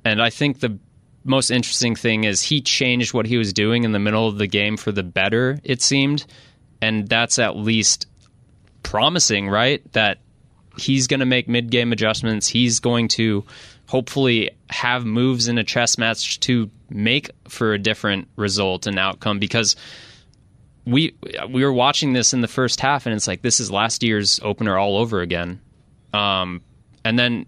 And 0.04 0.22
I 0.22 0.30
think 0.30 0.60
the 0.60 0.78
most 1.24 1.50
interesting 1.50 1.94
thing 1.94 2.24
is 2.24 2.42
he 2.42 2.60
changed 2.60 3.12
what 3.12 3.26
he 3.26 3.36
was 3.36 3.52
doing 3.52 3.84
in 3.84 3.92
the 3.92 3.98
middle 3.98 4.26
of 4.26 4.38
the 4.38 4.46
game 4.46 4.76
for 4.76 4.92
the 4.92 5.02
better, 5.02 5.58
it 5.64 5.82
seemed. 5.82 6.24
And 6.80 7.08
that's 7.08 7.38
at 7.38 7.56
least 7.56 8.06
promising, 8.82 9.48
right? 9.48 9.82
That 9.92 10.18
he's 10.78 11.06
going 11.06 11.20
to 11.20 11.26
make 11.26 11.48
mid 11.48 11.70
game 11.70 11.92
adjustments. 11.92 12.46
He's 12.46 12.80
going 12.80 13.08
to 13.08 13.44
hopefully 13.86 14.50
have 14.70 15.04
moves 15.04 15.48
in 15.48 15.58
a 15.58 15.64
chess 15.64 15.98
match 15.98 16.40
to 16.40 16.70
make 16.88 17.30
for 17.48 17.74
a 17.74 17.78
different 17.78 18.28
result 18.36 18.86
and 18.86 18.98
outcome 18.98 19.38
because 19.38 19.76
we 20.86 21.14
we 21.50 21.64
were 21.64 21.72
watching 21.72 22.12
this 22.12 22.32
in 22.32 22.40
the 22.40 22.48
first 22.48 22.80
half 22.80 23.06
and 23.06 23.14
it's 23.14 23.26
like 23.26 23.42
this 23.42 23.60
is 23.60 23.70
last 23.70 24.02
year's 24.02 24.40
opener 24.42 24.78
all 24.78 24.96
over 24.96 25.20
again. 25.20 25.60
Um, 26.14 26.62
and 27.04 27.18
then 27.18 27.46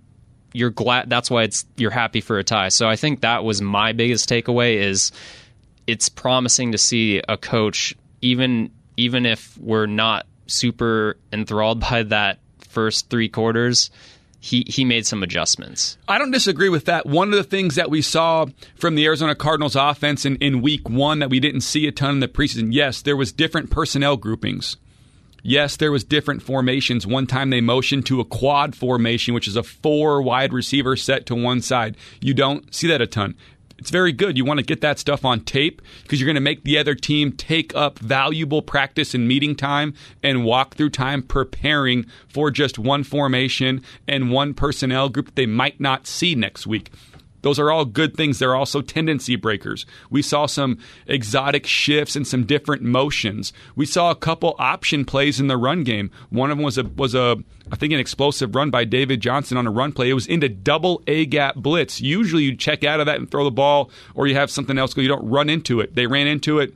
you're 0.52 0.70
glad 0.70 1.08
that's 1.10 1.30
why 1.30 1.44
it's 1.44 1.64
you're 1.76 1.90
happy 1.90 2.20
for 2.20 2.38
a 2.38 2.44
tie. 2.44 2.68
So 2.68 2.88
I 2.88 2.96
think 2.96 3.20
that 3.20 3.44
was 3.44 3.62
my 3.62 3.92
biggest 3.92 4.28
takeaway 4.28 4.76
is 4.76 5.12
it's 5.86 6.08
promising 6.08 6.72
to 6.72 6.78
see 6.78 7.20
a 7.28 7.36
coach 7.36 7.94
even 8.20 8.70
even 8.96 9.26
if 9.26 9.56
we're 9.58 9.86
not 9.86 10.26
super 10.46 11.16
enthralled 11.32 11.80
by 11.90 12.02
that 12.04 12.38
first 12.68 13.10
three 13.10 13.28
quarters 13.28 13.90
he 14.42 14.64
he 14.66 14.84
made 14.84 15.06
some 15.06 15.22
adjustments. 15.22 15.96
I 16.08 16.18
don't 16.18 16.32
disagree 16.32 16.68
with 16.68 16.86
that. 16.86 17.06
One 17.06 17.28
of 17.28 17.36
the 17.36 17.44
things 17.44 17.76
that 17.76 17.90
we 17.90 18.02
saw 18.02 18.46
from 18.74 18.96
the 18.96 19.06
Arizona 19.06 19.36
Cardinals 19.36 19.76
offense 19.76 20.24
in, 20.24 20.34
in 20.36 20.62
week 20.62 20.88
one 20.88 21.20
that 21.20 21.30
we 21.30 21.38
didn't 21.38 21.60
see 21.60 21.86
a 21.86 21.92
ton 21.92 22.14
in 22.14 22.20
the 22.20 22.26
preseason, 22.26 22.72
yes, 22.72 23.02
there 23.02 23.16
was 23.16 23.30
different 23.30 23.70
personnel 23.70 24.16
groupings. 24.16 24.76
Yes, 25.42 25.76
there 25.76 25.90
was 25.90 26.04
different 26.04 26.42
formations. 26.42 27.04
One 27.04 27.26
time 27.26 27.50
they 27.50 27.60
motioned 27.60 28.06
to 28.06 28.20
a 28.20 28.24
quad 28.24 28.76
formation, 28.76 29.34
which 29.34 29.48
is 29.48 29.56
a 29.56 29.64
four 29.64 30.22
wide 30.22 30.52
receiver 30.52 30.94
set 30.96 31.26
to 31.26 31.34
one 31.34 31.60
side. 31.60 31.96
You 32.20 32.32
don't 32.32 32.72
see 32.72 32.86
that 32.86 33.00
a 33.00 33.08
ton. 33.08 33.34
It's 33.76 33.90
very 33.90 34.12
good. 34.12 34.36
You 34.36 34.44
want 34.44 34.58
to 34.58 34.64
get 34.64 34.80
that 34.82 35.00
stuff 35.00 35.24
on 35.24 35.40
tape 35.40 35.82
because 36.02 36.20
you're 36.20 36.28
going 36.28 36.36
to 36.36 36.40
make 36.40 36.62
the 36.62 36.78
other 36.78 36.94
team 36.94 37.32
take 37.32 37.74
up 37.74 37.98
valuable 37.98 38.62
practice 38.62 39.12
and 39.12 39.26
meeting 39.26 39.56
time 39.56 39.94
and 40.22 40.44
walk 40.44 40.76
through 40.76 40.90
time 40.90 41.20
preparing 41.20 42.06
for 42.28 42.52
just 42.52 42.78
one 42.78 43.02
formation 43.02 43.82
and 44.06 44.30
one 44.30 44.54
personnel 44.54 45.08
group 45.08 45.26
that 45.26 45.34
they 45.34 45.46
might 45.46 45.80
not 45.80 46.06
see 46.06 46.36
next 46.36 46.64
week. 46.64 46.92
Those 47.42 47.58
are 47.58 47.70
all 47.70 47.84
good 47.84 48.16
things. 48.16 48.38
They're 48.38 48.54
also 48.54 48.80
tendency 48.80 49.36
breakers. 49.36 49.84
We 50.10 50.22
saw 50.22 50.46
some 50.46 50.78
exotic 51.06 51.66
shifts 51.66 52.16
and 52.16 52.26
some 52.26 52.44
different 52.44 52.82
motions. 52.82 53.52
We 53.76 53.86
saw 53.86 54.10
a 54.10 54.16
couple 54.16 54.54
option 54.58 55.04
plays 55.04 55.40
in 55.40 55.48
the 55.48 55.56
run 55.56 55.84
game. 55.84 56.10
One 56.30 56.50
of 56.50 56.56
them 56.56 56.64
was 56.64 56.78
a 56.78 56.84
was 56.84 57.14
a 57.14 57.36
I 57.70 57.76
think 57.76 57.92
an 57.92 58.00
explosive 58.00 58.54
run 58.54 58.70
by 58.70 58.84
David 58.84 59.20
Johnson 59.20 59.56
on 59.56 59.66
a 59.66 59.70
run 59.70 59.92
play. 59.92 60.10
It 60.10 60.14
was 60.14 60.26
into 60.26 60.48
double 60.48 61.02
A 61.06 61.26
gap 61.26 61.56
blitz. 61.56 62.00
Usually 62.00 62.44
you 62.44 62.56
check 62.56 62.84
out 62.84 63.00
of 63.00 63.06
that 63.06 63.18
and 63.18 63.30
throw 63.30 63.44
the 63.44 63.50
ball, 63.50 63.90
or 64.14 64.26
you 64.26 64.34
have 64.34 64.50
something 64.50 64.78
else 64.78 64.94
go. 64.94 65.02
You 65.02 65.08
don't 65.08 65.28
run 65.28 65.50
into 65.50 65.80
it. 65.80 65.94
They 65.94 66.06
ran 66.06 66.26
into 66.26 66.58
it 66.58 66.74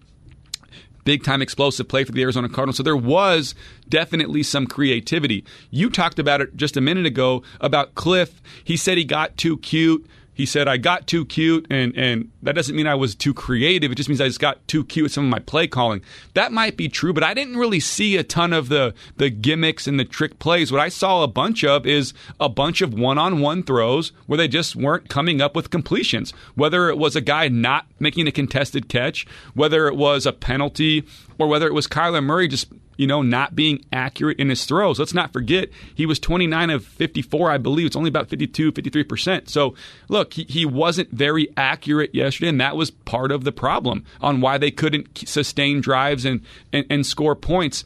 big 1.06 1.22
time 1.22 1.40
explosive 1.40 1.88
play 1.88 2.04
for 2.04 2.12
the 2.12 2.20
Arizona 2.20 2.48
Cardinals. 2.48 2.76
So 2.76 2.82
there 2.82 2.96
was 2.96 3.54
definitely 3.88 4.42
some 4.42 4.66
creativity. 4.66 5.44
You 5.70 5.88
talked 5.88 6.18
about 6.18 6.42
it 6.42 6.56
just 6.56 6.76
a 6.76 6.80
minute 6.82 7.06
ago 7.06 7.42
about 7.60 7.94
Cliff. 7.94 8.42
He 8.64 8.76
said 8.76 8.98
he 8.98 9.04
got 9.04 9.36
too 9.38 9.56
cute 9.58 10.04
he 10.36 10.44
said 10.44 10.68
I 10.68 10.76
got 10.76 11.06
too 11.06 11.24
cute, 11.24 11.66
and 11.70 11.96
and 11.96 12.30
that 12.42 12.54
doesn't 12.54 12.76
mean 12.76 12.86
I 12.86 12.94
was 12.94 13.14
too 13.14 13.32
creative. 13.32 13.90
It 13.90 13.94
just 13.94 14.10
means 14.10 14.20
I 14.20 14.26
just 14.26 14.38
got 14.38 14.68
too 14.68 14.84
cute 14.84 15.04
with 15.04 15.12
some 15.12 15.24
of 15.24 15.30
my 15.30 15.38
play 15.38 15.66
calling. 15.66 16.02
That 16.34 16.52
might 16.52 16.76
be 16.76 16.90
true, 16.90 17.14
but 17.14 17.22
I 17.22 17.32
didn't 17.32 17.56
really 17.56 17.80
see 17.80 18.18
a 18.18 18.22
ton 18.22 18.52
of 18.52 18.68
the 18.68 18.92
the 19.16 19.30
gimmicks 19.30 19.86
and 19.86 19.98
the 19.98 20.04
trick 20.04 20.38
plays. 20.38 20.70
What 20.70 20.82
I 20.82 20.90
saw 20.90 21.22
a 21.22 21.26
bunch 21.26 21.64
of 21.64 21.86
is 21.86 22.12
a 22.38 22.50
bunch 22.50 22.82
of 22.82 22.92
one 22.92 23.16
on 23.16 23.40
one 23.40 23.62
throws 23.62 24.12
where 24.26 24.36
they 24.36 24.46
just 24.46 24.76
weren't 24.76 25.08
coming 25.08 25.40
up 25.40 25.56
with 25.56 25.70
completions. 25.70 26.34
Whether 26.54 26.90
it 26.90 26.98
was 26.98 27.16
a 27.16 27.22
guy 27.22 27.48
not 27.48 27.86
making 27.98 28.28
a 28.28 28.32
contested 28.32 28.90
catch, 28.90 29.26
whether 29.54 29.88
it 29.88 29.96
was 29.96 30.26
a 30.26 30.34
penalty, 30.34 31.04
or 31.38 31.48
whether 31.48 31.66
it 31.66 31.72
was 31.72 31.86
Kyler 31.86 32.22
Murray 32.22 32.46
just 32.46 32.68
you 32.96 33.06
know, 33.06 33.22
not 33.22 33.54
being 33.54 33.84
accurate 33.92 34.38
in 34.38 34.48
his 34.48 34.64
throws. 34.64 34.98
Let's 34.98 35.14
not 35.14 35.32
forget 35.32 35.70
he 35.94 36.06
was 36.06 36.18
29 36.18 36.70
of 36.70 36.84
54, 36.84 37.50
I 37.50 37.58
believe. 37.58 37.86
It's 37.86 37.96
only 37.96 38.08
about 38.08 38.28
52, 38.28 38.72
53%. 38.72 39.48
So, 39.48 39.74
look, 40.08 40.34
he, 40.34 40.44
he 40.44 40.64
wasn't 40.64 41.10
very 41.10 41.48
accurate 41.56 42.14
yesterday, 42.14 42.48
and 42.48 42.60
that 42.60 42.76
was 42.76 42.90
part 42.90 43.30
of 43.32 43.44
the 43.44 43.52
problem 43.52 44.04
on 44.20 44.40
why 44.40 44.58
they 44.58 44.70
couldn't 44.70 45.28
sustain 45.28 45.80
drives 45.80 46.24
and, 46.24 46.40
and, 46.72 46.86
and 46.90 47.06
score 47.06 47.34
points. 47.34 47.84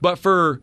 But 0.00 0.18
for 0.18 0.60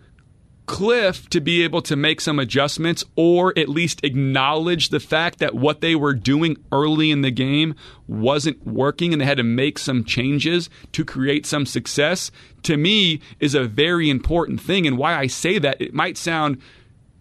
Cliff 0.70 1.28
to 1.32 1.42
be 1.42 1.64
able 1.64 1.82
to 1.82 1.96
make 1.96 2.22
some 2.22 2.38
adjustments 2.38 3.04
or 3.16 3.58
at 3.58 3.68
least 3.68 4.06
acknowledge 4.06 4.90
the 4.90 5.00
fact 5.00 5.40
that 5.40 5.56
what 5.56 5.82
they 5.82 5.96
were 5.96 6.14
doing 6.14 6.56
early 6.72 7.10
in 7.10 7.24
the 7.24 7.32
game 7.32 7.74
wasn't 8.08 8.68
working 8.68 9.12
and 9.12 9.20
they 9.20 9.26
had 9.26 9.38
to 9.38 9.44
make 9.44 9.80
some 9.80 10.04
changes 10.04 10.70
to 10.92 11.04
create 11.04 11.48
some 11.48 11.66
success, 11.66 12.30
to 12.62 12.78
me 12.78 13.20
is 13.40 13.56
a 13.56 13.64
very 13.64 14.12
important 14.12 14.62
thing. 14.62 14.86
And 14.86 14.96
why 14.96 15.16
I 15.16 15.26
say 15.26 15.58
that, 15.58 15.82
it 15.82 15.92
might 15.92 16.18
sound 16.18 16.62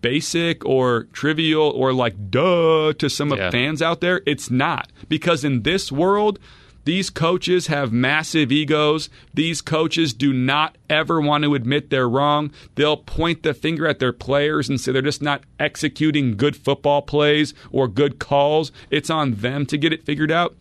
basic 0.03 0.63
or 0.67 1.05
trivial 1.15 1.71
or 1.71 1.95
like 1.95 2.31
duh 2.31 2.93
to 2.99 3.09
some 3.09 3.31
yeah. 3.31 3.51
fans 3.51 3.81
out 3.81 4.03
there. 4.03 4.21
It's 4.27 4.51
not. 4.51 4.93
Because 5.09 5.43
in 5.43 5.63
this 5.63 5.91
world, 5.91 6.39
these 6.89 7.11
coaches 7.11 7.67
have 7.67 7.93
massive 7.93 8.51
egos. 8.51 9.11
These 9.35 9.61
coaches 9.61 10.15
do 10.15 10.33
not 10.33 10.79
ever 10.89 11.21
want 11.21 11.45
to 11.45 11.55
admit 11.55 11.91
they're 11.91 12.09
wrong. 12.09 12.51
They'll 12.77 12.97
point 12.97 13.43
the 13.43 13.53
finger 13.53 13.87
at 13.87 13.99
their 13.99 14.15
players 14.15 14.71
and 14.71 14.81
say 14.81 14.93
they're 14.93 15.03
just 15.03 15.21
not 15.21 15.43
executing 15.61 16.35
good 16.35 16.57
football 16.57 17.03
plays 17.03 17.53
or 17.71 17.89
good 17.89 18.19
calls. 18.19 18.73
It's 18.89 19.11
on 19.11 19.35
them 19.35 19.67
to 19.67 19.77
get 19.77 19.93
it 19.93 20.07
figured 20.07 20.33
out. 20.33 20.57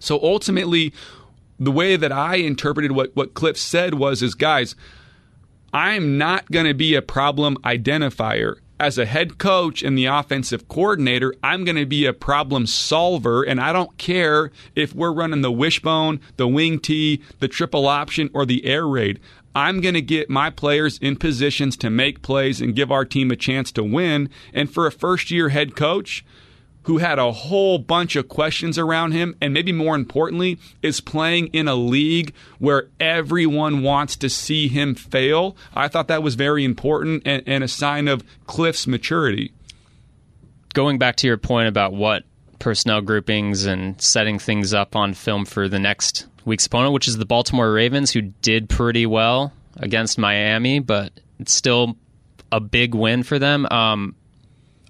So 0.00 0.20
ultimately, 0.22 0.92
the 1.58 1.72
way 1.72 1.96
that 1.96 2.12
I 2.12 2.34
interpreted 2.34 2.92
what, 2.92 3.16
what 3.16 3.32
Cliff 3.32 3.56
said 3.56 3.94
was 3.94 4.22
is 4.22 4.34
guys, 4.34 4.76
I'm 5.72 6.18
not 6.18 6.50
going 6.50 6.66
to 6.66 6.74
be 6.74 6.94
a 6.94 7.00
problem 7.00 7.56
identifier. 7.64 8.56
As 8.80 8.98
a 8.98 9.06
head 9.06 9.38
coach 9.38 9.82
and 9.82 9.96
the 9.96 10.06
offensive 10.06 10.68
coordinator, 10.68 11.34
I'm 11.42 11.64
going 11.64 11.76
to 11.76 11.86
be 11.86 12.06
a 12.06 12.12
problem 12.12 12.66
solver, 12.66 13.42
and 13.42 13.60
I 13.60 13.72
don't 13.72 13.96
care 13.98 14.50
if 14.74 14.94
we're 14.94 15.12
running 15.12 15.42
the 15.42 15.52
wishbone, 15.52 16.20
the 16.36 16.48
wing 16.48 16.80
tee, 16.80 17.22
the 17.38 17.48
triple 17.48 17.86
option, 17.86 18.30
or 18.34 18.44
the 18.44 18.64
air 18.64 18.86
raid. 18.86 19.20
I'm 19.54 19.80
going 19.80 19.94
to 19.94 20.02
get 20.02 20.28
my 20.28 20.50
players 20.50 20.98
in 20.98 21.16
positions 21.16 21.76
to 21.78 21.90
make 21.90 22.22
plays 22.22 22.60
and 22.60 22.74
give 22.74 22.90
our 22.90 23.04
team 23.04 23.30
a 23.30 23.36
chance 23.36 23.70
to 23.72 23.84
win. 23.84 24.28
And 24.52 24.72
for 24.72 24.86
a 24.86 24.92
first 24.92 25.30
year 25.30 25.50
head 25.50 25.76
coach, 25.76 26.24
who 26.84 26.98
had 26.98 27.18
a 27.18 27.32
whole 27.32 27.78
bunch 27.78 28.16
of 28.16 28.28
questions 28.28 28.78
around 28.78 29.12
him, 29.12 29.36
and 29.40 29.52
maybe 29.52 29.72
more 29.72 29.94
importantly, 29.94 30.58
is 30.82 31.00
playing 31.00 31.48
in 31.48 31.68
a 31.68 31.74
league 31.74 32.32
where 32.58 32.88
everyone 33.00 33.82
wants 33.82 34.16
to 34.16 34.28
see 34.28 34.68
him 34.68 34.94
fail. 34.94 35.56
I 35.74 35.88
thought 35.88 36.08
that 36.08 36.22
was 36.22 36.34
very 36.34 36.64
important 36.64 37.22
and, 37.24 37.42
and 37.46 37.64
a 37.64 37.68
sign 37.68 38.08
of 38.08 38.22
Cliff's 38.46 38.86
maturity. 38.86 39.52
Going 40.74 40.98
back 40.98 41.16
to 41.16 41.26
your 41.26 41.38
point 41.38 41.68
about 41.68 41.92
what 41.92 42.24
personnel 42.58 43.00
groupings 43.00 43.64
and 43.64 44.00
setting 44.00 44.38
things 44.38 44.74
up 44.74 44.96
on 44.96 45.14
film 45.14 45.44
for 45.44 45.68
the 45.68 45.78
next 45.78 46.26
week's 46.44 46.66
opponent, 46.66 46.92
which 46.92 47.08
is 47.08 47.16
the 47.16 47.26
Baltimore 47.26 47.72
Ravens, 47.72 48.10
who 48.10 48.22
did 48.22 48.68
pretty 48.68 49.06
well 49.06 49.52
against 49.76 50.18
Miami, 50.18 50.80
but 50.80 51.12
it's 51.38 51.52
still 51.52 51.96
a 52.52 52.60
big 52.60 52.94
win 52.94 53.22
for 53.22 53.38
them. 53.38 53.66
Um, 53.70 54.14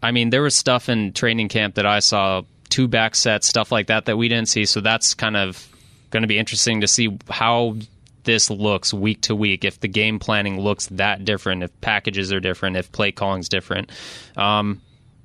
I 0.05 0.11
mean, 0.11 0.28
there 0.28 0.42
was 0.42 0.55
stuff 0.55 0.90
in 0.90 1.14
training 1.14 1.48
camp 1.48 1.76
that 1.76 1.86
I 1.86 2.00
saw, 2.00 2.42
two 2.68 2.88
back 2.88 3.14
sets, 3.14 3.46
stuff 3.46 3.72
like 3.72 3.86
that, 3.86 4.05
that 4.05 4.18
we 4.18 4.28
didn't 4.28 4.48
see. 4.48 4.66
So 4.66 4.82
that's 4.82 5.14
kind 5.14 5.34
of 5.34 5.66
going 6.11 6.20
to 6.22 6.26
be 6.26 6.36
interesting 6.36 6.82
to 6.82 6.86
see 6.86 7.18
how 7.30 7.76
this 8.24 8.50
looks 8.50 8.92
week 8.92 9.22
to 9.22 9.34
week. 9.34 9.64
If 9.64 9.80
the 9.80 9.88
game 9.88 10.18
planning 10.18 10.61
looks 10.61 10.88
that 10.88 11.24
different, 11.24 11.62
if 11.62 11.80
packages 11.80 12.34
are 12.34 12.40
different, 12.40 12.76
if 12.76 12.92
play 12.92 13.12
calling's 13.12 13.48
different. 13.48 13.90
Um, 14.36 14.82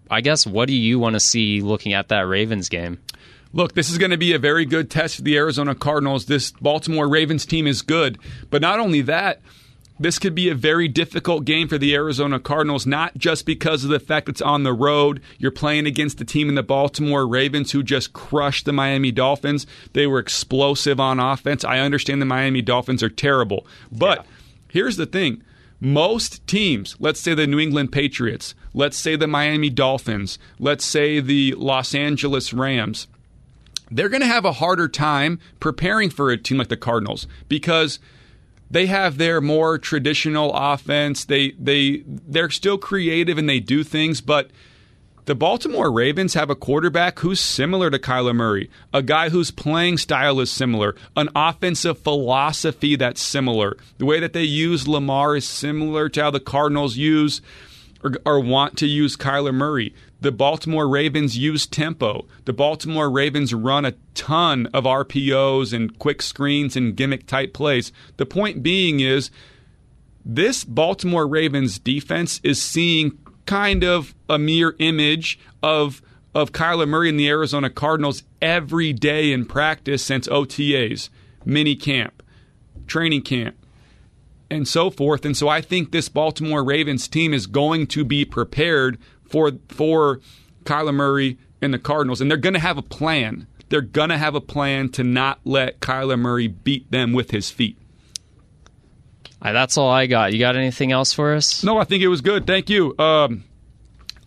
I 0.09 0.21
guess 0.21 0.47
what 0.47 0.67
do 0.67 0.73
you 0.73 0.97
want 0.97 1.15
to 1.15 1.19
see 1.19 1.59
looking 1.59 1.91
at 1.91 2.07
that 2.07 2.21
Ravens 2.21 2.69
game? 2.69 2.99
Look, 3.51 3.73
this 3.73 3.89
is 3.89 3.97
going 3.97 4.11
to 4.11 4.17
be 4.17 4.31
a 4.31 4.39
very 4.39 4.63
good 4.63 4.89
test 4.89 5.17
for 5.17 5.23
the 5.23 5.35
Arizona 5.35 5.75
Cardinals. 5.75 6.25
This 6.25 6.51
Baltimore 6.51 7.09
Ravens 7.09 7.45
team 7.45 7.67
is 7.67 7.81
good. 7.81 8.17
But 8.49 8.61
not 8.61 8.79
only 8.79 9.01
that, 9.01 9.41
this 9.99 10.17
could 10.17 10.33
be 10.33 10.49
a 10.49 10.55
very 10.55 10.87
difficult 10.87 11.43
game 11.43 11.67
for 11.67 11.77
the 11.77 11.93
Arizona 11.93 12.39
Cardinals, 12.39 12.85
not 12.85 13.17
just 13.17 13.45
because 13.45 13.83
of 13.83 13.89
the 13.89 13.99
fact 13.99 14.29
it's 14.29 14.41
on 14.41 14.63
the 14.63 14.73
road. 14.73 15.21
You're 15.37 15.51
playing 15.51 15.85
against 15.85 16.17
the 16.17 16.25
team 16.25 16.47
in 16.47 16.55
the 16.55 16.63
Baltimore 16.63 17.27
Ravens 17.27 17.71
who 17.71 17.83
just 17.83 18.13
crushed 18.13 18.65
the 18.65 18.71
Miami 18.71 19.11
Dolphins. 19.11 19.67
They 19.93 20.07
were 20.07 20.19
explosive 20.19 20.99
on 20.99 21.19
offense. 21.19 21.65
I 21.65 21.79
understand 21.79 22.21
the 22.21 22.25
Miami 22.25 22.61
Dolphins 22.61 23.03
are 23.03 23.09
terrible. 23.09 23.67
But 23.91 24.19
yeah. 24.19 24.31
here's 24.69 24.95
the 24.95 25.05
thing 25.05 25.43
most 25.81 26.45
teams, 26.47 26.95
let's 26.99 27.19
say 27.19 27.33
the 27.33 27.47
New 27.47 27.59
England 27.59 27.91
Patriots, 27.91 28.55
let's 28.73 28.97
say 28.97 29.15
the 29.15 29.27
Miami 29.27 29.69
Dolphins, 29.69 30.39
let's 30.59 30.85
say 30.85 31.19
the 31.19 31.55
Los 31.57 31.93
Angeles 31.93 32.53
Rams, 32.53 33.07
they're 33.91 34.09
going 34.09 34.21
to 34.21 34.27
have 34.27 34.45
a 34.45 34.53
harder 34.53 34.87
time 34.87 35.39
preparing 35.59 36.09
for 36.09 36.31
a 36.31 36.37
team 36.37 36.57
like 36.57 36.69
the 36.69 36.77
Cardinals 36.77 37.27
because– 37.49 37.99
they 38.71 38.85
have 38.85 39.17
their 39.17 39.41
more 39.41 39.77
traditional 39.77 40.53
offense. 40.53 41.25
They 41.25 41.51
they 41.51 42.03
they're 42.05 42.49
still 42.49 42.77
creative 42.77 43.37
and 43.37 43.49
they 43.49 43.59
do 43.59 43.83
things, 43.83 44.21
but 44.21 44.51
the 45.25 45.35
Baltimore 45.35 45.91
Ravens 45.91 46.33
have 46.33 46.49
a 46.49 46.55
quarterback 46.55 47.19
who's 47.19 47.39
similar 47.39 47.91
to 47.91 47.99
Kyler 47.99 48.35
Murray, 48.35 48.67
a 48.91 49.03
guy 49.03 49.29
whose 49.29 49.51
playing 49.51 49.99
style 49.99 50.39
is 50.39 50.49
similar, 50.49 50.95
an 51.15 51.29
offensive 51.35 51.99
philosophy 51.99 52.95
that's 52.95 53.21
similar. 53.21 53.77
The 53.99 54.05
way 54.05 54.19
that 54.19 54.33
they 54.33 54.43
use 54.43 54.87
Lamar 54.87 55.35
is 55.35 55.45
similar 55.45 56.09
to 56.09 56.23
how 56.23 56.31
the 56.31 56.39
Cardinals 56.39 56.97
use 56.97 57.43
or, 58.03 58.13
or 58.25 58.39
want 58.39 58.77
to 58.79 58.87
use 58.87 59.15
Kyler 59.15 59.53
Murray. 59.53 59.93
The 60.21 60.31
Baltimore 60.31 60.87
Ravens 60.87 61.37
use 61.37 61.65
tempo. 61.65 62.27
The 62.45 62.53
Baltimore 62.53 63.09
Ravens 63.09 63.53
run 63.53 63.85
a 63.85 63.93
ton 64.15 64.67
of 64.73 64.83
RPOs 64.83 65.71
and 65.71 65.97
quick 65.97 66.21
screens 66.21 66.75
and 66.75 66.95
gimmick 66.95 67.25
type 67.25 67.53
plays. 67.53 67.93
The 68.17 68.25
point 68.25 68.61
being 68.61 68.99
is 68.99 69.31
this 70.25 70.65
Baltimore 70.65 71.27
Ravens 71.27 71.79
defense 71.79 72.41
is 72.43 72.61
seeing 72.61 73.17
kind 73.45 73.83
of 73.83 74.13
a 74.29 74.37
mere 74.37 74.75
image 74.79 75.39
of 75.63 76.01
of 76.35 76.51
Kyler 76.51 76.87
Murray 76.87 77.09
and 77.09 77.19
the 77.19 77.27
Arizona 77.27 77.69
Cardinals 77.69 78.21
every 78.39 78.93
day 78.93 79.31
in 79.31 79.45
practice 79.45 80.03
since 80.03 80.27
OTAs, 80.27 81.09
mini 81.43 81.75
camp, 81.75 82.21
training 82.85 83.23
camp, 83.23 83.55
and 84.51 84.67
so 84.67 84.91
forth. 84.91 85.25
And 85.25 85.35
so 85.35 85.47
I 85.47 85.61
think 85.61 85.91
this 85.91 86.07
Baltimore 86.07 86.63
Ravens 86.63 87.07
team 87.07 87.33
is 87.33 87.47
going 87.47 87.87
to 87.87 88.05
be 88.05 88.25
prepared 88.25 88.99
for 89.29 89.51
for 89.69 90.19
Kyler 90.63 90.93
Murray 90.93 91.37
and 91.61 91.73
the 91.73 91.79
Cardinals, 91.79 92.21
and 92.21 92.29
they're 92.29 92.37
going 92.37 92.53
to 92.53 92.59
have 92.59 92.77
a 92.77 92.81
plan. 92.81 93.47
They're 93.69 93.81
going 93.81 94.09
to 94.09 94.17
have 94.17 94.35
a 94.35 94.41
plan 94.41 94.89
to 94.89 95.03
not 95.03 95.39
let 95.45 95.79
Kyler 95.79 96.19
Murray 96.19 96.47
beat 96.47 96.89
them 96.91 97.13
with 97.13 97.31
his 97.31 97.49
feet. 97.49 97.77
that's 99.41 99.77
all 99.77 99.89
I 99.89 100.07
got. 100.07 100.33
You 100.33 100.39
got 100.39 100.55
anything 100.55 100.91
else 100.91 101.13
for 101.13 101.33
us? 101.33 101.63
No, 101.63 101.77
I 101.77 101.83
think 101.83 102.01
it 102.01 102.07
was 102.07 102.21
good. 102.21 102.47
Thank 102.47 102.69
you. 102.69 102.97
Um, 102.97 103.43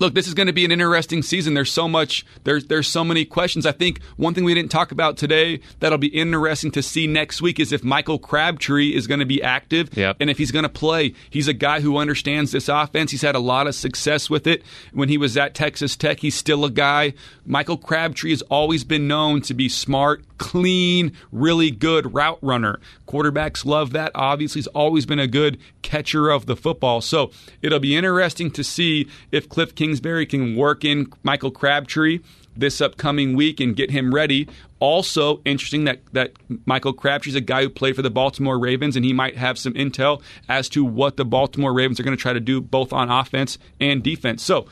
look, 0.03 0.14
this 0.14 0.26
is 0.26 0.34
going 0.34 0.48
to 0.48 0.53
be 0.53 0.64
an 0.64 0.72
interesting 0.72 1.22
season. 1.22 1.55
There's 1.55 1.70
so 1.70 1.88
much. 1.88 2.26
There's 2.44 2.66
there's 2.66 2.88
so 2.88 3.05
many 3.05 3.24
questions. 3.24 3.64
I 3.64 3.72
think 3.72 4.03
one 4.16 4.34
thing 4.34 4.44
we 4.44 4.53
didn't 4.53 4.70
talk 4.70 4.92
about 4.92 5.16
today 5.16 5.61
that'll 5.78 5.96
be 5.96 6.09
interesting 6.09 6.72
to 6.72 6.82
see 6.82 7.07
next 7.07 7.40
week 7.40 7.61
is 7.61 7.72
if 7.72 7.84
Michael 7.84 8.18
Crabtree 8.18 8.94
is 8.94 9.07
going 9.07 9.20
to 9.20 9.26
be 9.26 9.42
active 9.42 9.96
yep. 9.96 10.16
and 10.20 10.28
if 10.28 10.36
he's 10.36 10.50
going 10.50 10.64
to 10.64 10.68
play. 10.68 11.14
He's 11.30 11.48
a 11.48 11.55
guy 11.55 11.80
who 11.80 11.96
understands 11.96 12.50
this 12.50 12.68
offense. 12.68 13.12
He's 13.12 13.22
had 13.22 13.36
a 13.36 13.40
lot 13.40 13.66
of 13.66 13.74
success 13.74 14.28
with 14.28 14.46
it. 14.46 14.62
When 14.92 15.09
he 15.09 15.16
was 15.16 15.36
at 15.36 15.55
Texas 15.55 15.96
Tech, 15.96 16.18
he's 16.18 16.34
still 16.34 16.64
a 16.64 16.70
guy. 16.70 17.14
Michael 17.46 17.76
Crabtree 17.78 18.30
has 18.30 18.42
always 18.42 18.82
been 18.82 19.07
known 19.07 19.40
to 19.42 19.55
be 19.55 19.68
smart, 19.68 20.24
clean, 20.38 21.12
really 21.30 21.70
good 21.70 22.12
route 22.12 22.38
runner. 22.42 22.80
Quarterbacks 23.07 23.64
love 23.64 23.92
that. 23.92 24.11
Obviously, 24.14 24.59
he's 24.59 24.66
always 24.68 25.07
been 25.07 25.20
a 25.20 25.26
good 25.28 25.59
catcher 25.82 26.30
of 26.30 26.46
the 26.46 26.57
football. 26.57 27.00
So 27.00 27.30
it'll 27.61 27.78
be 27.78 27.94
interesting 27.94 28.50
to 28.53 28.64
see 28.64 29.09
if 29.30 29.48
Cliff 29.48 29.74
Kingsbury 29.93 30.24
can 30.24 30.57
work 30.57 30.86
in 30.86 31.12
Michael 31.22 31.51
Crabtree 31.51 32.20
this 32.57 32.80
upcoming 32.80 33.36
week 33.36 33.61
and 33.61 33.76
get 33.76 33.90
him 33.90 34.14
ready. 34.14 34.49
Also, 34.80 35.43
interesting 35.45 35.84
that, 35.84 36.01
that 36.14 36.32
Michael 36.64 36.95
Crabtree's 36.95 37.34
a 37.34 37.43
guy 37.43 37.62
who 37.62 37.68
played 37.68 37.95
for 37.95 38.01
the 38.01 38.11
Baltimore 38.11 38.59
Ravens, 38.59 38.97
and 38.97 39.05
he 39.05 39.12
might 39.12 39.36
have 39.36 39.59
some 39.59 39.74
intel 39.74 40.22
as 40.49 40.70
to 40.70 40.82
what 40.82 41.18
the 41.18 41.26
Baltimore 41.26 41.74
Ravens 41.74 42.01
are 42.01 42.03
going 42.05 42.16
to 42.16 42.20
try 42.20 42.32
to 42.32 42.40
do 42.40 42.62
both 42.62 42.90
on 42.90 43.11
offense 43.11 43.59
and 43.80 44.03
defense. 44.03 44.43
So, 44.43 44.66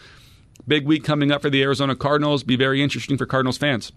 big 0.67 0.87
week 0.87 1.05
coming 1.05 1.31
up 1.31 1.43
for 1.43 1.51
the 1.51 1.63
Arizona 1.63 1.95
Cardinals. 1.95 2.43
Be 2.43 2.57
very 2.57 2.83
interesting 2.83 3.19
for 3.19 3.27
Cardinals 3.27 3.59
fans. 3.59 3.93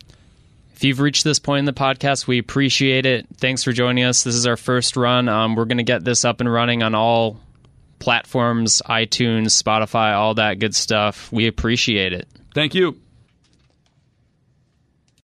If 0.75 0.83
you've 0.83 0.99
reached 0.99 1.23
this 1.23 1.39
point 1.39 1.59
in 1.59 1.65
the 1.65 1.71
podcast, 1.71 2.27
we 2.27 2.37
appreciate 2.37 3.05
it. 3.05 3.27
Thanks 3.37 3.63
for 3.63 3.71
joining 3.71 4.03
us. 4.03 4.23
This 4.23 4.35
is 4.35 4.45
our 4.45 4.57
first 4.57 4.97
run. 4.97 5.29
Um, 5.29 5.55
we're 5.55 5.65
going 5.65 5.77
to 5.77 5.83
get 5.83 6.03
this 6.03 6.25
up 6.25 6.41
and 6.41 6.51
running 6.51 6.83
on 6.83 6.93
all 6.95 7.39
platforms 8.03 8.81
iTunes, 8.85 9.51
Spotify, 9.63 10.13
all 10.13 10.33
that 10.33 10.59
good 10.59 10.75
stuff. 10.75 11.31
We 11.31 11.47
appreciate 11.47 12.11
it. 12.11 12.27
Thank 12.53 12.75
you. 12.75 12.99